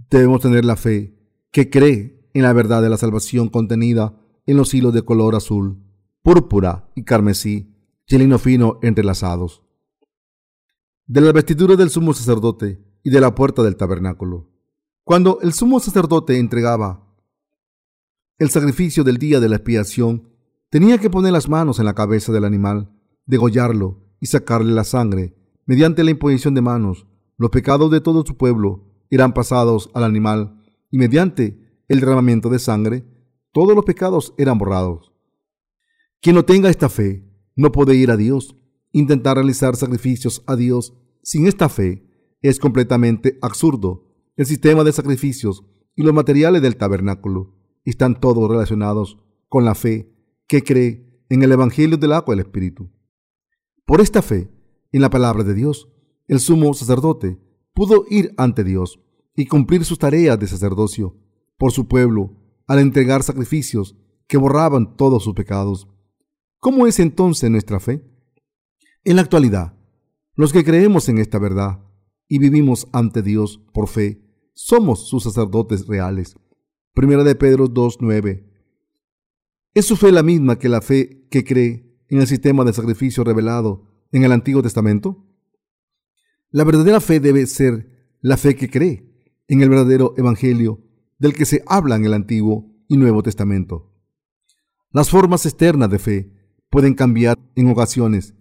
debemos 0.10 0.42
tener 0.42 0.66
la 0.66 0.76
fe 0.76 1.18
que 1.52 1.70
cree 1.70 2.30
en 2.34 2.44
la 2.44 2.54
verdad 2.54 2.82
de 2.82 2.90
la 2.90 2.98
salvación 2.98 3.50
contenida 3.50 4.20
en 4.46 4.58
los 4.58 4.74
hilos 4.74 4.94
de 4.94 5.04
color 5.04 5.36
azul, 5.36 5.84
púrpura 6.22 6.92
y 6.96 7.04
carmesí, 7.04 7.76
y 8.08 8.38
fino 8.40 8.80
entrelazados. 8.82 9.62
De 11.06 11.22
la 11.22 11.32
vestidura 11.32 11.76
del 11.76 11.90
sumo 11.90 12.14
sacerdote 12.14 12.84
y 13.04 13.10
de 13.10 13.22
la 13.22 13.36
puerta 13.36 13.64
del 13.64 13.76
tabernáculo. 13.76 14.50
Cuando 15.04 15.40
el 15.42 15.54
sumo 15.54 15.80
sacerdote 15.80 16.38
entregaba 16.38 17.08
el 18.38 18.50
sacrificio 18.50 19.04
del 19.04 19.18
día 19.18 19.40
de 19.40 19.50
la 19.50 19.58
expiación, 19.58 20.29
Tenía 20.70 21.00
que 21.00 21.10
poner 21.10 21.32
las 21.32 21.50
manos 21.50 21.80
en 21.80 21.86
la 21.86 21.96
cabeza 21.96 22.32
del 22.32 22.46
animal, 22.46 22.92
degollarlo 23.26 24.04
y 24.20 24.28
sacarle 24.28 24.72
la 24.72 24.84
sangre. 24.84 25.36
Mediante 25.66 26.04
la 26.04 26.12
imposición 26.12 26.54
de 26.54 26.62
manos, 26.62 27.08
los 27.38 27.50
pecados 27.50 27.90
de 27.90 28.02
todo 28.02 28.24
su 28.24 28.38
pueblo 28.38 28.86
eran 29.10 29.34
pasados 29.34 29.90
al 29.96 30.04
animal 30.04 30.62
y 30.92 31.00
mediante 31.00 31.84
el 31.88 32.00
derramamiento 32.00 32.50
de 32.50 32.60
sangre, 32.60 33.04
todos 33.52 33.76
los 33.76 33.84
pecados 33.84 34.36
eran 34.38 34.60
borrados. 34.60 35.12
Quien 36.22 36.36
no 36.36 36.46
tenga 36.46 36.70
esta 36.70 36.88
fe 36.88 37.28
no 37.56 37.72
puede 37.72 37.96
ir 37.96 38.12
a 38.12 38.18
Dios. 38.18 38.56
Intentar 38.92 39.38
realizar 39.38 39.76
sacrificios 39.76 40.44
a 40.46 40.56
Dios 40.56 40.94
sin 41.24 41.48
esta 41.48 41.70
fe 41.70 42.06
es 42.42 42.60
completamente 42.60 43.40
absurdo. 43.42 44.06
El 44.36 44.46
sistema 44.46 44.84
de 44.84 44.92
sacrificios 44.92 45.66
y 45.96 46.04
los 46.04 46.14
materiales 46.14 46.62
del 46.62 46.78
tabernáculo 46.78 47.56
están 47.86 48.20
todos 48.20 48.48
relacionados 48.50 49.18
con 49.48 49.66
la 49.66 49.74
fe 49.74 50.19
que 50.50 50.64
cree 50.64 51.06
en 51.30 51.44
el 51.44 51.52
Evangelio 51.52 51.96
del 51.96 52.12
agua 52.12 52.34
y 52.34 52.40
el 52.40 52.46
Espíritu. 52.46 52.90
Por 53.86 54.02
esta 54.02 54.24
fe 54.24 54.50
en 54.92 55.02
la 55.02 55.12
palabra 55.12 55.44
de 55.44 55.54
Dios, 55.54 55.88
el 56.28 56.40
sumo 56.40 56.74
sacerdote 56.74 57.40
pudo 57.74 58.04
ir 58.10 58.34
ante 58.36 58.64
Dios 58.64 59.00
y 59.36 59.46
cumplir 59.46 59.86
sus 59.86 60.00
tareas 60.00 60.40
de 60.40 60.48
sacerdocio 60.48 61.16
por 61.58 61.72
su 61.72 61.88
pueblo 61.88 62.36
al 62.68 62.80
entregar 62.80 63.22
sacrificios 63.22 63.96
que 64.28 64.38
borraban 64.38 64.98
todos 64.98 65.24
sus 65.24 65.36
pecados. 65.36 65.88
¿Cómo 66.60 66.88
es 66.88 67.00
entonces 67.00 67.50
nuestra 67.52 67.80
fe? 67.80 68.04
En 69.04 69.18
la 69.18 69.22
actualidad, 69.22 69.78
los 70.34 70.52
que 70.52 70.64
creemos 70.64 71.10
en 71.10 71.20
esta 71.20 71.38
verdad 71.38 71.80
y 72.28 72.40
vivimos 72.40 72.88
ante 72.92 73.22
Dios 73.22 73.62
por 73.72 73.88
fe, 73.88 74.20
somos 74.56 75.08
sus 75.08 75.24
sacerdotes 75.24 75.86
reales. 75.86 76.36
Primera 76.96 77.24
de 77.24 77.36
Pedro 77.36 77.68
2.9 77.68 78.49
¿Es 79.74 79.86
su 79.86 79.96
fe 79.96 80.12
la 80.12 80.24
misma 80.24 80.58
que 80.58 80.68
la 80.68 80.82
fe 80.82 81.28
que 81.30 81.44
cree 81.44 81.96
en 82.08 82.20
el 82.20 82.28
sistema 82.28 82.64
de 82.66 82.74
sacrificio 82.74 83.24
revelado 83.24 84.08
en 84.12 84.24
el 84.24 84.32
Antiguo 84.32 84.64
Testamento? 84.64 85.26
La 86.50 86.64
verdadera 86.64 87.00
fe 87.00 87.20
debe 87.20 87.46
ser 87.46 88.16
la 88.22 88.38
fe 88.38 88.56
que 88.56 88.70
cree 88.70 89.14
en 89.48 89.62
el 89.62 89.70
verdadero 89.70 90.16
Evangelio 90.18 90.82
del 91.20 91.34
que 91.34 91.46
se 91.46 91.64
habla 91.68 91.96
en 91.98 92.06
el 92.06 92.16
Antiguo 92.16 92.74
y 92.88 92.98
Nuevo 92.98 93.22
Testamento. 93.22 93.94
Las 94.92 95.12
formas 95.12 95.46
externas 95.46 95.92
de 95.92 96.00
fe 96.00 96.34
pueden 96.72 96.96
cambiar 96.96 97.38
en 97.56 97.70
ocasiones, 97.70 98.34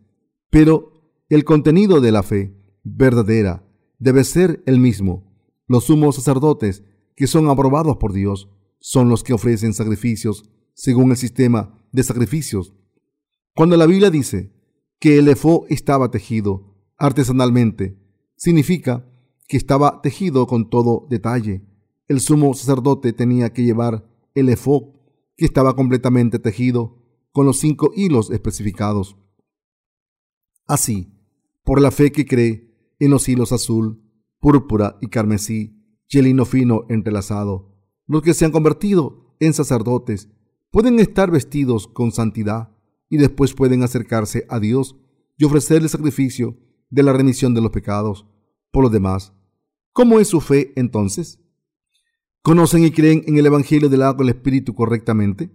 pero 0.49 0.93
el 1.29 1.45
contenido 1.45 2.01
de 2.01 2.11
la 2.11 2.23
fe 2.23 2.57
verdadera 2.85 3.69
debe 3.99 4.25
ser 4.25 4.63
el 4.65 4.81
mismo. 4.81 5.31
Los 5.67 5.85
sumos 5.85 6.17
sacerdotes 6.17 6.85
que 7.15 7.27
son 7.27 7.51
aprobados 7.51 7.99
por 7.99 8.15
Dios 8.15 8.49
son 8.79 9.11
los 9.11 9.23
que 9.23 9.35
ofrecen 9.35 9.75
sacrificios 9.75 10.49
según 10.79 11.11
el 11.11 11.17
sistema 11.17 11.77
de 11.91 12.05
sacrificios. 12.05 12.73
Cuando 13.53 13.77
la 13.77 13.85
Biblia 13.85 14.11
dice 14.11 14.53
que 15.01 15.19
el 15.19 15.27
efó 15.27 15.67
estaba 15.69 16.13
tejido 16.13 16.77
artesanalmente, 16.97 17.99
significa 18.37 19.05
que 19.49 19.57
estaba 19.57 20.01
tejido 20.03 20.47
con 20.47 20.71
todo 20.71 21.09
detalle. 21.11 21.67
El 22.07 22.21
sumo 22.21 22.55
sacerdote 22.55 23.13
tenía 23.13 23.53
que 23.53 23.65
llevar 23.65 24.09
el 24.35 24.49
efó 24.51 24.95
que 25.37 25.47
estaba 25.47 25.75
completamente 25.75 26.39
tejido 26.39 27.03
con 27.33 27.45
los 27.45 27.59
cinco 27.59 27.91
hilos 27.97 28.31
especificados. 28.31 29.17
Así, 30.69 31.13
por 31.65 31.81
la 31.81 31.91
fe 31.91 32.13
que 32.13 32.25
cree 32.25 32.73
en 33.01 33.11
los 33.11 33.29
hilos 33.29 33.51
azul, 33.51 34.01
púrpura 34.39 34.97
y 35.01 35.09
carmesí 35.09 35.75
y 36.09 36.19
el 36.19 36.27
lino 36.27 36.45
fino 36.45 36.85
entrelazado, 36.89 37.75
los 38.07 38.23
que 38.23 38.33
se 38.33 38.45
han 38.45 38.53
convertido 38.53 39.35
en 39.41 39.53
sacerdotes 39.55 40.29
pueden 40.71 41.01
estar 41.01 41.31
vestidos 41.31 41.87
con 41.89 42.13
santidad 42.13 42.71
y 43.09 43.17
después 43.17 43.55
pueden 43.55 43.83
acercarse 43.83 44.47
a 44.49 44.61
Dios 44.61 44.97
y 45.37 45.45
ofrecer 45.45 45.83
el 45.83 45.89
sacrificio 45.89 46.59
de 46.91 47.03
la 47.03 47.13
remisión 47.13 47.55
de 47.55 47.61
los 47.61 47.71
pecados. 47.71 48.27
Por 48.71 48.85
lo 48.85 48.91
demás, 48.91 49.33
¿cómo 49.93 50.21
es 50.21 50.29
su 50.29 50.41
fe 50.41 50.73
entonces? 50.77 51.41
¿Conocen 52.43 52.85
y 52.85 52.91
creen 52.91 53.25
en 53.27 53.37
el 53.39 53.47
Evangelio 53.47 53.89
del 53.89 54.03
agua 54.03 54.25
y 54.25 54.29
el 54.29 54.35
Espíritu 54.35 54.75
correctamente? 54.75 55.51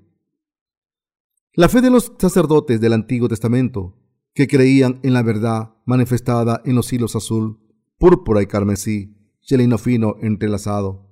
La 1.54 1.69
fe 1.69 1.82
de 1.82 1.91
los 1.91 2.13
sacerdotes 2.17 2.82
del 2.82 2.93
Antiguo 2.93 3.28
Testamento 3.28 3.99
que 4.34 4.47
creían 4.47 4.99
en 5.04 5.13
la 5.13 5.21
verdad 5.21 5.76
manifestada 5.86 6.62
en 6.65 6.76
los 6.76 6.91
hilos 6.91 7.15
azul, 7.15 7.60
púrpura 7.97 8.41
y 8.41 8.47
carmesí, 8.47 9.15
chelino 9.41 9.78
fino 9.78 10.15
entrelazado. 10.21 11.10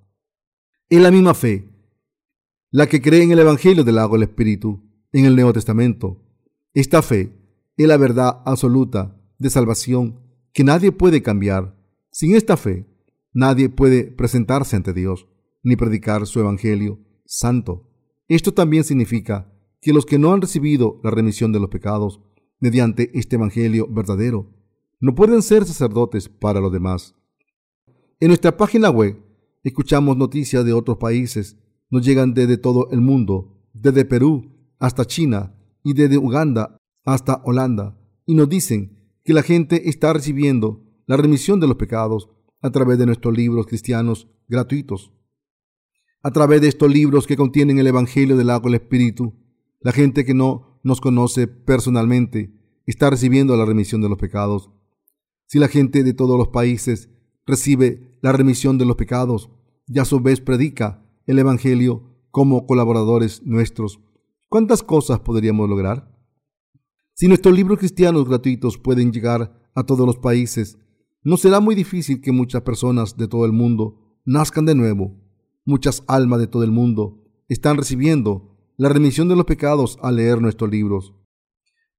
Es 0.89 1.01
la 1.01 1.11
misma 1.11 1.33
fe, 1.33 1.70
la 2.71 2.87
que 2.87 3.01
cree 3.01 3.21
en 3.21 3.31
el 3.31 3.39
Evangelio 3.39 3.83
del 3.83 3.97
agua 3.97 4.17
del 4.17 4.29
Espíritu, 4.29 4.81
en 5.11 5.25
el 5.25 5.35
Nuevo 5.35 5.51
Testamento. 5.51 6.23
Esta 6.73 7.01
fe 7.01 7.35
es 7.75 7.85
la 7.85 7.97
verdad 7.97 8.41
absoluta 8.45 9.21
de 9.37 9.49
salvación 9.49 10.21
que 10.53 10.63
nadie 10.63 10.93
puede 10.93 11.21
cambiar. 11.21 11.75
Sin 12.11 12.33
esta 12.33 12.55
fe, 12.55 12.87
nadie 13.33 13.67
puede 13.67 14.05
presentarse 14.05 14.77
ante 14.77 14.93
Dios 14.93 15.27
ni 15.63 15.75
predicar 15.75 16.25
su 16.25 16.39
Evangelio 16.39 16.99
santo. 17.25 17.89
Esto 18.29 18.53
también 18.53 18.85
significa 18.85 19.51
que 19.81 19.91
los 19.91 20.05
que 20.05 20.17
no 20.17 20.31
han 20.31 20.41
recibido 20.41 21.01
la 21.03 21.11
remisión 21.11 21.51
de 21.51 21.59
los 21.59 21.69
pecados 21.69 22.21
mediante 22.59 23.11
este 23.19 23.35
Evangelio 23.35 23.87
verdadero 23.89 24.49
no 25.01 25.13
pueden 25.13 25.41
ser 25.41 25.65
sacerdotes 25.65 26.29
para 26.29 26.61
los 26.61 26.71
demás. 26.71 27.15
En 28.21 28.29
nuestra 28.29 28.55
página 28.55 28.89
web 28.89 29.17
escuchamos 29.63 30.15
noticias 30.15 30.63
de 30.63 30.71
otros 30.71 30.97
países. 30.97 31.57
Nos 31.91 32.03
llegan 32.05 32.33
desde 32.33 32.57
todo 32.57 32.89
el 32.91 33.01
mundo, 33.01 33.61
desde 33.73 34.05
Perú 34.05 34.51
hasta 34.79 35.05
China 35.05 35.53
y 35.83 35.93
desde 35.93 36.17
Uganda 36.17 36.77
hasta 37.05 37.41
Holanda, 37.45 37.97
y 38.25 38.33
nos 38.33 38.49
dicen 38.49 38.97
que 39.23 39.33
la 39.33 39.43
gente 39.43 39.89
está 39.89 40.13
recibiendo 40.13 40.83
la 41.05 41.17
remisión 41.17 41.59
de 41.59 41.67
los 41.67 41.77
pecados 41.77 42.29
a 42.61 42.69
través 42.71 42.97
de 42.97 43.05
nuestros 43.05 43.35
libros 43.35 43.67
cristianos 43.67 44.27
gratuitos. 44.47 45.11
A 46.23 46.31
través 46.31 46.61
de 46.61 46.67
estos 46.67 46.91
libros 46.91 47.27
que 47.27 47.35
contienen 47.35 47.79
el 47.79 47.87
Evangelio 47.87 48.37
del 48.37 48.51
agua 48.51 48.69
y 48.69 48.75
el 48.75 48.81
Espíritu, 48.81 49.33
la 49.79 49.91
gente 49.91 50.23
que 50.23 50.33
no 50.33 50.79
nos 50.83 51.01
conoce 51.01 51.47
personalmente 51.47 52.53
está 52.85 53.09
recibiendo 53.09 53.57
la 53.57 53.65
remisión 53.65 54.01
de 54.01 54.09
los 54.09 54.17
pecados. 54.17 54.71
Si 55.47 55.59
la 55.59 55.67
gente 55.67 56.03
de 56.03 56.13
todos 56.13 56.37
los 56.37 56.49
países 56.49 57.09
recibe 57.45 58.17
la 58.21 58.31
remisión 58.31 58.77
de 58.77 58.85
los 58.85 58.95
pecados 58.95 59.49
y 59.87 59.99
a 59.99 60.05
su 60.05 60.19
vez 60.19 60.39
predica 60.39 61.00
el 61.25 61.39
Evangelio 61.39 62.11
como 62.31 62.65
colaboradores 62.65 63.41
nuestros, 63.43 63.99
¿cuántas 64.49 64.83
cosas 64.83 65.19
podríamos 65.19 65.69
lograr? 65.69 66.11
Si 67.13 67.27
nuestros 67.27 67.55
libros 67.55 67.79
cristianos 67.79 68.27
gratuitos 68.27 68.77
pueden 68.77 69.11
llegar 69.11 69.69
a 69.75 69.83
todos 69.83 70.05
los 70.05 70.17
países, 70.17 70.77
no 71.23 71.37
será 71.37 71.59
muy 71.59 71.75
difícil 71.75 72.21
que 72.21 72.31
muchas 72.31 72.61
personas 72.63 73.15
de 73.15 73.27
todo 73.27 73.45
el 73.45 73.51
mundo 73.51 74.17
nazcan 74.25 74.65
de 74.65 74.75
nuevo. 74.75 75.19
Muchas 75.65 76.03
almas 76.07 76.39
de 76.39 76.47
todo 76.47 76.63
el 76.63 76.71
mundo 76.71 77.23
están 77.47 77.77
recibiendo 77.77 78.57
la 78.77 78.89
remisión 78.89 79.29
de 79.29 79.35
los 79.35 79.45
pecados 79.45 79.99
al 80.01 80.15
leer 80.15 80.41
nuestros 80.41 80.71
libros. 80.71 81.13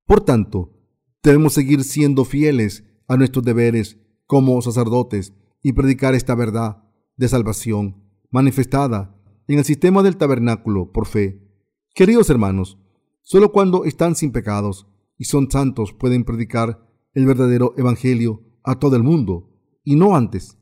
Por 0.07 0.23
tanto, 0.23 0.81
debemos 1.23 1.53
seguir 1.53 1.85
siendo 1.85 2.25
fieles 2.25 2.85
a 3.07 3.17
nuestros 3.17 3.45
deberes 3.45 3.99
como 4.27 4.61
sacerdotes 4.61 5.33
y 5.63 5.73
predicar 5.75 6.15
esta 6.15 6.35
verdad 6.35 6.83
de 7.17 7.29
salvación 7.29 8.02
manifestada 8.33 9.15
en 9.47 9.59
el 9.59 9.65
sistema 9.65 10.03
del 10.03 10.17
tabernáculo 10.17 10.91
por 10.91 11.07
fe. 11.07 11.41
Queridos 11.95 12.31
hermanos, 12.31 12.79
solo 13.23 13.53
cuando 13.53 13.85
están 13.85 14.17
sin 14.17 14.33
pecados 14.33 14.89
y 15.19 15.25
son 15.25 15.51
santos 15.51 15.93
pueden 15.93 16.25
predicar 16.25 16.89
el 17.13 17.27
verdadero 17.27 17.75
evangelio 17.77 18.43
a 18.65 18.79
todo 18.79 18.97
el 18.97 19.03
mundo 19.03 19.51
y 19.85 19.97
no 19.97 20.17
antes. 20.17 20.59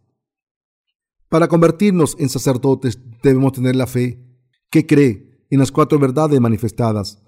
Para 1.29 1.47
convertirnos 1.47 2.17
en 2.19 2.29
sacerdotes 2.29 2.99
debemos 3.23 3.53
tener 3.53 3.77
la 3.77 3.87
fe 3.87 4.21
que 4.69 4.85
cree 4.85 5.47
en 5.49 5.61
las 5.61 5.71
cuatro 5.71 5.99
verdades 5.99 6.41
manifestadas 6.41 7.23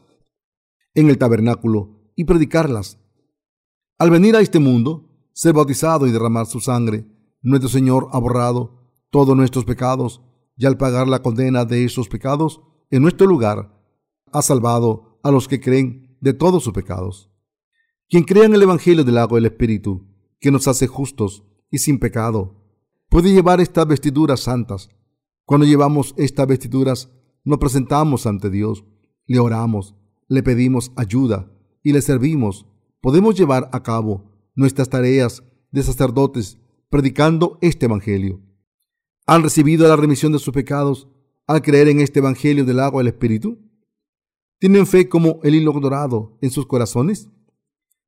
en 0.95 1.09
el 1.09 1.19
tabernáculo 1.19 2.11
y 2.17 2.25
predicarlas. 2.25 2.99
Al 3.97 4.11
venir 4.11 4.35
a 4.35 4.41
este 4.41 4.59
mundo, 4.59 5.09
ser 5.33 5.55
bautizado 5.55 6.07
y 6.09 6.11
derramar 6.11 6.47
su 6.47 6.59
sangre, 6.59 7.07
nuestro 7.41 7.69
Señor 7.69 8.09
ha 8.13 8.19
borrado 8.19 8.91
todos 9.11 9.37
nuestros 9.37 9.65
pecados 9.65 10.21
y 10.57 10.67
al 10.67 10.77
pagar 10.77 11.09
la 11.09 11.23
condena 11.23 11.65
de 11.65 11.85
esos 11.85 12.09
pecados 12.09 12.61
en 12.91 13.03
nuestro 13.03 13.27
lugar, 13.27 13.73
ha 14.33 14.43
salvado 14.43 15.19
a 15.23 15.31
los 15.31 15.49
que 15.49 15.61
creen 15.61 16.17
de 16.21 16.33
todos 16.33 16.65
sus 16.65 16.73
pecados. 16.73 17.31
Quien 18.09 18.25
crea 18.25 18.45
en 18.45 18.55
el 18.55 18.63
Evangelio 18.63 19.05
del 19.05 19.19
agua 19.19 19.37
del 19.37 19.47
Espíritu, 19.47 20.07
que 20.41 20.51
nos 20.51 20.69
hace 20.69 20.87
justos 20.87 21.45
y 21.71 21.79
sin 21.79 21.99
pecado, 21.99 22.63
puede 23.09 23.33
llevar 23.33 23.61
estas 23.61 23.87
vestiduras 23.87 24.41
santas. 24.41 24.91
Cuando 25.45 25.67
llevamos 25.67 26.15
estas 26.17 26.47
vestiduras, 26.47 27.11
nos 27.45 27.59
presentamos 27.59 28.27
ante 28.27 28.51
Dios, 28.51 28.85
le 29.27 29.39
oramos, 29.39 29.95
le 30.29 30.43
pedimos 30.43 30.93
ayuda 30.97 31.51
y 31.83 31.93
le 31.93 32.03
servimos. 32.03 32.67
Podemos 33.01 33.37
llevar 33.37 33.69
a 33.73 33.83
cabo 33.83 34.31
nuestras 34.55 34.89
tareas 34.89 35.43
de 35.71 35.83
sacerdotes 35.83 36.59
predicando 36.91 37.59
este 37.63 37.87
Evangelio. 37.87 38.41
¿Han 39.27 39.45
recibido 39.45 39.87
la 39.87 39.97
remisión 39.97 40.33
de 40.33 40.41
sus 40.41 40.53
pecados 40.53 41.09
al 41.47 41.63
creer 41.63 41.89
en 41.89 42.01
este 42.01 42.19
Evangelio 42.19 42.65
del 42.65 42.81
agua 42.81 43.03
del 43.03 43.13
Espíritu? 43.13 43.59
¿Tienen 44.59 44.87
fe 44.87 45.09
como 45.09 45.39
el 45.45 45.55
hilo 45.55 45.73
dorado 45.73 46.39
en 46.41 46.51
sus 46.51 46.67
corazones? 46.67 47.29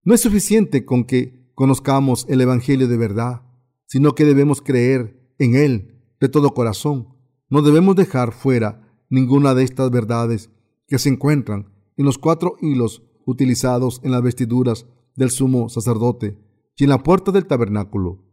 No 0.03 0.13
es 0.15 0.21
suficiente 0.21 0.85
con 0.85 1.05
que 1.05 1.51
conozcamos 1.55 2.27
el 2.29 2.41
Evangelio 2.41 2.89
de 2.89 2.97
verdad, 2.97 3.43
sino 3.87 4.15
que 4.15 4.25
debemos 4.25 4.61
creer 4.61 5.33
en 5.39 5.55
él 5.55 6.03
de 6.21 6.29
todo 6.29 6.53
corazón. 6.53 7.09
No 7.49 7.63
debemos 7.63 7.95
dejar 7.95 8.33
fuera 8.33 8.93
ninguna 9.09 9.55
de 9.55 9.63
estas 9.63 9.91
verdades 9.93 10.51
que 10.89 10.99
se 10.99 11.11
encuentran 11.11 11.73
en 11.97 12.07
los 12.07 12.19
cuatro 12.19 12.57
hilos 12.61 13.03
utilizados 13.25 14.01
en 14.03 14.11
las 14.11 14.23
vestiduras 14.23 14.87
del 15.15 15.31
sumo 15.31 15.69
sacerdote 15.69 16.37
y 16.77 16.85
en 16.85 16.91
la 16.91 17.03
puerta 17.03 17.31
del 17.31 17.47
tabernáculo. 17.47 18.24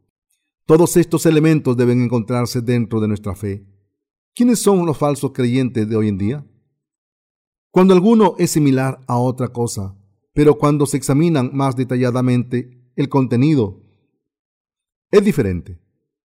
Todos 0.65 0.95
estos 0.97 1.25
elementos 1.25 1.75
deben 1.75 2.01
encontrarse 2.01 2.61
dentro 2.61 2.99
de 2.99 3.07
nuestra 3.07 3.35
fe. 3.35 3.65
¿Quiénes 4.33 4.59
son 4.59 4.85
los 4.85 4.97
falsos 4.97 5.31
creyentes 5.33 5.89
de 5.89 5.95
hoy 5.95 6.07
en 6.07 6.17
día? 6.17 6.45
Cuando 7.71 7.93
alguno 7.93 8.35
es 8.37 8.51
similar 8.51 9.01
a 9.07 9.17
otra 9.17 9.49
cosa, 9.49 9.97
pero 10.33 10.57
cuando 10.57 10.85
se 10.85 10.97
examinan 10.97 11.51
más 11.53 11.75
detalladamente 11.75 12.91
el 12.95 13.09
contenido, 13.09 13.81
es 15.09 15.23
diferente. 15.23 15.79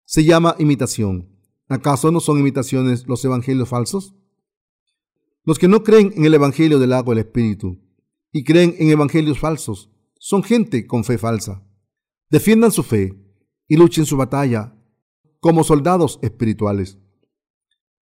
Se 0.04 0.24
llama 0.24 0.54
imitación. 0.58 1.28
¿Acaso 1.68 2.12
no 2.12 2.20
son 2.20 2.38
imitaciones 2.38 3.08
los 3.08 3.24
evangelios 3.24 3.68
falsos? 3.68 4.14
Los 5.44 5.58
que 5.58 5.66
no 5.66 5.82
creen 5.82 6.12
en 6.16 6.24
el 6.24 6.34
evangelio 6.34 6.78
del 6.78 6.92
agua 6.92 7.14
del 7.14 7.24
Espíritu 7.24 7.80
y 8.32 8.44
creen 8.44 8.76
en 8.78 8.90
evangelios 8.90 9.38
falsos 9.38 9.90
son 10.18 10.42
gente 10.44 10.86
con 10.86 11.02
fe 11.02 11.18
falsa. 11.18 11.64
Defiendan 12.30 12.70
su 12.70 12.82
fe 12.82 13.25
y 13.68 13.76
luchen 13.76 14.06
su 14.06 14.16
batalla 14.16 14.74
como 15.40 15.64
soldados 15.64 16.18
espirituales. 16.22 16.98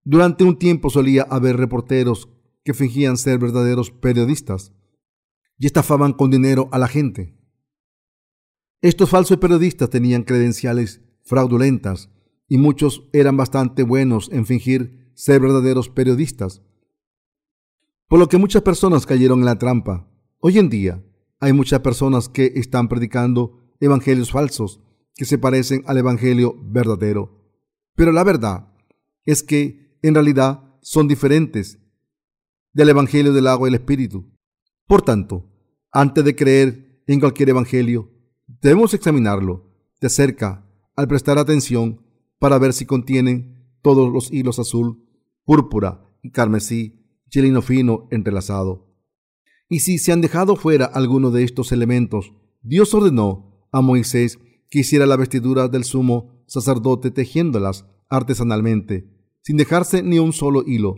Durante 0.03 0.45
un 0.45 0.59
tiempo 0.59 0.91
solía 0.91 1.23
haber 1.23 1.57
reporteros 1.57 2.29
que 2.63 2.75
fingían 2.75 3.17
ser 3.17 3.39
verdaderos 3.39 3.91
periodistas 3.91 4.73
y 5.59 5.67
estafaban 5.67 6.13
con 6.13 6.31
dinero 6.31 6.69
a 6.73 6.79
la 6.79 6.89
gente. 6.89 7.37
Estos 8.83 9.09
falsos 9.11 9.39
periodistas 9.39 9.89
tenían 9.89 10.23
credenciales 10.23 11.01
fraudulentas 11.23 12.11
y 12.49 12.59
muchos 12.59 13.09
eran 13.13 13.37
bastante 13.37 13.83
buenos 13.83 14.31
en 14.31 14.45
fingir 14.45 15.11
ser 15.15 15.41
verdaderos 15.41 15.89
periodistas, 15.89 16.63
por 18.09 18.19
lo 18.19 18.29
que 18.29 18.37
muchas 18.37 18.63
personas 18.63 19.07
cayeron 19.07 19.39
en 19.41 19.47
la 19.47 19.59
trampa. 19.59 20.11
Hoy 20.39 20.59
en 20.59 20.69
día 20.69 21.03
hay 21.41 21.55
muchas 21.55 21.81
personas 21.81 22.29
que 22.29 22.53
están 22.57 22.89
predicando 22.89 23.59
evangelios 23.81 24.31
falsos 24.31 24.81
que 25.15 25.25
se 25.25 25.39
parecen 25.39 25.83
al 25.87 25.99
evangelio 25.99 26.57
verdadero, 26.63 27.45
pero 27.95 28.13
la 28.13 28.25
verdad 28.25 28.73
es 29.25 29.43
que 29.43 29.99
en 30.03 30.15
realidad 30.15 30.77
son 30.83 31.09
diferentes 31.09 31.79
del 32.73 32.89
evangelio 32.89 33.33
del 33.33 33.47
agua 33.47 33.69
y 33.69 33.71
el 33.71 33.77
espíritu. 33.77 34.33
Por 34.87 35.03
tanto, 35.03 35.51
antes 35.93 36.25
de 36.25 36.35
creer 36.35 37.03
en 37.07 37.21
cualquier 37.21 37.51
evangelio, 37.51 38.11
debemos 38.61 38.93
examinarlo 38.95 39.71
de 40.01 40.09
cerca 40.11 40.69
al 40.97 41.09
prestar 41.09 41.39
atención 41.39 42.05
para 42.39 42.59
ver 42.59 42.73
si 42.73 42.85
contienen 42.85 43.71
todos 43.81 44.13
los 44.13 44.33
hilos 44.33 44.59
azul, 44.59 45.09
púrpura 45.45 46.05
y 46.23 46.31
carmesí, 46.31 47.23
chilino 47.29 47.63
fino 47.63 48.09
entrelazado. 48.11 48.95
Y 49.69 49.81
si 49.81 49.99
se 49.99 50.13
han 50.13 50.21
dejado 50.21 50.57
fuera 50.57 50.85
alguno 50.85 51.31
de 51.31 51.45
estos 51.45 51.73
elementos, 51.73 52.33
Dios 52.63 52.93
ordenó 52.95 53.67
a 53.73 53.81
Moisés 53.81 54.39
que 54.75 54.81
hiciera 54.81 55.07
la 55.07 55.15
vestidura 55.15 55.69
del 55.69 55.85
sumo 55.85 56.43
sacerdote 56.49 57.13
tejiéndolas 57.13 57.87
artesanalmente, 58.09 59.09
sin 59.41 59.57
dejarse 59.57 60.03
ni 60.03 60.19
un 60.19 60.33
solo 60.33 60.65
hilo. 60.67 60.97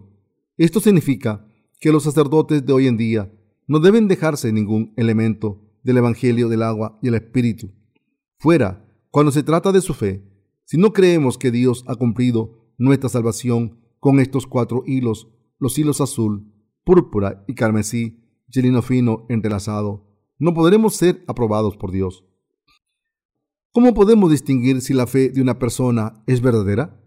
Esto 0.57 0.81
significa 0.81 1.47
que 1.79 1.93
los 1.93 2.05
sacerdotes 2.05 2.65
de 2.65 2.73
hoy 2.73 2.87
en 2.87 2.97
día 2.97 3.31
no 3.67 3.79
deben 3.79 4.09
dejarse 4.09 4.51
ningún 4.51 4.95
elemento 4.97 5.61
del 5.83 5.99
Evangelio 5.99 6.49
del 6.49 6.63
agua 6.63 6.99
y 7.03 7.09
el 7.09 7.17
Espíritu. 7.17 7.71
Fuera, 8.39 8.83
cuando 9.11 9.31
se 9.31 9.43
trata 9.43 9.73
de 9.73 9.83
su 9.83 9.93
fe, 9.93 10.27
si 10.65 10.79
no 10.79 10.95
creemos 10.95 11.37
que 11.37 11.51
Dios 11.51 11.85
ha 11.87 11.97
cumplido 11.97 12.73
nuestra 12.79 13.11
salvación 13.11 13.79
con 14.01 14.21
estos 14.21 14.47
cuatro 14.47 14.85
hilos, 14.87 15.29
los 15.59 15.79
hilos 15.79 16.01
azul, 16.01 16.51
púrpura 16.83 17.45
y 17.47 17.55
carmesí, 17.55 18.25
lino 18.55 18.81
fino 18.81 19.27
entrelazado, 19.29 20.17
no 20.39 20.55
podremos 20.55 20.97
ser 20.97 21.23
aprobados 21.27 21.77
por 21.77 21.93
Dios. 21.93 22.26
¿Cómo 23.77 23.93
podemos 23.93 24.31
distinguir 24.31 24.81
si 24.81 24.95
la 24.95 25.07
fe 25.07 25.29
de 25.29 25.43
una 25.43 25.59
persona 25.59 26.23
es 26.27 26.41
verdadera? 26.41 26.99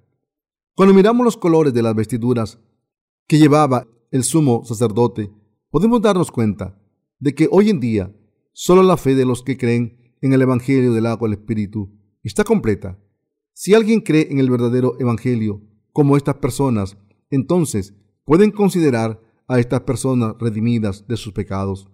Cuando 0.75 0.93
miramos 0.93 1.25
los 1.25 1.35
colores 1.35 1.73
de 1.73 1.81
las 1.81 1.95
vestiduras 1.95 2.59
que 3.25 3.39
llevaba 3.39 3.87
el 4.11 4.23
sumo 4.23 4.63
sacerdote, 4.63 5.31
podemos 5.71 5.99
darnos 5.99 6.29
cuenta 6.29 6.79
de 7.17 7.33
que 7.33 7.47
hoy 7.49 7.71
en 7.71 7.79
día 7.79 8.15
solo 8.53 8.83
la 8.83 8.97
fe 8.97 9.15
de 9.15 9.25
los 9.25 9.41
que 9.41 9.57
creen 9.57 10.13
en 10.21 10.31
el 10.31 10.43
Evangelio 10.43 10.93
del 10.93 11.07
agua 11.07 11.27
del 11.27 11.39
Espíritu 11.39 11.89
está 12.21 12.43
completa. 12.43 12.99
Si 13.53 13.73
alguien 13.73 14.01
cree 14.01 14.27
en 14.29 14.37
el 14.37 14.51
verdadero 14.51 14.95
Evangelio, 14.99 15.63
como 15.91 16.17
estas 16.17 16.35
personas, 16.35 16.99
entonces 17.31 17.95
pueden 18.25 18.51
considerar 18.51 19.19
a 19.47 19.59
estas 19.59 19.81
personas 19.81 20.35
redimidas 20.39 21.07
de 21.07 21.17
sus 21.17 21.33
pecados. 21.33 21.89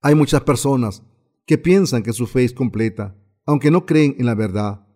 Hay 0.00 0.14
muchas 0.14 0.40
personas 0.40 1.02
que 1.44 1.58
piensan 1.58 2.02
que 2.02 2.14
su 2.14 2.26
fe 2.26 2.44
es 2.44 2.54
completa, 2.54 3.14
aunque 3.46 3.70
no 3.70 3.86
creen 3.86 4.16
en 4.18 4.26
la 4.26 4.34
verdad 4.34 4.86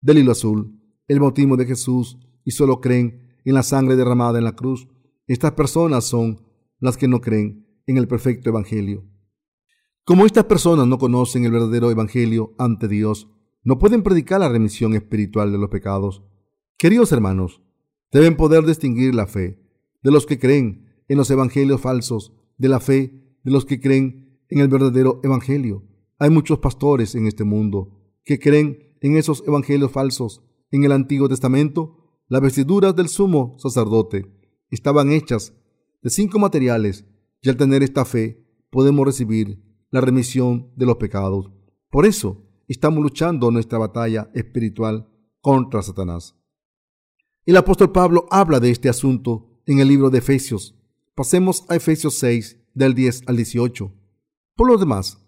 del 0.00 0.18
hilo 0.18 0.32
azul, 0.32 0.80
el 1.08 1.20
bautismo 1.20 1.56
de 1.56 1.66
Jesús 1.66 2.18
y 2.44 2.52
solo 2.52 2.80
creen 2.80 3.38
en 3.44 3.54
la 3.54 3.62
sangre 3.62 3.96
derramada 3.96 4.38
en 4.38 4.44
la 4.44 4.56
cruz. 4.56 4.88
Estas 5.26 5.52
personas 5.52 6.04
son 6.04 6.42
las 6.78 6.96
que 6.96 7.08
no 7.08 7.20
creen 7.20 7.66
en 7.86 7.96
el 7.96 8.08
perfecto 8.08 8.48
Evangelio. 8.50 9.04
Como 10.04 10.26
estas 10.26 10.44
personas 10.44 10.86
no 10.86 10.98
conocen 10.98 11.44
el 11.44 11.52
verdadero 11.52 11.90
Evangelio 11.90 12.54
ante 12.58 12.88
Dios, 12.88 13.28
no 13.62 13.78
pueden 13.78 14.02
predicar 14.02 14.40
la 14.40 14.48
remisión 14.48 14.94
espiritual 14.94 15.52
de 15.52 15.58
los 15.58 15.68
pecados. 15.68 16.22
Queridos 16.78 17.12
hermanos, 17.12 17.62
deben 18.10 18.36
poder 18.36 18.64
distinguir 18.64 19.14
la 19.14 19.26
fe 19.26 19.60
de 20.02 20.10
los 20.10 20.26
que 20.26 20.38
creen 20.38 20.86
en 21.08 21.18
los 21.18 21.30
evangelios 21.30 21.80
falsos, 21.80 22.32
de 22.56 22.68
la 22.68 22.80
fe 22.80 23.38
de 23.42 23.50
los 23.50 23.64
que 23.64 23.80
creen 23.80 24.40
en 24.48 24.60
el 24.60 24.68
verdadero 24.68 25.20
evangelio. 25.22 25.89
Hay 26.22 26.28
muchos 26.28 26.58
pastores 26.58 27.14
en 27.14 27.26
este 27.26 27.44
mundo 27.44 27.98
que 28.24 28.38
creen 28.38 28.94
en 29.00 29.16
esos 29.16 29.42
evangelios 29.46 29.90
falsos. 29.90 30.44
En 30.70 30.84
el 30.84 30.92
Antiguo 30.92 31.30
Testamento, 31.30 31.96
las 32.28 32.42
vestiduras 32.42 32.94
del 32.94 33.08
sumo 33.08 33.56
sacerdote 33.58 34.26
estaban 34.68 35.10
hechas 35.12 35.54
de 36.02 36.10
cinco 36.10 36.38
materiales 36.38 37.06
y 37.40 37.48
al 37.48 37.56
tener 37.56 37.82
esta 37.82 38.04
fe 38.04 38.46
podemos 38.68 39.06
recibir 39.06 39.64
la 39.90 40.02
remisión 40.02 40.70
de 40.76 40.84
los 40.84 40.96
pecados. 40.96 41.50
Por 41.88 42.04
eso, 42.04 42.44
estamos 42.68 43.02
luchando 43.02 43.50
nuestra 43.50 43.78
batalla 43.78 44.30
espiritual 44.34 45.08
contra 45.40 45.80
Satanás. 45.80 46.36
El 47.46 47.56
apóstol 47.56 47.92
Pablo 47.92 48.26
habla 48.30 48.60
de 48.60 48.70
este 48.70 48.90
asunto 48.90 49.62
en 49.64 49.78
el 49.78 49.88
libro 49.88 50.10
de 50.10 50.18
Efesios. 50.18 50.78
Pasemos 51.14 51.64
a 51.70 51.76
Efesios 51.76 52.16
6, 52.16 52.58
del 52.74 52.94
10 52.94 53.22
al 53.26 53.36
18. 53.36 53.90
Por 54.54 54.68
lo 54.68 54.76
demás, 54.76 55.19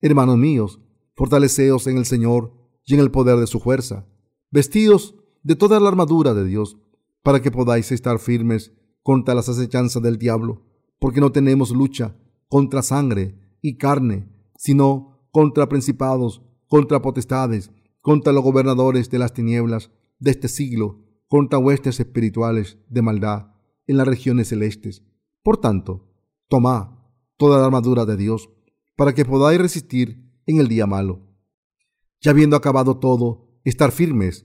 hermanos 0.00 0.38
míos, 0.38 0.80
fortaleceos 1.14 1.86
en 1.86 1.98
el 1.98 2.06
Señor 2.06 2.52
y 2.84 2.94
en 2.94 3.00
el 3.00 3.10
poder 3.10 3.38
de 3.38 3.46
su 3.46 3.60
fuerza, 3.60 4.06
vestidos 4.50 5.14
de 5.42 5.56
toda 5.56 5.80
la 5.80 5.88
armadura 5.88 6.34
de 6.34 6.44
Dios, 6.44 6.76
para 7.22 7.40
que 7.40 7.50
podáis 7.50 7.92
estar 7.92 8.18
firmes 8.18 8.72
contra 9.02 9.34
las 9.34 9.48
acechanzas 9.48 10.02
del 10.02 10.18
diablo, 10.18 10.66
porque 10.98 11.20
no 11.20 11.32
tenemos 11.32 11.70
lucha 11.70 12.16
contra 12.48 12.82
sangre 12.82 13.38
y 13.60 13.76
carne, 13.76 14.28
sino 14.56 15.26
contra 15.30 15.68
principados, 15.68 16.42
contra 16.66 17.02
potestades, 17.02 17.70
contra 18.00 18.32
los 18.32 18.42
gobernadores 18.42 19.10
de 19.10 19.18
las 19.18 19.32
tinieblas 19.32 19.90
de 20.18 20.30
este 20.30 20.48
siglo, 20.48 21.04
contra 21.28 21.58
huestes 21.58 22.00
espirituales 22.00 22.78
de 22.88 23.02
maldad 23.02 23.52
en 23.86 23.96
las 23.96 24.06
regiones 24.06 24.48
celestes. 24.48 25.04
Por 25.42 25.58
tanto, 25.58 26.08
tomad 26.48 26.88
toda 27.36 27.58
la 27.58 27.66
armadura 27.66 28.04
de 28.04 28.16
Dios, 28.16 28.50
para 29.00 29.14
que 29.14 29.24
podáis 29.24 29.58
resistir 29.58 30.30
en 30.44 30.60
el 30.60 30.68
día 30.68 30.86
malo. 30.86 31.26
Ya 32.20 32.32
habiendo 32.32 32.54
acabado 32.54 32.98
todo, 32.98 33.48
estar 33.64 33.92
firmes. 33.92 34.44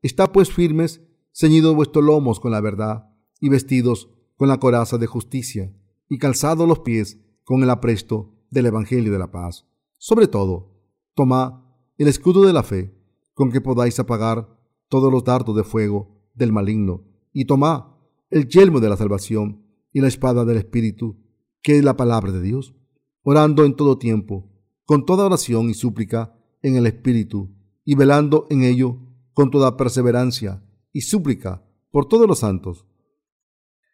Está 0.00 0.32
pues 0.32 0.50
firmes, 0.50 1.02
ceñidos 1.30 1.74
vuestros 1.74 2.02
lomos 2.02 2.40
con 2.40 2.52
la 2.52 2.62
verdad, 2.62 3.10
y 3.38 3.50
vestidos 3.50 4.08
con 4.38 4.48
la 4.48 4.56
coraza 4.56 4.96
de 4.96 5.06
justicia, 5.06 5.76
y 6.08 6.16
calzados 6.16 6.66
los 6.66 6.78
pies 6.78 7.18
con 7.44 7.62
el 7.62 7.68
apresto 7.68 8.34
del 8.48 8.64
Evangelio 8.64 9.12
de 9.12 9.18
la 9.18 9.30
paz. 9.30 9.66
Sobre 9.98 10.26
todo, 10.26 10.72
Tomad 11.12 11.60
el 11.98 12.08
escudo 12.08 12.46
de 12.46 12.54
la 12.54 12.62
fe, 12.62 12.96
con 13.34 13.52
que 13.52 13.60
podáis 13.60 14.00
apagar 14.00 14.58
todos 14.88 15.12
los 15.12 15.22
dardos 15.22 15.54
de 15.54 15.64
fuego 15.64 16.18
del 16.32 16.50
maligno, 16.50 17.04
y 17.30 17.44
tomad 17.44 17.88
el 18.30 18.48
yelmo 18.48 18.80
de 18.80 18.88
la 18.88 18.96
salvación 18.96 19.66
y 19.92 20.00
la 20.00 20.08
espada 20.08 20.46
del 20.46 20.56
Espíritu, 20.56 21.18
que 21.60 21.76
es 21.76 21.84
la 21.84 21.98
palabra 21.98 22.32
de 22.32 22.40
Dios, 22.40 22.74
orando 23.22 23.64
en 23.64 23.74
todo 23.74 23.98
tiempo, 23.98 24.50
con 24.84 25.06
toda 25.06 25.26
oración 25.26 25.70
y 25.70 25.74
súplica 25.74 26.36
en 26.62 26.76
el 26.76 26.86
Espíritu, 26.86 27.54
y 27.84 27.94
velando 27.94 28.46
en 28.50 28.62
ello 28.62 28.98
con 29.32 29.50
toda 29.50 29.76
perseverancia 29.76 30.62
y 30.92 31.02
súplica 31.02 31.64
por 31.90 32.06
todos 32.06 32.26
los 32.26 32.40
santos. 32.40 32.86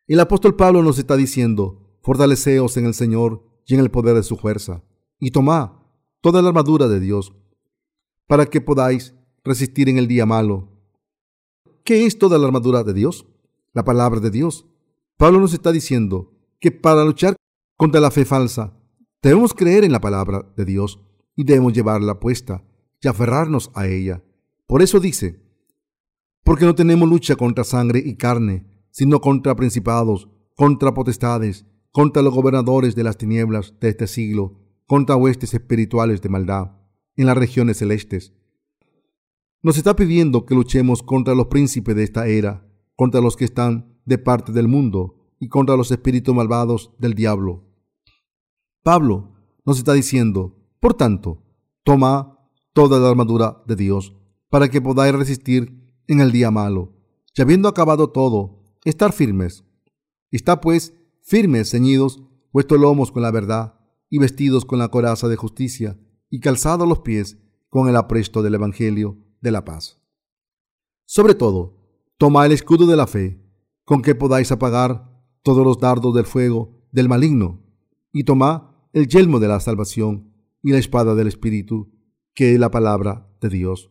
El 0.06 0.20
apóstol 0.20 0.56
Pablo 0.56 0.82
nos 0.82 0.98
está 0.98 1.16
diciendo, 1.16 1.98
fortaleceos 2.02 2.76
en 2.76 2.86
el 2.86 2.94
Señor 2.94 3.44
y 3.66 3.74
en 3.74 3.80
el 3.80 3.90
poder 3.90 4.14
de 4.16 4.22
su 4.22 4.36
fuerza, 4.36 4.82
y 5.18 5.30
tomad 5.30 5.72
toda 6.20 6.42
la 6.42 6.48
armadura 6.48 6.88
de 6.88 7.00
Dios, 7.00 7.34
para 8.26 8.46
que 8.46 8.60
podáis 8.60 9.14
resistir 9.44 9.88
en 9.88 9.98
el 9.98 10.08
día 10.08 10.26
malo. 10.26 10.68
¿Qué 11.84 12.06
es 12.06 12.18
toda 12.18 12.38
la 12.38 12.46
armadura 12.46 12.84
de 12.84 12.92
Dios? 12.92 13.26
La 13.72 13.84
palabra 13.84 14.20
de 14.20 14.30
Dios. 14.30 14.66
Pablo 15.16 15.40
nos 15.40 15.52
está 15.52 15.72
diciendo 15.72 16.32
que 16.60 16.70
para 16.70 17.04
luchar 17.04 17.36
contra 17.76 18.00
la 18.00 18.10
fe 18.10 18.24
falsa, 18.24 18.77
debemos 19.22 19.54
creer 19.54 19.84
en 19.84 19.92
la 19.92 20.00
palabra 20.00 20.52
de 20.56 20.64
Dios 20.64 21.00
y 21.34 21.44
debemos 21.44 21.72
llevarla 21.72 22.20
puesta 22.20 22.64
y 23.00 23.08
aferrarnos 23.08 23.70
a 23.74 23.86
ella. 23.86 24.22
Por 24.66 24.82
eso 24.82 25.00
dice, 25.00 25.40
porque 26.44 26.64
no 26.64 26.74
tenemos 26.74 27.08
lucha 27.08 27.36
contra 27.36 27.64
sangre 27.64 28.02
y 28.04 28.16
carne, 28.16 28.66
sino 28.90 29.20
contra 29.20 29.54
principados, 29.54 30.28
contra 30.56 30.94
potestades, 30.94 31.66
contra 31.92 32.22
los 32.22 32.34
gobernadores 32.34 32.94
de 32.94 33.04
las 33.04 33.16
tinieblas 33.16 33.74
de 33.80 33.90
este 33.90 34.06
siglo, 34.06 34.60
contra 34.86 35.16
huestes 35.16 35.54
espirituales 35.54 36.22
de 36.22 36.28
maldad 36.28 36.72
en 37.16 37.26
las 37.26 37.36
regiones 37.36 37.78
celestes. 37.78 38.32
Nos 39.62 39.76
está 39.76 39.94
pidiendo 39.96 40.46
que 40.46 40.54
luchemos 40.54 41.02
contra 41.02 41.34
los 41.34 41.48
príncipes 41.48 41.94
de 41.96 42.04
esta 42.04 42.26
era, 42.28 42.66
contra 42.94 43.20
los 43.20 43.36
que 43.36 43.44
están 43.44 44.00
de 44.04 44.18
parte 44.18 44.52
del 44.52 44.68
mundo 44.68 45.34
y 45.38 45.48
contra 45.48 45.76
los 45.76 45.90
espíritus 45.90 46.34
malvados 46.34 46.92
del 46.98 47.14
diablo. 47.14 47.67
Pablo 48.82 49.34
nos 49.64 49.78
está 49.78 49.92
diciendo, 49.92 50.56
por 50.80 50.94
tanto, 50.94 51.42
toma 51.84 52.38
toda 52.72 52.98
la 52.98 53.10
armadura 53.10 53.62
de 53.66 53.76
Dios 53.76 54.14
para 54.48 54.68
que 54.68 54.80
podáis 54.80 55.14
resistir 55.14 56.02
en 56.06 56.20
el 56.20 56.32
día 56.32 56.50
malo, 56.50 56.94
y 57.36 57.42
habiendo 57.42 57.68
acabado 57.68 58.10
todo, 58.10 58.64
estar 58.84 59.12
firmes. 59.12 59.64
Está 60.30 60.60
pues 60.60 60.94
firmes, 61.22 61.70
ceñidos 61.70 62.22
vuestros 62.52 62.80
lomos 62.80 63.12
con 63.12 63.22
la 63.22 63.30
verdad 63.30 63.78
y 64.10 64.18
vestidos 64.18 64.64
con 64.64 64.78
la 64.78 64.88
coraza 64.88 65.28
de 65.28 65.36
justicia, 65.36 65.98
y 66.30 66.40
calzados 66.40 66.88
los 66.88 67.00
pies 67.00 67.38
con 67.68 67.88
el 67.88 67.96
apresto 67.96 68.42
del 68.42 68.54
Evangelio 68.54 69.18
de 69.40 69.50
la 69.50 69.64
paz. 69.64 70.00
Sobre 71.04 71.34
todo, 71.34 71.76
toma 72.16 72.46
el 72.46 72.52
escudo 72.52 72.86
de 72.86 72.96
la 72.96 73.06
fe, 73.06 73.42
con 73.84 74.02
que 74.02 74.14
podáis 74.14 74.50
apagar 74.52 75.10
todos 75.42 75.64
los 75.64 75.78
dardos 75.78 76.14
del 76.14 76.26
fuego 76.26 76.86
del 76.92 77.08
maligno, 77.08 77.67
y 78.12 78.24
toma 78.24 78.88
el 78.92 79.08
yelmo 79.08 79.40
de 79.40 79.48
la 79.48 79.60
salvación 79.60 80.32
y 80.62 80.72
la 80.72 80.78
espada 80.78 81.14
del 81.14 81.28
Espíritu, 81.28 81.90
que 82.34 82.54
es 82.54 82.60
la 82.60 82.70
palabra 82.70 83.30
de 83.40 83.48
Dios. 83.48 83.90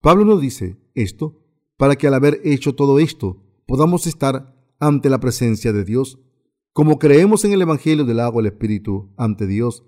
Pablo 0.00 0.24
nos 0.24 0.40
dice 0.40 0.78
esto 0.94 1.40
para 1.76 1.96
que 1.96 2.06
al 2.06 2.14
haber 2.14 2.40
hecho 2.44 2.74
todo 2.74 2.98
esto 2.98 3.42
podamos 3.66 4.06
estar 4.06 4.54
ante 4.78 5.08
la 5.10 5.18
presencia 5.18 5.72
de 5.72 5.84
Dios 5.84 6.18
como 6.74 6.98
creemos 6.98 7.44
en 7.44 7.52
el 7.52 7.62
Evangelio 7.62 8.04
del 8.04 8.18
agua 8.18 8.42
y 8.42 8.46
el 8.46 8.52
Espíritu 8.52 9.14
ante 9.16 9.46
Dios, 9.46 9.84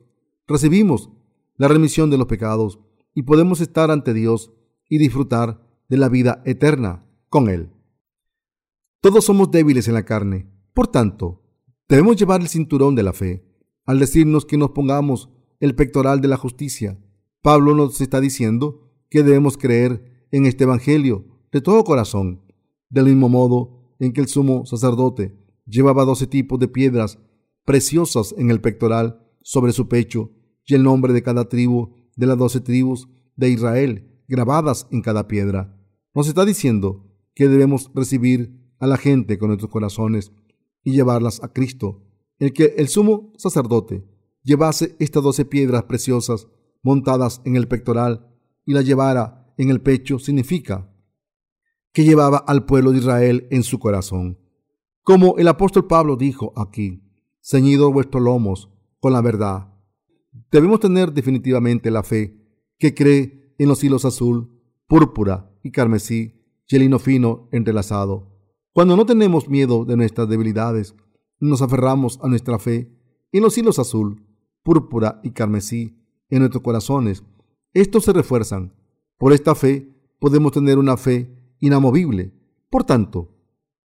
recibimos 0.47 1.11
la 1.57 1.67
remisión 1.67 2.11
de 2.11 2.17
los 2.17 2.29
pecados 2.29 2.79
y 3.13 3.23
podemos 3.23 3.61
estar 3.61 3.91
ante 3.91 4.15
Dios 4.15 4.53
y 4.89 4.99
disfrutar 4.99 5.61
de 5.89 5.97
la 5.97 6.09
vida 6.09 6.43
eterna 6.45 7.05
con 7.29 7.49
Él. 7.49 7.73
Todos 9.01 9.25
somos 9.25 9.51
débiles 9.51 9.89
en 9.89 9.95
la 9.95 10.05
carne, 10.05 10.49
por 10.75 10.87
tanto, 10.87 11.43
debemos 11.89 12.15
llevar 12.15 12.41
el 12.41 12.49
cinturón 12.49 12.95
de 12.95 13.03
la 13.03 13.13
fe. 13.13 13.45
Al 13.87 13.99
decirnos 13.99 14.45
que 14.45 14.59
nos 14.59 14.73
pongamos 14.73 15.31
el 15.61 15.75
pectoral 15.75 16.21
de 16.21 16.29
la 16.29 16.37
justicia, 16.37 16.99
Pablo 17.41 17.75
nos 17.75 18.01
está 18.01 18.21
diciendo 18.21 18.91
que 19.09 19.23
debemos 19.23 19.57
creer 19.57 20.27
en 20.31 20.45
este 20.45 20.65
Evangelio 20.65 21.25
de 21.51 21.61
todo 21.61 21.85
corazón, 21.85 22.43
del 22.91 23.07
mismo 23.07 23.29
modo 23.29 23.95
en 23.99 24.13
que 24.13 24.21
el 24.21 24.29
sumo 24.29 24.67
sacerdote 24.67 25.47
Llevaba 25.67 26.05
doce 26.05 26.29
tipos 26.29 26.61
de 26.61 26.69
piedras 26.69 27.19
preciosas 27.65 28.35
en 28.39 28.51
el 28.51 28.61
pectoral 28.61 29.21
sobre 29.43 29.73
su 29.73 29.89
pecho 29.89 30.31
y 30.65 30.75
el 30.75 30.85
nombre 30.85 31.13
de 31.13 31.25
cada 31.25 31.49
tribu 31.49 31.91
de 32.15 32.27
las 32.27 32.39
doce 32.39 32.61
tribus 32.61 33.09
de 33.35 33.51
Israel 33.51 34.23
grabadas 34.29 34.87
en 34.93 35.03
cada 35.03 35.27
piedra. 35.27 35.77
Nos 36.15 36.29
está 36.29 36.45
diciendo 36.45 37.05
que 37.35 37.49
debemos 37.49 37.91
recibir 37.95 38.73
a 38.79 38.87
la 38.87 38.97
gente 38.97 39.39
con 39.39 39.49
nuestros 39.49 39.71
corazones 39.71 40.33
y 40.85 40.93
llevarlas 40.93 41.43
a 41.43 41.53
Cristo, 41.53 42.06
el 42.39 42.53
que 42.53 42.75
el 42.77 42.89
sumo 42.89 43.33
sacerdote 43.37 44.05
llevase 44.43 44.97
estas 44.99 45.23
doce 45.23 45.45
piedras 45.45 45.85
preciosas 45.85 46.49
montadas 46.83 47.41
en 47.45 47.57
el 47.57 47.69
pectoral 47.69 48.29
y 48.65 48.73
las 48.73 48.85
llevara 48.85 49.53
en 49.57 49.71
el 49.71 49.81
pecho, 49.81 50.19
significa 50.19 50.93
que 51.93 52.05
llevaba 52.05 52.39
al 52.39 52.67
pueblo 52.67 52.93
de 52.93 52.99
Israel 52.99 53.49
en 53.51 53.63
su 53.63 53.79
corazón. 53.79 54.39
Como 55.03 55.37
el 55.39 55.49
apóstol 55.49 55.87
Pablo 55.87 56.17
dijo 56.17 56.53
aquí, 56.57 57.03
ceñido 57.43 57.93
vuestros 57.93 58.23
lomos 58.23 58.69
con 59.01 59.13
la 59.13 59.23
verdad. 59.23 59.73
Debemos 60.51 60.81
tener 60.81 61.13
definitivamente 61.13 61.91
la 61.91 62.03
fe 62.03 62.37
que 62.79 62.95
cree 62.95 63.55
en 63.59 63.69
los 63.69 63.83
hilos 63.83 64.05
azul, 64.05 64.51
púrpura 64.87 65.51
y 65.63 65.71
carmesí 65.71 66.45
y 66.69 66.77
el 66.77 66.83
lino 66.83 66.99
fino 66.99 67.49
entrelazado. 67.53 68.33
Cuando 68.73 68.97
no 68.97 69.07
tenemos 69.07 69.49
miedo 69.49 69.85
de 69.85 69.97
nuestras 69.97 70.29
debilidades, 70.29 70.95
nos 71.41 71.63
aferramos 71.63 72.19
a 72.23 72.29
nuestra 72.29 72.59
fe 72.59 72.93
en 73.33 73.43
los 73.43 73.57
hilos 73.59 73.79
azul, 73.79 74.25
púrpura 74.63 75.21
y 75.23 75.31
carmesí 75.31 76.03
en 76.29 76.41
nuestros 76.41 76.63
corazones. 76.63 77.23
Estos 77.73 78.05
se 78.05 78.13
refuerzan. 78.13 78.75
Por 79.19 79.33
esta 79.33 79.55
fe 79.55 79.95
podemos 80.19 80.53
tener 80.53 80.79
una 80.79 80.97
fe 80.97 81.55
inamovible. 81.61 82.33
Por 82.71 82.85
tanto, 82.85 83.35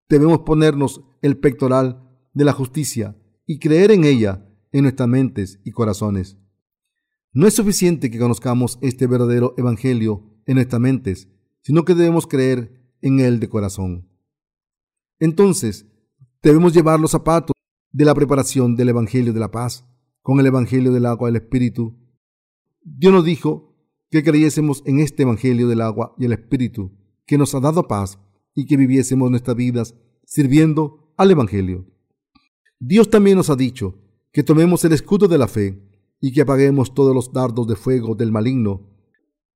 debemos 0.09 0.41
ponernos 0.41 1.03
el 1.23 1.39
pectoral 1.39 2.09
de 2.33 2.45
la 2.45 2.53
justicia 2.53 3.17
y 3.47 3.59
creer 3.59 3.91
en 3.91 4.05
ella 4.05 4.47
en 4.73 4.83
nuestras 4.83 5.09
mentes 5.09 5.61
y 5.65 5.73
corazones. 5.73 6.39
No 7.33 7.47
es 7.47 7.55
suficiente 7.55 8.11
que 8.11 8.19
conozcamos 8.19 8.79
este 8.81 9.07
verdadero 9.07 9.55
evangelio 9.57 10.25
en 10.47 10.57
nuestras 10.57 10.81
mentes, 10.81 11.29
sino 11.63 11.85
que 11.85 11.95
debemos 11.95 12.27
creer 12.27 12.95
en 13.03 13.21
él 13.21 13.41
de 13.41 13.49
corazón. 13.49 14.09
Entonces, 15.19 15.87
debemos 16.43 16.73
llevar 16.73 16.99
los 16.99 17.11
zapatos 17.11 17.53
de 17.93 18.05
la 18.05 18.15
preparación 18.15 18.77
del 18.77 18.91
evangelio 18.91 19.33
de 19.33 19.41
la 19.41 19.51
paz 19.51 19.87
con 20.23 20.41
el 20.41 20.47
evangelio 20.47 20.93
del 20.93 21.07
agua 21.07 21.29
del 21.29 21.37
espíritu. 21.37 21.97
Dios 22.83 23.13
nos 23.13 23.25
dijo 23.25 23.75
que 24.11 24.23
creyésemos 24.23 24.83
en 24.87 25.01
este 25.01 25.23
evangelio 25.23 25.69
del 25.69 25.81
agua 25.81 26.15
y 26.19 26.25
el 26.25 26.33
espíritu 26.33 26.93
que 27.27 27.39
nos 27.39 27.55
ha 27.55 27.61
dado 27.61 27.87
paz 27.87 28.19
y 28.55 28.67
que 28.67 28.77
viviésemos 28.77 29.31
nuestras 29.31 29.57
vidas 29.57 29.95
sirviendo 30.25 31.13
al 31.17 31.31
evangelio. 31.31 31.87
Dios 32.79 33.11
también 33.11 33.37
nos 33.37 33.51
ha 33.51 33.57
dicho 33.57 33.99
que 34.33 34.43
tomemos 34.43 34.85
el 34.85 34.93
escudo 34.93 35.29
de 35.29 35.39
la 35.39 35.49
fe 35.49 35.87
y 36.21 36.33
que 36.33 36.43
apaguemos 36.43 36.95
todos 36.95 37.15
los 37.15 37.33
dardos 37.33 37.67
de 37.67 37.77
fuego 37.77 38.15
del 38.15 38.33
maligno. 38.33 38.89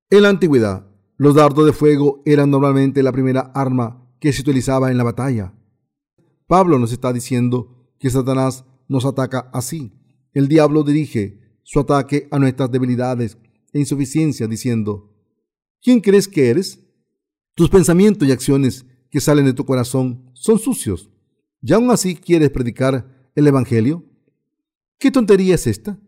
En 0.09 0.23
la 0.23 0.29
antigüedad, 0.29 0.87
los 1.17 1.35
dardos 1.35 1.65
de 1.65 1.73
fuego 1.73 2.21
eran 2.25 2.49
normalmente 2.49 3.03
la 3.03 3.11
primera 3.11 3.51
arma 3.53 4.07
que 4.19 4.33
se 4.33 4.41
utilizaba 4.41 4.91
en 4.91 4.97
la 4.97 5.03
batalla. 5.03 5.53
Pablo 6.47 6.77
nos 6.79 6.91
está 6.91 7.11
diciendo 7.11 7.89
que 7.99 8.09
Satanás 8.09 8.65
nos 8.87 9.05
ataca 9.05 9.49
así. 9.53 9.91
El 10.33 10.47
diablo 10.47 10.83
dirige 10.83 11.39
su 11.63 11.79
ataque 11.79 12.27
a 12.31 12.37
nuestras 12.37 12.71
debilidades 12.71 13.37
e 13.73 13.79
insuficiencias 13.79 14.49
diciendo, 14.49 15.11
¿quién 15.81 15.99
crees 16.01 16.27
que 16.27 16.49
eres? 16.49 16.79
Tus 17.55 17.69
pensamientos 17.69 18.27
y 18.27 18.31
acciones 18.31 18.85
que 19.09 19.21
salen 19.21 19.45
de 19.45 19.53
tu 19.53 19.65
corazón 19.65 20.29
son 20.33 20.59
sucios. 20.59 21.09
¿Y 21.61 21.73
aún 21.73 21.89
así 21.89 22.15
quieres 22.15 22.51
predicar 22.51 23.29
el 23.33 23.47
Evangelio? 23.47 24.05
¿Qué 24.99 25.09
tontería 25.09 25.55
es 25.55 25.65
esta? 25.65 25.99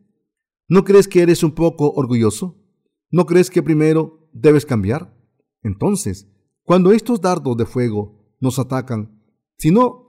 ¿No 0.68 0.84
crees 0.84 1.08
que 1.08 1.22
eres 1.22 1.44
un 1.44 1.54
poco 1.54 1.92
orgulloso? 1.94 2.62
¿No 3.10 3.26
crees 3.26 3.50
que 3.50 3.64
primero 3.64 4.30
debes 4.34 4.66
cambiar? 4.66 5.18
Entonces, 5.64 6.28
cuando 6.64 6.92
estos 6.92 7.22
dardos 7.22 7.58
de 7.58 7.66
fuego 7.66 8.36
nos 8.40 8.60
atacan, 8.60 9.24
si 9.58 9.72
no, 9.72 10.07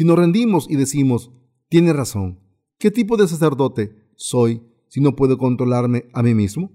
si 0.00 0.06
nos 0.06 0.16
rendimos 0.16 0.66
y 0.70 0.76
decimos, 0.76 1.30
tiene 1.68 1.92
razón, 1.92 2.40
¿qué 2.78 2.90
tipo 2.90 3.18
de 3.18 3.28
sacerdote 3.28 4.08
soy 4.16 4.62
si 4.88 5.02
no 5.02 5.14
puedo 5.14 5.36
controlarme 5.36 6.08
a 6.14 6.22
mí 6.22 6.32
mismo? 6.32 6.72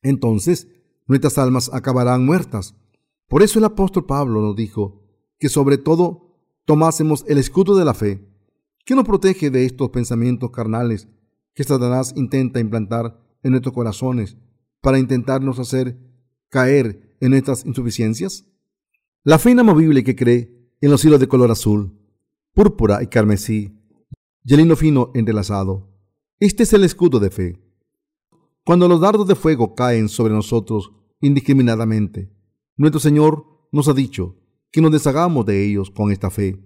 Entonces, 0.00 0.66
nuestras 1.06 1.36
almas 1.36 1.70
acabarán 1.74 2.24
muertas. 2.24 2.74
Por 3.28 3.42
eso 3.42 3.58
el 3.58 3.66
apóstol 3.66 4.06
Pablo 4.06 4.40
nos 4.40 4.56
dijo 4.56 5.02
que 5.38 5.50
sobre 5.50 5.76
todo 5.76 6.38
tomásemos 6.64 7.22
el 7.28 7.36
escudo 7.36 7.76
de 7.76 7.84
la 7.84 7.92
fe, 7.92 8.26
que 8.86 8.94
nos 8.94 9.04
protege 9.04 9.50
de 9.50 9.66
estos 9.66 9.90
pensamientos 9.90 10.50
carnales 10.50 11.06
que 11.52 11.64
Satanás 11.64 12.14
intenta 12.16 12.60
implantar 12.60 13.20
en 13.42 13.50
nuestros 13.50 13.74
corazones 13.74 14.38
para 14.80 14.98
intentarnos 14.98 15.58
hacer 15.58 15.98
caer 16.48 17.14
en 17.20 17.32
nuestras 17.32 17.66
insuficiencias? 17.66 18.46
La 19.22 19.38
fe 19.38 19.50
inamovible 19.50 20.02
que 20.02 20.16
cree 20.16 20.72
en 20.80 20.90
los 20.90 21.04
hilos 21.04 21.20
de 21.20 21.28
color 21.28 21.50
azul, 21.50 21.97
púrpura 22.58 23.04
y 23.04 23.06
carmesí, 23.06 23.78
y 24.42 24.52
el 24.52 24.58
hino 24.58 24.74
fino 24.74 25.12
entrelazado. 25.14 25.96
Este 26.40 26.64
es 26.64 26.72
el 26.72 26.82
escudo 26.82 27.20
de 27.20 27.30
fe. 27.30 27.62
Cuando 28.64 28.88
los 28.88 29.00
dardos 29.00 29.28
de 29.28 29.36
fuego 29.36 29.76
caen 29.76 30.08
sobre 30.08 30.34
nosotros 30.34 30.90
indiscriminadamente, 31.20 32.34
nuestro 32.76 32.98
Señor 32.98 33.46
nos 33.70 33.86
ha 33.86 33.92
dicho 33.92 34.40
que 34.72 34.80
nos 34.80 34.90
deshagamos 34.90 35.46
de 35.46 35.64
ellos 35.64 35.92
con 35.92 36.10
esta 36.10 36.30
fe. 36.30 36.60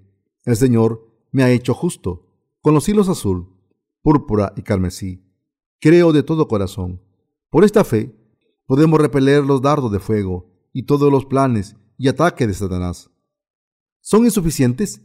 El 0.47 0.57
Señor 0.57 1.29
me 1.31 1.43
ha 1.43 1.51
hecho 1.51 1.75
justo 1.75 2.27
con 2.63 2.73
los 2.73 2.89
hilos 2.89 3.11
azul, 3.11 3.55
púrpura 4.01 4.55
y 4.57 4.63
carmesí. 4.63 5.23
Creo 5.79 6.15
de 6.15 6.23
todo 6.23 6.49
corazón. 6.49 7.03
Por 7.51 7.65
esta 7.65 7.85
fe 7.85 8.17
podemos 8.65 8.99
repeler 8.99 9.45
los 9.45 9.61
dardos 9.61 9.93
de 9.93 9.99
fuego 9.99 10.51
y 10.73 10.85
todos 10.85 11.13
los 11.13 11.27
planes 11.27 11.77
y 11.99 12.09
ataques 12.09 12.49
de 12.49 12.55
Satanás. 12.55 13.11
¿Son 14.01 14.25
insuficientes? 14.25 15.03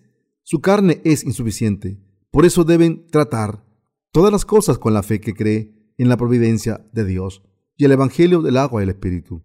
Su 0.50 0.62
carne 0.62 1.02
es 1.04 1.26
insuficiente. 1.26 2.00
Por 2.32 2.45
eso 2.45 2.64
deben 2.64 3.06
tratar 3.08 3.66
todas 4.14 4.32
las 4.32 4.45
cosas 4.45 4.78
con 4.78 4.93
la 4.93 5.04
fe 5.04 5.20
que 5.20 5.34
cree 5.34 5.76
en 5.98 6.08
la 6.08 6.16
providencia 6.16 6.88
de 6.93 7.04
Dios 7.04 7.43
y 7.76 7.84
el 7.84 7.91
Evangelio 7.91 8.41
del 8.41 8.56
agua 8.56 8.82
y 8.82 8.84
el 8.84 8.89
Espíritu. 8.91 9.43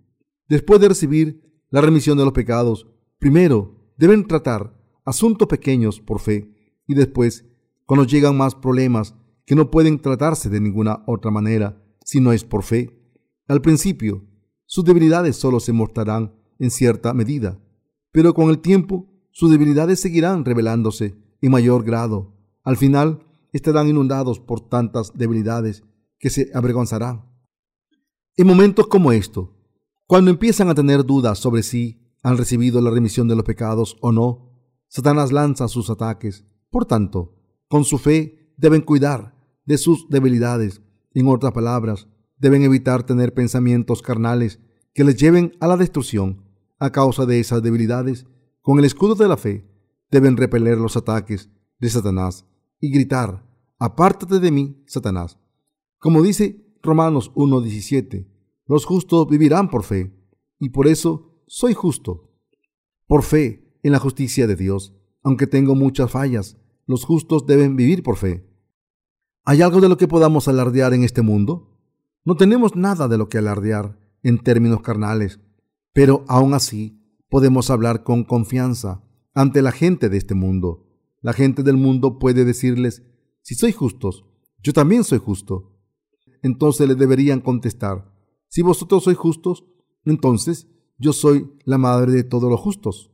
Después 0.48 0.80
de 0.80 0.86
recibir 0.86 1.42
la 1.70 1.80
remisión 1.80 2.16
de 2.18 2.24
los 2.24 2.32
pecados, 2.32 2.86
primero 3.18 3.92
deben 3.98 4.28
tratar 4.28 4.78
asuntos 5.04 5.48
pequeños 5.48 5.98
por 5.98 6.20
fe 6.20 6.54
y 6.86 6.94
después, 6.94 7.46
cuando 7.84 8.06
llegan 8.06 8.36
más 8.36 8.54
problemas 8.54 9.16
que 9.44 9.56
no 9.56 9.72
pueden 9.72 10.00
tratarse 10.00 10.50
de 10.50 10.60
ninguna 10.60 11.02
otra 11.08 11.32
manera 11.32 11.82
si 12.04 12.20
no 12.20 12.32
es 12.32 12.44
por 12.44 12.62
fe. 12.62 12.96
Al 13.48 13.60
principio, 13.60 14.24
sus 14.66 14.84
debilidades 14.84 15.34
solo 15.34 15.58
se 15.58 15.72
mostrarán 15.72 16.32
en 16.60 16.70
cierta 16.70 17.12
medida, 17.12 17.58
pero 18.12 18.34
con 18.34 18.50
el 18.50 18.60
tiempo 18.60 19.11
sus 19.32 19.50
debilidades 19.50 20.00
seguirán 20.00 20.44
revelándose 20.44 21.16
en 21.40 21.50
mayor 21.50 21.84
grado. 21.84 22.36
Al 22.62 22.76
final, 22.76 23.26
estarán 23.52 23.88
inundados 23.88 24.38
por 24.38 24.60
tantas 24.60 25.12
debilidades 25.14 25.82
que 26.18 26.30
se 26.30 26.50
avergonzarán. 26.54 27.24
En 28.36 28.46
momentos 28.46 28.86
como 28.86 29.12
esto, 29.12 29.56
cuando 30.06 30.30
empiezan 30.30 30.68
a 30.68 30.74
tener 30.74 31.04
dudas 31.04 31.38
sobre 31.38 31.62
si 31.62 32.16
han 32.22 32.36
recibido 32.36 32.80
la 32.80 32.90
remisión 32.90 33.28
de 33.28 33.34
los 33.34 33.44
pecados 33.44 33.96
o 34.00 34.12
no, 34.12 34.52
Satanás 34.88 35.32
lanza 35.32 35.68
sus 35.68 35.90
ataques. 35.90 36.44
Por 36.70 36.84
tanto, 36.84 37.34
con 37.68 37.84
su 37.84 37.98
fe 37.98 38.54
deben 38.56 38.82
cuidar 38.82 39.34
de 39.64 39.78
sus 39.78 40.08
debilidades. 40.08 40.82
En 41.14 41.28
otras 41.28 41.52
palabras, 41.52 42.08
deben 42.38 42.62
evitar 42.62 43.02
tener 43.02 43.34
pensamientos 43.34 44.02
carnales 44.02 44.60
que 44.94 45.04
les 45.04 45.16
lleven 45.16 45.56
a 45.60 45.66
la 45.66 45.76
destrucción 45.76 46.44
a 46.78 46.90
causa 46.90 47.26
de 47.26 47.40
esas 47.40 47.62
debilidades. 47.62 48.26
Con 48.62 48.78
el 48.78 48.84
escudo 48.84 49.16
de 49.16 49.26
la 49.26 49.36
fe, 49.36 49.66
deben 50.08 50.36
repeler 50.36 50.78
los 50.78 50.96
ataques 50.96 51.50
de 51.80 51.90
Satanás 51.90 52.46
y 52.78 52.92
gritar, 52.92 53.44
apártate 53.78 54.38
de 54.38 54.52
mí, 54.52 54.84
Satanás. 54.86 55.36
Como 55.98 56.22
dice 56.22 56.64
Romanos 56.80 57.32
1.17, 57.34 58.28
los 58.66 58.84
justos 58.84 59.26
vivirán 59.26 59.68
por 59.68 59.82
fe, 59.82 60.16
y 60.60 60.68
por 60.68 60.86
eso 60.86 61.42
soy 61.48 61.74
justo. 61.74 62.30
Por 63.08 63.24
fe 63.24 63.78
en 63.82 63.90
la 63.90 63.98
justicia 63.98 64.46
de 64.46 64.54
Dios, 64.54 64.94
aunque 65.24 65.48
tengo 65.48 65.74
muchas 65.74 66.08
fallas, 66.08 66.56
los 66.86 67.04
justos 67.04 67.46
deben 67.46 67.74
vivir 67.74 68.04
por 68.04 68.16
fe. 68.16 68.48
¿Hay 69.44 69.60
algo 69.60 69.80
de 69.80 69.88
lo 69.88 69.96
que 69.96 70.06
podamos 70.06 70.46
alardear 70.46 70.94
en 70.94 71.02
este 71.02 71.22
mundo? 71.22 71.80
No 72.24 72.36
tenemos 72.36 72.76
nada 72.76 73.08
de 73.08 73.18
lo 73.18 73.28
que 73.28 73.38
alardear 73.38 73.98
en 74.22 74.38
términos 74.38 74.82
carnales, 74.82 75.40
pero 75.92 76.24
aún 76.28 76.54
así 76.54 77.01
podemos 77.32 77.70
hablar 77.70 78.04
con 78.04 78.24
confianza 78.24 79.02
ante 79.32 79.62
la 79.62 79.72
gente 79.72 80.10
de 80.10 80.18
este 80.18 80.34
mundo. 80.34 80.86
La 81.22 81.32
gente 81.32 81.62
del 81.62 81.78
mundo 81.78 82.18
puede 82.18 82.44
decirles, 82.44 83.02
si 83.40 83.54
soy 83.54 83.72
justos, 83.72 84.26
yo 84.62 84.74
también 84.74 85.02
soy 85.02 85.18
justo. 85.18 85.80
Entonces 86.42 86.86
le 86.86 86.94
deberían 86.94 87.40
contestar, 87.40 88.12
si 88.48 88.60
vosotros 88.60 89.04
sois 89.04 89.16
justos, 89.16 89.64
entonces 90.04 90.68
yo 90.98 91.14
soy 91.14 91.50
la 91.64 91.78
madre 91.78 92.12
de 92.12 92.22
todos 92.22 92.50
los 92.50 92.60
justos. 92.60 93.10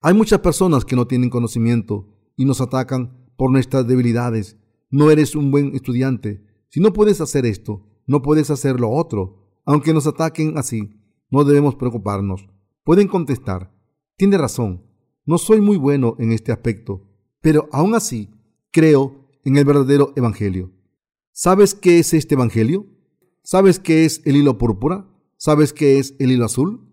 Hay 0.00 0.14
muchas 0.14 0.40
personas 0.40 0.84
que 0.84 0.96
no 0.96 1.06
tienen 1.06 1.30
conocimiento 1.30 2.08
y 2.36 2.44
nos 2.44 2.60
atacan 2.60 3.30
por 3.36 3.52
nuestras 3.52 3.86
debilidades 3.86 4.58
no 4.90 5.12
eres 5.12 5.36
un 5.36 5.52
buen 5.52 5.74
estudiante. 5.76 6.44
Si 6.70 6.80
no 6.80 6.92
puedes 6.92 7.20
hacer 7.20 7.46
esto, 7.46 7.86
no 8.06 8.20
puedes 8.20 8.50
hacer 8.50 8.80
lo 8.80 8.90
otro. 8.90 9.48
Aunque 9.64 9.94
nos 9.94 10.08
ataquen 10.08 10.58
así, 10.58 10.90
no 11.30 11.44
debemos 11.44 11.76
preocuparnos. 11.76 12.51
Pueden 12.84 13.06
contestar, 13.06 13.72
tiene 14.16 14.38
razón, 14.38 14.84
no 15.24 15.38
soy 15.38 15.60
muy 15.60 15.76
bueno 15.76 16.16
en 16.18 16.32
este 16.32 16.50
aspecto, 16.50 17.08
pero 17.40 17.68
aún 17.70 17.94
así 17.94 18.30
creo 18.72 19.28
en 19.44 19.56
el 19.56 19.64
verdadero 19.64 20.12
Evangelio. 20.16 20.72
¿Sabes 21.30 21.74
qué 21.74 22.00
es 22.00 22.12
este 22.12 22.34
Evangelio? 22.34 22.86
¿Sabes 23.44 23.78
qué 23.78 24.04
es 24.04 24.20
el 24.24 24.36
hilo 24.36 24.58
púrpura? 24.58 25.08
¿Sabes 25.36 25.72
qué 25.72 25.98
es 25.98 26.16
el 26.18 26.32
hilo 26.32 26.44
azul? 26.44 26.92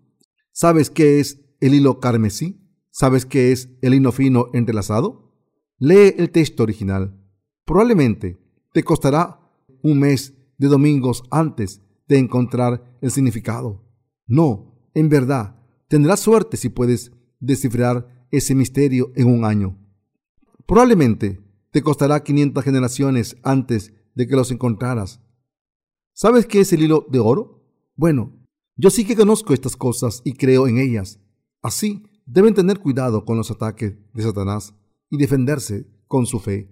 ¿Sabes 0.52 0.90
qué 0.90 1.18
es 1.18 1.40
el 1.60 1.74
hilo 1.74 1.98
carmesí? 1.98 2.60
¿Sabes 2.90 3.26
qué 3.26 3.50
es 3.50 3.68
el 3.82 3.94
hilo 3.94 4.12
fino 4.12 4.46
entrelazado? 4.52 5.34
Lee 5.78 6.14
el 6.18 6.30
texto 6.30 6.62
original. 6.62 7.20
Probablemente 7.64 8.38
te 8.72 8.84
costará 8.84 9.40
un 9.82 9.98
mes 9.98 10.34
de 10.56 10.68
domingos 10.68 11.24
antes 11.30 11.80
de 12.06 12.18
encontrar 12.18 12.96
el 13.00 13.10
significado. 13.10 13.84
No, 14.26 14.88
en 14.94 15.08
verdad, 15.08 15.59
tendrás 15.90 16.20
suerte 16.20 16.56
si 16.56 16.68
puedes 16.68 17.10
descifrar 17.40 18.28
ese 18.30 18.54
misterio 18.54 19.10
en 19.16 19.26
un 19.26 19.44
año. 19.44 19.76
Probablemente 20.64 21.40
te 21.72 21.82
costará 21.82 22.22
500 22.22 22.62
generaciones 22.62 23.36
antes 23.42 23.92
de 24.14 24.28
que 24.28 24.36
los 24.36 24.52
encontraras. 24.52 25.20
¿Sabes 26.12 26.46
qué 26.46 26.60
es 26.60 26.72
el 26.72 26.84
hilo 26.84 27.06
de 27.10 27.18
oro? 27.18 27.66
Bueno, 27.96 28.38
yo 28.76 28.90
sí 28.90 29.04
que 29.04 29.16
conozco 29.16 29.52
estas 29.52 29.76
cosas 29.76 30.22
y 30.24 30.34
creo 30.34 30.68
en 30.68 30.78
ellas. 30.78 31.18
Así, 31.60 32.04
deben 32.24 32.54
tener 32.54 32.78
cuidado 32.78 33.24
con 33.24 33.36
los 33.36 33.50
ataques 33.50 33.96
de 34.14 34.22
Satanás 34.22 34.72
y 35.10 35.16
defenderse 35.16 35.88
con 36.06 36.24
su 36.24 36.38
fe. 36.38 36.70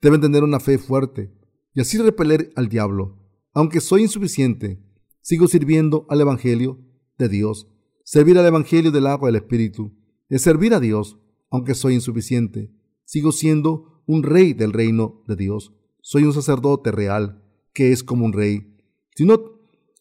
Deben 0.00 0.20
tener 0.20 0.44
una 0.44 0.60
fe 0.60 0.78
fuerte 0.78 1.34
y 1.74 1.80
así 1.80 1.98
repeler 1.98 2.52
al 2.54 2.68
diablo. 2.68 3.18
Aunque 3.52 3.80
soy 3.80 4.02
insuficiente, 4.02 4.80
sigo 5.22 5.48
sirviendo 5.48 6.06
al 6.08 6.20
Evangelio 6.20 6.78
de 7.18 7.28
Dios. 7.28 7.66
Servir 8.12 8.36
al 8.38 8.46
Evangelio 8.46 8.90
del 8.90 9.06
agua 9.06 9.28
del 9.28 9.36
Espíritu 9.36 9.92
es 10.28 10.42
servir 10.42 10.74
a 10.74 10.80
Dios, 10.80 11.20
aunque 11.48 11.76
soy 11.76 11.94
insuficiente. 11.94 12.74
Sigo 13.04 13.30
siendo 13.30 14.02
un 14.04 14.24
rey 14.24 14.52
del 14.52 14.72
reino 14.72 15.22
de 15.28 15.36
Dios. 15.36 15.72
Soy 16.02 16.24
un 16.24 16.32
sacerdote 16.32 16.90
real, 16.90 17.44
que 17.72 17.92
es 17.92 18.02
como 18.02 18.24
un 18.24 18.32
rey. 18.32 18.76
Si 19.14 19.24
no, 19.24 19.40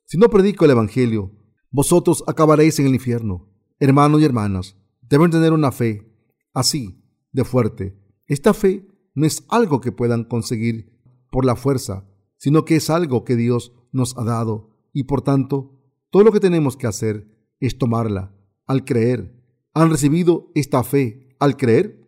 si 0.06 0.18
no 0.18 0.28
predico 0.30 0.66
el 0.66 0.72
Evangelio, 0.72 1.32
vosotros 1.70 2.24
acabaréis 2.26 2.80
en 2.80 2.88
el 2.88 2.96
infierno. 2.96 3.48
Hermanos 3.78 4.22
y 4.22 4.26
hermanas, 4.26 4.76
deben 5.08 5.30
tener 5.30 5.54
una 5.54 5.72
fe 5.72 6.12
así, 6.52 7.04
de 7.32 7.44
fuerte. 7.44 7.96
Esta 8.26 8.56
fe 8.56 8.88
no 9.14 9.28
es 9.28 9.44
algo 9.50 9.82
que 9.82 9.92
puedan 9.92 10.24
conseguir 10.24 11.00
por 11.30 11.46
la 11.46 11.56
fuerza, 11.56 12.10
sino 12.38 12.66
que 12.66 12.78
es 12.78 12.90
algo 12.90 13.24
que 13.24 13.36
Dios 13.36 13.72
nos 13.92 14.18
ha 14.18 14.24
dado 14.24 14.76
y 14.94 15.04
por 15.04 15.22
tanto 15.22 15.80
todo 16.10 16.24
lo 16.24 16.32
que 16.32 16.40
tenemos 16.40 16.76
que 16.76 16.88
hacer 16.88 17.39
es 17.60 17.78
tomarla 17.78 18.36
al 18.66 18.86
creer. 18.86 19.36
¿Han 19.74 19.90
recibido 19.90 20.52
esta 20.56 20.84
fe 20.84 21.36
al 21.40 21.58
creer? 21.58 22.08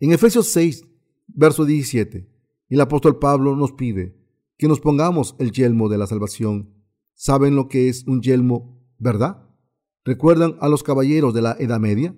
En 0.00 0.12
Efesios 0.12 0.48
6, 0.48 0.84
verso 1.28 1.64
17, 1.64 2.28
el 2.68 2.80
apóstol 2.80 3.18
Pablo 3.18 3.56
nos 3.56 3.72
pide 3.72 4.16
que 4.58 4.68
nos 4.68 4.80
pongamos 4.80 5.34
el 5.38 5.52
yelmo 5.52 5.88
de 5.88 5.98
la 5.98 6.06
salvación. 6.06 6.74
¿Saben 7.14 7.56
lo 7.56 7.68
que 7.68 7.88
es 7.88 8.06
un 8.06 8.20
yelmo, 8.20 8.80
verdad? 8.98 9.48
¿Recuerdan 10.04 10.56
a 10.60 10.68
los 10.68 10.82
caballeros 10.82 11.34
de 11.34 11.42
la 11.42 11.56
Edad 11.58 11.80
Media? 11.80 12.14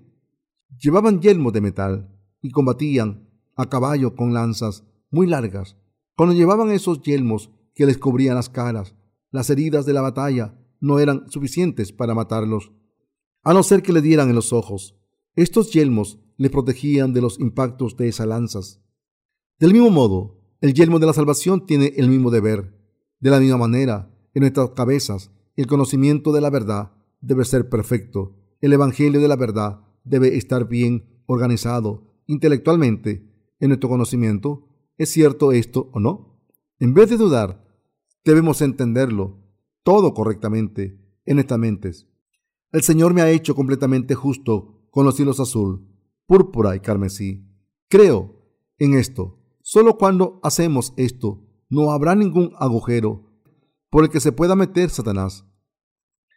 Llevaban 0.79 1.20
yelmos 1.20 1.53
de 1.53 1.61
metal 1.61 2.14
y 2.43 2.51
combatían 2.51 3.29
a 3.57 3.68
caballo 3.68 4.14
con 4.14 4.35
lanzas 4.35 4.85
muy 5.11 5.26
largas 5.26 5.76
cuando 6.16 6.35
llevaban 6.35 6.72
esos 6.72 7.01
yelmos 7.03 7.51
que 7.74 7.87
les 7.87 7.97
cubrían 7.97 8.35
las 8.35 8.49
caras, 8.49 8.97
las 9.31 9.51
heridas 9.51 9.87
de 9.87 9.93
la 9.93 10.01
batalla 10.01 10.57
no 10.81 10.99
eran 10.99 11.31
suficientes 11.31 11.93
para 11.93 12.14
matarlos, 12.14 12.72
a 13.43 13.55
no 13.55 13.62
ser 13.62 13.83
que 13.83 13.93
le 13.93 14.03
dieran 14.03 14.29
en 14.29 14.35
los 14.35 14.53
ojos. 14.53 14.97
Estos 15.37 15.72
yelmos 15.72 16.18
le 16.37 16.51
protegían 16.51 17.12
de 17.12 17.20
los 17.20 17.39
impactos 17.41 17.97
de 17.97 18.09
esas 18.09 18.26
lanzas. 18.26 18.81
Del 19.59 19.72
mismo 19.72 19.91
modo, 19.91 20.41
el 20.61 20.74
yelmo 20.74 20.99
de 20.99 21.07
la 21.07 21.12
salvación 21.12 21.66
tiene 21.66 21.95
el 21.97 22.09
mismo 22.09 22.31
deber. 22.31 22.76
De 23.20 23.31
la 23.31 23.41
misma 23.41 23.59
manera, 23.59 24.11
en 24.35 24.41
nuestras 24.41 24.70
cabezas, 24.70 25.31
el 25.57 25.66
conocimiento 25.66 26.33
de 26.33 26.41
la 26.41 26.51
verdad 26.51 26.93
debe 27.20 27.45
ser 27.45 27.68
perfecto. 27.68 28.37
El 28.61 28.72
Evangelio 28.72 29.20
de 29.20 29.29
la 29.29 29.37
verdad 29.37 29.81
debe 30.05 30.37
estar 30.37 30.68
bien 30.68 31.22
organizado 31.26 32.05
intelectualmente 32.26 33.31
en 33.61 33.68
nuestro 33.68 33.89
conocimiento 33.89 34.68
¿Es 34.99 35.11
cierto 35.11 35.53
esto 35.53 35.91
o 35.93 36.01
no? 36.01 36.43
En 36.81 36.93
vez 36.93 37.09
de 37.09 37.16
dudar, 37.16 37.64
debemos 38.24 38.61
entenderlo 38.62 39.39
todo 39.89 40.12
correctamente 40.12 41.01
en 41.24 41.36
nuestras 41.36 41.59
mentes. 41.59 42.07
El 42.72 42.82
Señor 42.82 43.14
me 43.14 43.22
ha 43.22 43.30
hecho 43.30 43.55
completamente 43.55 44.14
justo 44.14 44.86
con 44.91 45.07
los 45.07 45.18
hilos 45.18 45.41
azul, 45.41 45.89
púrpura 46.26 46.76
y 46.76 46.80
carmesí. 46.80 47.49
Creo 47.89 48.45
en 48.76 48.93
esto. 48.93 49.39
Solo 49.62 49.97
cuando 49.97 50.41
hacemos 50.43 50.93
esto, 50.99 51.43
no 51.70 51.91
habrá 51.91 52.14
ningún 52.14 52.53
agujero 52.59 53.32
por 53.89 54.05
el 54.05 54.11
que 54.11 54.20
se 54.20 54.30
pueda 54.30 54.55
meter 54.55 54.91
Satanás. 54.91 55.47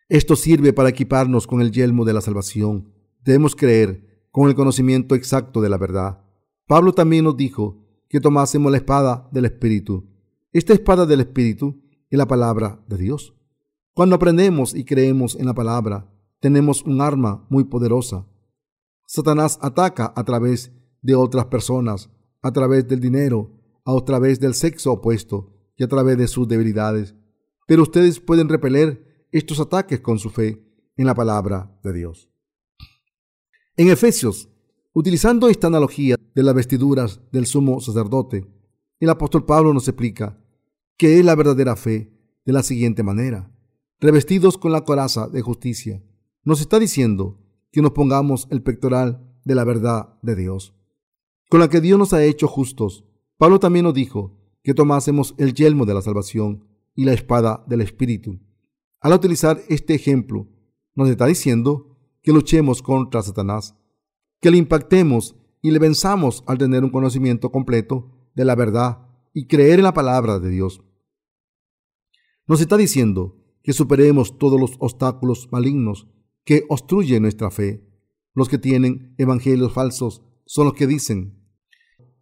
Esto 0.07 0.37
sirve 0.37 0.71
para 0.71 0.87
equiparnos 0.87 1.45
con 1.45 1.59
el 1.59 1.73
yelmo 1.73 2.05
de 2.05 2.13
la 2.13 2.21
salvación. 2.21 2.93
Debemos 3.19 3.57
creer 3.57 4.29
con 4.31 4.47
el 4.47 4.55
conocimiento 4.55 5.13
exacto 5.13 5.59
de 5.59 5.67
la 5.67 5.77
verdad. 5.77 6.23
Pablo 6.67 6.93
también 6.93 7.25
nos 7.25 7.35
dijo 7.35 7.85
que 8.07 8.21
tomásemos 8.21 8.71
la 8.71 8.77
espada 8.77 9.27
del 9.33 9.43
Espíritu. 9.43 10.09
Esta 10.53 10.71
espada 10.71 11.05
del 11.05 11.19
Espíritu 11.19 11.83
es 12.09 12.17
la 12.17 12.29
palabra 12.29 12.81
de 12.87 12.97
Dios. 12.97 13.35
Cuando 13.93 14.15
aprendemos 14.15 14.73
y 14.73 14.85
creemos 14.85 15.35
en 15.35 15.45
la 15.45 15.53
palabra, 15.53 16.09
tenemos 16.39 16.83
un 16.83 17.01
arma 17.01 17.45
muy 17.49 17.65
poderosa. 17.65 18.27
Satanás 19.05 19.59
ataca 19.61 20.13
a 20.15 20.23
través 20.23 20.71
de 21.01 21.15
otras 21.15 21.45
personas, 21.45 22.09
a 22.41 22.51
través 22.51 22.87
del 22.87 22.99
dinero, 22.99 23.51
a 23.85 23.95
través 24.05 24.39
del 24.39 24.53
sexo 24.53 24.93
opuesto 24.93 25.53
y 25.75 25.83
a 25.83 25.87
través 25.87 26.17
de 26.17 26.27
sus 26.27 26.47
debilidades. 26.47 27.15
Pero 27.67 27.83
ustedes 27.83 28.19
pueden 28.19 28.49
repeler 28.49 29.27
estos 29.31 29.59
ataques 29.59 29.99
con 29.99 30.19
su 30.19 30.29
fe 30.29 30.63
en 30.95 31.05
la 31.05 31.15
palabra 31.15 31.77
de 31.83 31.93
Dios. 31.93 32.29
En 33.77 33.89
Efesios 33.89 34.51
Utilizando 34.93 35.47
esta 35.47 35.67
analogía 35.67 36.17
de 36.35 36.43
las 36.43 36.53
vestiduras 36.53 37.21
del 37.31 37.45
sumo 37.45 37.79
sacerdote, 37.79 38.45
el 38.99 39.09
apóstol 39.09 39.45
Pablo 39.45 39.73
nos 39.73 39.87
explica 39.87 40.37
que 40.97 41.17
es 41.17 41.23
la 41.23 41.35
verdadera 41.35 41.77
fe 41.77 42.11
de 42.43 42.51
la 42.51 42.61
siguiente 42.61 43.01
manera. 43.01 43.50
Revestidos 44.03 44.57
con 44.57 44.71
la 44.71 44.81
coraza 44.81 45.27
de 45.27 45.43
justicia, 45.43 46.03
nos 46.43 46.59
está 46.59 46.79
diciendo 46.79 47.39
que 47.71 47.83
nos 47.83 47.91
pongamos 47.91 48.47
el 48.49 48.63
pectoral 48.63 49.31
de 49.45 49.53
la 49.53 49.63
verdad 49.63 50.17
de 50.23 50.35
Dios, 50.35 50.73
con 51.51 51.59
la 51.59 51.69
que 51.69 51.81
Dios 51.81 51.99
nos 51.99 52.11
ha 52.11 52.23
hecho 52.23 52.47
justos. 52.47 53.05
Pablo 53.37 53.59
también 53.59 53.85
nos 53.85 53.93
dijo 53.93 54.39
que 54.63 54.73
tomásemos 54.73 55.35
el 55.37 55.53
yelmo 55.53 55.85
de 55.85 55.93
la 55.93 56.01
salvación 56.01 56.67
y 56.95 57.05
la 57.05 57.13
espada 57.13 57.63
del 57.67 57.81
Espíritu. 57.81 58.39
Al 59.01 59.13
utilizar 59.13 59.61
este 59.69 59.93
ejemplo, 59.93 60.47
nos 60.95 61.07
está 61.07 61.27
diciendo 61.27 61.95
que 62.23 62.33
luchemos 62.33 62.81
contra 62.81 63.21
Satanás 63.21 63.77
que 64.39 64.49
le 64.49 64.57
impactemos 64.57 65.35
y 65.61 65.69
le 65.69 65.77
venzamos 65.77 66.43
al 66.47 66.57
tener 66.57 66.83
un 66.83 66.89
conocimiento 66.89 67.51
completo 67.51 68.31
de 68.33 68.45
la 68.45 68.55
verdad 68.55 69.07
y 69.31 69.45
creer 69.45 69.77
en 69.77 69.83
la 69.83 69.93
palabra 69.93 70.39
de 70.39 70.49
Dios. 70.49 70.81
Nos 72.47 72.61
está 72.61 72.77
diciendo 72.77 73.40
que 73.63 73.73
superemos 73.73 74.37
todos 74.37 74.59
los 74.59 74.73
obstáculos 74.79 75.49
malignos 75.51 76.07
que 76.43 76.65
obstruyen 76.69 77.23
nuestra 77.23 77.51
fe. 77.51 77.87
Los 78.33 78.49
que 78.49 78.57
tienen 78.57 79.13
evangelios 79.17 79.73
falsos 79.73 80.23
son 80.45 80.65
los 80.65 80.73
que 80.73 80.87
dicen 80.87 81.41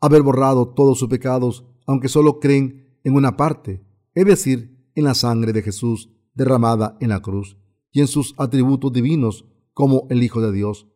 haber 0.01 0.21
borrado 0.21 0.69
todos 0.73 0.99
sus 0.99 1.09
pecados, 1.09 1.65
aunque 1.85 2.07
solo 2.07 2.39
creen 2.39 2.99
en 3.03 3.15
una 3.15 3.35
parte, 3.37 3.83
es 4.13 4.25
decir, 4.25 4.89
en 4.95 5.05
la 5.05 5.13
sangre 5.13 5.53
de 5.53 5.61
Jesús 5.61 6.09
derramada 6.33 6.97
en 7.01 7.09
la 7.09 7.21
cruz 7.21 7.57
y 7.91 8.01
en 8.01 8.07
sus 8.07 8.33
atributos 8.37 8.93
divinos 8.93 9.45
como 9.73 10.07
el 10.09 10.23
Hijo 10.23 10.41
de 10.41 10.51
Dios. 10.51 10.87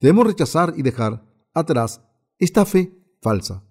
Debemos 0.00 0.26
rechazar 0.26 0.74
y 0.76 0.82
dejar 0.82 1.24
atrás 1.54 2.02
esta 2.38 2.64
fe 2.64 2.98
falsa. 3.20 3.64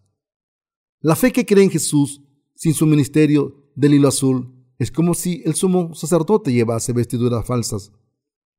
La 1.00 1.16
fe 1.16 1.32
que 1.32 1.46
cree 1.46 1.64
en 1.64 1.72
Jesús 1.72 2.22
sin 2.56 2.74
su 2.74 2.86
ministerio 2.86 3.70
del 3.76 3.96
hilo 3.96 4.08
azul 4.08 4.61
es 4.82 4.90
como 4.90 5.14
si 5.14 5.44
el 5.46 5.54
sumo 5.54 5.94
sacerdote 5.94 6.52
llevase 6.52 6.92
vestiduras 6.92 7.46
falsas. 7.46 7.92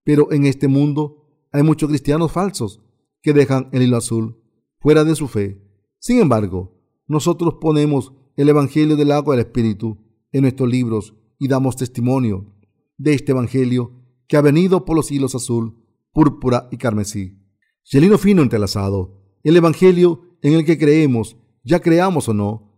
Pero 0.04 0.30
en 0.30 0.46
este 0.46 0.68
mundo 0.68 1.26
hay 1.50 1.64
muchos 1.64 1.88
cristianos 1.88 2.30
falsos 2.30 2.80
que 3.22 3.32
dejan 3.32 3.68
el 3.72 3.82
hilo 3.82 3.96
azul 3.96 4.40
fuera 4.78 5.02
de 5.02 5.16
su 5.16 5.26
fe. 5.26 5.60
Sin 5.98 6.20
embargo, 6.20 6.80
nosotros 7.08 7.54
ponemos 7.60 8.12
el 8.36 8.48
Evangelio 8.48 8.94
del 8.94 9.10
agua 9.10 9.34
del 9.34 9.46
Espíritu 9.46 9.98
en 10.30 10.42
nuestros 10.42 10.70
libros 10.70 11.12
y 11.40 11.48
damos 11.48 11.74
testimonio 11.74 12.54
de 12.98 13.14
este 13.14 13.32
Evangelio 13.32 13.90
que 14.28 14.36
ha 14.36 14.42
venido 14.42 14.84
por 14.84 14.94
los 14.94 15.10
hilos 15.10 15.34
azul, 15.34 15.84
púrpura 16.12 16.68
y 16.70 16.76
carmesí. 16.76 17.36
Celino 17.82 18.16
fino 18.16 18.42
entrelazado, 18.42 19.20
el 19.42 19.56
Evangelio 19.56 20.36
en 20.40 20.52
el 20.52 20.64
que 20.64 20.78
creemos, 20.78 21.36
ya 21.64 21.80
creamos 21.80 22.28
o 22.28 22.32
no, 22.32 22.71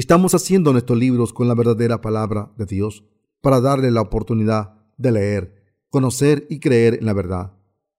estamos 0.00 0.34
haciendo 0.34 0.72
nuestros 0.72 0.98
libros 0.98 1.34
con 1.34 1.46
la 1.46 1.54
verdadera 1.54 2.00
palabra 2.00 2.50
de 2.56 2.64
Dios 2.64 3.04
para 3.42 3.60
darle 3.60 3.90
la 3.90 4.00
oportunidad 4.00 4.82
de 4.96 5.12
leer, 5.12 5.74
conocer 5.90 6.46
y 6.48 6.58
creer 6.58 6.94
en 6.94 7.04
la 7.04 7.12
verdad. 7.12 7.52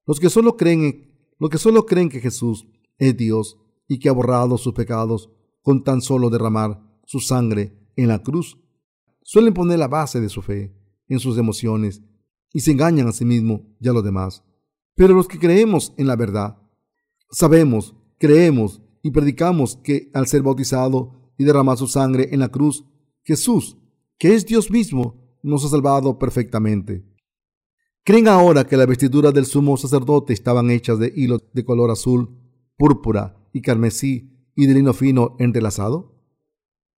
Los 0.08 0.20
que 0.20 0.32
solo 0.32 0.58
creen, 0.58 1.30
los 1.38 1.52
que 1.52 1.60
solo 1.60 1.86
creen 1.86 2.10
que 2.10 2.20
Jesús 2.20 2.66
es 2.98 3.16
Dios 3.16 3.60
y 3.88 4.00
que 4.00 4.10
ha 4.10 4.14
borrado 4.14 4.58
sus 4.58 4.74
pecados 4.74 5.30
con 5.62 5.84
tan 5.84 6.02
solo 6.02 6.32
derramar 6.32 6.82
su 7.06 7.20
sangre 7.20 7.78
en 7.96 8.08
la 8.08 8.24
cruz, 8.24 8.58
suelen 9.22 9.54
poner 9.54 9.78
la 9.78 9.88
base 9.88 10.20
de 10.20 10.30
su 10.30 10.42
fe 10.42 10.76
en 11.08 11.20
sus 11.20 11.38
emociones 11.38 12.02
y 12.52 12.62
se 12.62 12.72
engañan 12.72 13.10
a 13.10 13.12
sí 13.12 13.26
mismos 13.26 13.62
y 13.80 13.88
a 13.88 13.94
los 13.94 14.04
demás. 14.04 14.44
Pero 14.96 15.14
los 15.14 15.28
que 15.28 15.38
creemos 15.38 15.94
en 15.98 16.08
la 16.08 16.16
verdad, 16.16 16.58
sabemos, 17.30 17.96
creemos 18.18 18.82
y 19.04 19.12
predicamos 19.12 19.76
que 19.84 20.10
al 20.16 20.26
ser 20.26 20.42
bautizado 20.42 21.21
y 21.42 21.44
derramar 21.44 21.76
su 21.76 21.88
sangre 21.88 22.30
en 22.32 22.40
la 22.40 22.50
cruz, 22.50 22.86
Jesús, 23.24 23.76
que 24.20 24.36
es 24.36 24.46
Dios 24.46 24.70
mismo, 24.70 25.40
nos 25.42 25.66
ha 25.66 25.70
salvado 25.70 26.20
perfectamente. 26.20 27.04
¿Creen 28.04 28.28
ahora 28.28 28.68
que 28.68 28.78
las 28.78 28.86
vestiduras 28.86 29.34
del 29.34 29.48
sumo 29.48 29.76
sacerdote 29.76 30.34
estaban 30.34 30.70
hechas 30.70 31.00
de 31.00 31.12
hilos 31.16 31.44
de 31.52 31.66
color 31.66 31.90
azul, 31.90 32.38
púrpura 32.78 33.44
y 33.54 33.62
carmesí 33.62 34.52
y 34.56 34.68
de 34.68 34.76
lino 34.76 34.94
fino 34.94 35.36
entrelazado? 35.40 36.16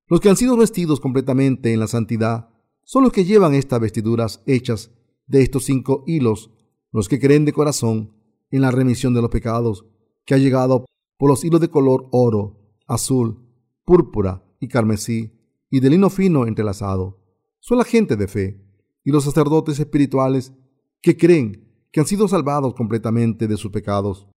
Los 0.07 0.19
que 0.19 0.27
han 0.27 0.35
sido 0.35 0.57
vestidos 0.57 0.99
completamente 0.99 1.71
en 1.71 1.79
la 1.79 1.87
santidad 1.87 2.49
son 2.83 3.03
los 3.03 3.13
que 3.13 3.23
llevan 3.23 3.53
estas 3.53 3.79
vestiduras 3.79 4.43
hechas 4.45 4.91
de 5.25 5.41
estos 5.41 5.63
cinco 5.63 6.03
hilos, 6.05 6.51
los 6.91 7.07
que 7.07 7.17
creen 7.17 7.45
de 7.45 7.53
corazón 7.53 8.13
en 8.51 8.61
la 8.61 8.71
remisión 8.71 9.13
de 9.13 9.21
los 9.21 9.29
pecados 9.29 9.85
que 10.25 10.33
ha 10.33 10.37
llegado 10.37 10.83
por 11.17 11.29
los 11.29 11.45
hilos 11.45 11.61
de 11.61 11.69
color 11.69 12.09
oro, 12.11 12.59
azul, 12.87 13.42
púrpura 13.85 14.43
y 14.59 14.67
carmesí 14.67 15.39
y 15.69 15.79
de 15.79 15.89
lino 15.89 16.09
fino 16.09 16.45
entrelazado. 16.45 17.19
Son 17.59 17.77
la 17.77 17.83
gente 17.83 18.15
de 18.15 18.27
fe 18.27 18.65
y 19.03 19.11
los 19.11 19.23
sacerdotes 19.23 19.79
espirituales 19.79 20.53
que 21.01 21.17
creen 21.17 21.69
que 21.91 21.99
han 21.99 22.05
sido 22.05 22.27
salvados 22.27 22.73
completamente 22.73 23.47
de 23.47 23.57
sus 23.57 23.71
pecados. 23.71 24.27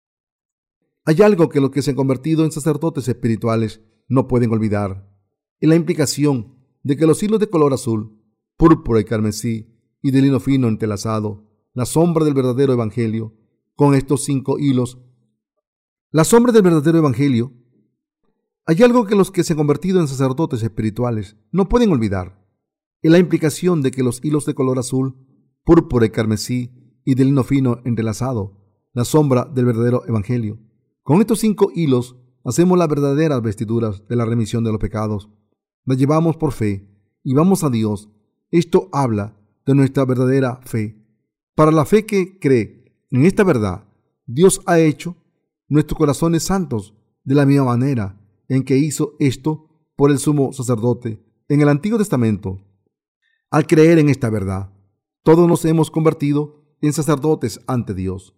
Hay 1.04 1.22
algo 1.22 1.48
que 1.48 1.60
los 1.60 1.70
que 1.70 1.82
se 1.82 1.90
han 1.90 1.96
convertido 1.96 2.44
en 2.44 2.52
sacerdotes 2.52 3.08
espirituales 3.08 3.80
no 4.08 4.28
pueden 4.28 4.52
olvidar, 4.52 5.08
en 5.60 5.70
la 5.70 5.76
implicación 5.76 6.56
de 6.82 6.96
que 6.96 7.06
los 7.06 7.22
hilos 7.22 7.40
de 7.40 7.48
color 7.48 7.72
azul, 7.72 8.20
púrpura 8.56 9.00
y 9.00 9.04
carmesí 9.04 9.78
y 10.02 10.10
de 10.10 10.22
lino 10.22 10.40
fino 10.40 10.68
entrelazado, 10.68 11.48
la 11.72 11.86
sombra 11.86 12.24
del 12.24 12.34
verdadero 12.34 12.72
evangelio, 12.72 13.34
con 13.74 13.94
estos 13.94 14.24
cinco 14.24 14.58
hilos 14.58 14.98
la 16.16 16.24
sombra 16.24 16.50
del 16.50 16.62
verdadero 16.62 16.96
evangelio, 16.96 17.52
hay 18.68 18.82
algo 18.82 19.06
que 19.06 19.14
los 19.14 19.30
que 19.30 19.44
se 19.44 19.52
han 19.52 19.58
convertido 19.58 20.00
en 20.00 20.08
sacerdotes 20.08 20.60
espirituales 20.60 21.36
no 21.52 21.68
pueden 21.68 21.92
olvidar, 21.92 22.44
en 23.00 23.12
la 23.12 23.18
implicación 23.18 23.80
de 23.80 23.92
que 23.92 24.02
los 24.02 24.24
hilos 24.24 24.44
de 24.44 24.54
color 24.54 24.80
azul, 24.80 25.14
púrpura 25.64 26.06
y 26.06 26.10
carmesí 26.10 27.00
y 27.04 27.14
de 27.14 27.24
lino 27.24 27.44
fino 27.44 27.78
entrelazado, 27.84 28.66
la 28.92 29.04
sombra 29.04 29.44
del 29.44 29.66
verdadero 29.66 30.02
evangelio. 30.08 30.58
Con 31.04 31.20
estos 31.20 31.38
cinco 31.38 31.70
hilos 31.72 32.16
hacemos 32.44 32.76
las 32.76 32.88
verdaderas 32.88 33.40
vestiduras 33.40 34.02
de 34.08 34.16
la 34.16 34.24
remisión 34.24 34.64
de 34.64 34.72
los 34.72 34.80
pecados. 34.80 35.30
Las 35.84 35.98
llevamos 35.98 36.36
por 36.36 36.50
fe 36.50 36.90
y 37.22 37.34
vamos 37.34 37.62
a 37.62 37.70
Dios. 37.70 38.10
Esto 38.50 38.88
habla 38.90 39.38
de 39.64 39.76
nuestra 39.76 40.04
verdadera 40.04 40.60
fe. 40.64 41.06
Para 41.54 41.70
la 41.70 41.84
fe 41.84 42.04
que 42.04 42.40
cree 42.40 42.96
en 43.12 43.24
esta 43.26 43.44
verdad, 43.44 43.84
Dios 44.26 44.60
ha 44.66 44.80
hecho 44.80 45.14
nuestros 45.68 45.96
corazones 45.96 46.42
santos 46.42 46.94
de 47.22 47.36
la 47.36 47.46
misma 47.46 47.66
manera 47.66 48.25
en 48.48 48.64
que 48.64 48.76
hizo 48.76 49.16
esto 49.18 49.68
por 49.96 50.10
el 50.10 50.18
sumo 50.18 50.52
sacerdote 50.52 51.22
en 51.48 51.60
el 51.60 51.68
Antiguo 51.68 51.98
Testamento. 51.98 52.60
Al 53.50 53.66
creer 53.66 53.98
en 53.98 54.08
esta 54.08 54.30
verdad, 54.30 54.72
todos 55.22 55.48
nos 55.48 55.64
hemos 55.64 55.90
convertido 55.90 56.64
en 56.80 56.92
sacerdotes 56.92 57.60
ante 57.66 57.94
Dios. 57.94 58.34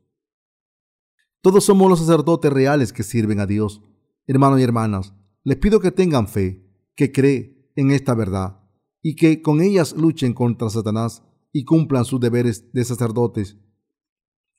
Todos 1.41 1.65
somos 1.65 1.89
los 1.89 1.99
sacerdotes 1.99 2.53
reales 2.53 2.93
que 2.93 3.03
sirven 3.03 3.41
a 3.41 3.47
Dios. 3.47 3.83
Hermanos 4.27 4.61
y 4.61 4.63
hermanas, 4.63 5.15
les 5.45 5.57
pido 5.57 5.81
que 5.81 5.93
tengan 5.93 6.29
fe, 6.29 6.67
que 6.95 7.13
cree 7.13 7.71
en 7.77 7.91
esta 7.91 8.15
verdad 8.15 8.61
y 9.03 9.15
que 9.15 9.41
con 9.41 9.61
ellas 9.61 9.95
luchen 9.97 10.35
contra 10.35 10.69
Satanás 10.69 11.23
y 11.53 11.65
cumplan 11.65 12.05
sus 12.05 12.21
deberes 12.21 12.73
de 12.73 12.85
sacerdotes. 12.85 13.57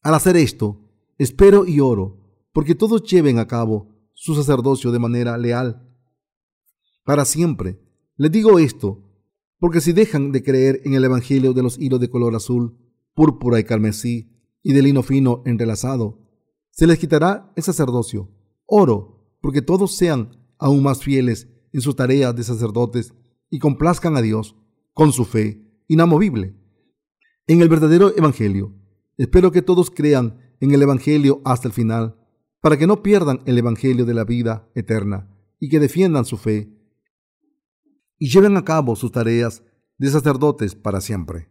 Al 0.02 0.14
hacer 0.14 0.38
esto, 0.38 0.80
espero 1.18 1.66
y 1.66 1.80
oro 1.80 2.20
porque 2.54 2.76
todos 2.76 3.04
lleven 3.04 3.40
a 3.40 3.48
cabo 3.48 3.89
su 4.22 4.36
sacerdocio 4.36 4.92
de 4.92 5.00
manera 5.00 5.38
leal 5.38 5.82
para 7.06 7.24
siempre. 7.24 7.80
Les 8.18 8.30
digo 8.30 8.60
esto, 8.60 9.02
porque 9.60 9.80
si 9.80 9.94
dejan 9.94 10.34
de 10.34 10.44
creer 10.44 10.82
en 10.84 10.94
el 10.94 11.06
Evangelio 11.06 11.54
de 11.54 11.64
los 11.64 11.80
hilos 11.80 12.02
de 12.02 12.10
color 12.10 12.36
azul, 12.36 12.78
púrpura 13.14 13.62
y 13.62 13.64
carmesí 13.64 14.30
y 14.62 14.74
de 14.74 14.82
lino 14.82 15.04
fino 15.04 15.42
entrelazado, 15.46 16.20
se 16.70 16.86
les 16.86 17.00
quitará 17.00 17.54
el 17.56 17.64
sacerdocio. 17.64 18.30
Oro, 18.66 19.26
porque 19.40 19.62
todos 19.62 19.96
sean 19.96 20.38
aún 20.58 20.84
más 20.84 21.02
fieles 21.02 21.48
en 21.72 21.80
sus 21.80 21.96
tareas 21.96 22.36
de 22.36 22.44
sacerdotes 22.44 23.14
y 23.50 23.60
complazcan 23.60 24.18
a 24.18 24.22
Dios 24.22 24.58
con 24.94 25.14
su 25.14 25.24
fe 25.24 25.66
inamovible. 25.88 26.58
En 27.48 27.62
el 27.62 27.70
verdadero 27.70 28.12
Evangelio, 28.18 28.76
espero 29.18 29.54
que 29.54 29.62
todos 29.62 29.90
crean 29.90 30.42
en 30.60 30.74
el 30.74 30.82
Evangelio 30.82 31.42
hasta 31.46 31.70
el 31.70 31.74
final 31.74 32.19
para 32.62 32.78
que 32.78 32.88
no 32.88 33.02
pierdan 33.02 33.42
el 33.46 33.58
Evangelio 33.58 34.06
de 34.06 34.14
la 34.14 34.24
vida 34.24 34.70
eterna 34.76 35.30
y 35.60 35.70
que 35.70 35.80
defiendan 35.80 36.26
su 36.26 36.38
fe 36.38 36.70
y 38.18 38.30
lleven 38.30 38.58
a 38.58 38.66
cabo 38.66 38.96
sus 38.96 39.12
tareas 39.12 39.64
de 39.98 40.10
sacerdotes 40.10 40.76
para 40.76 41.02
siempre. 41.02 41.50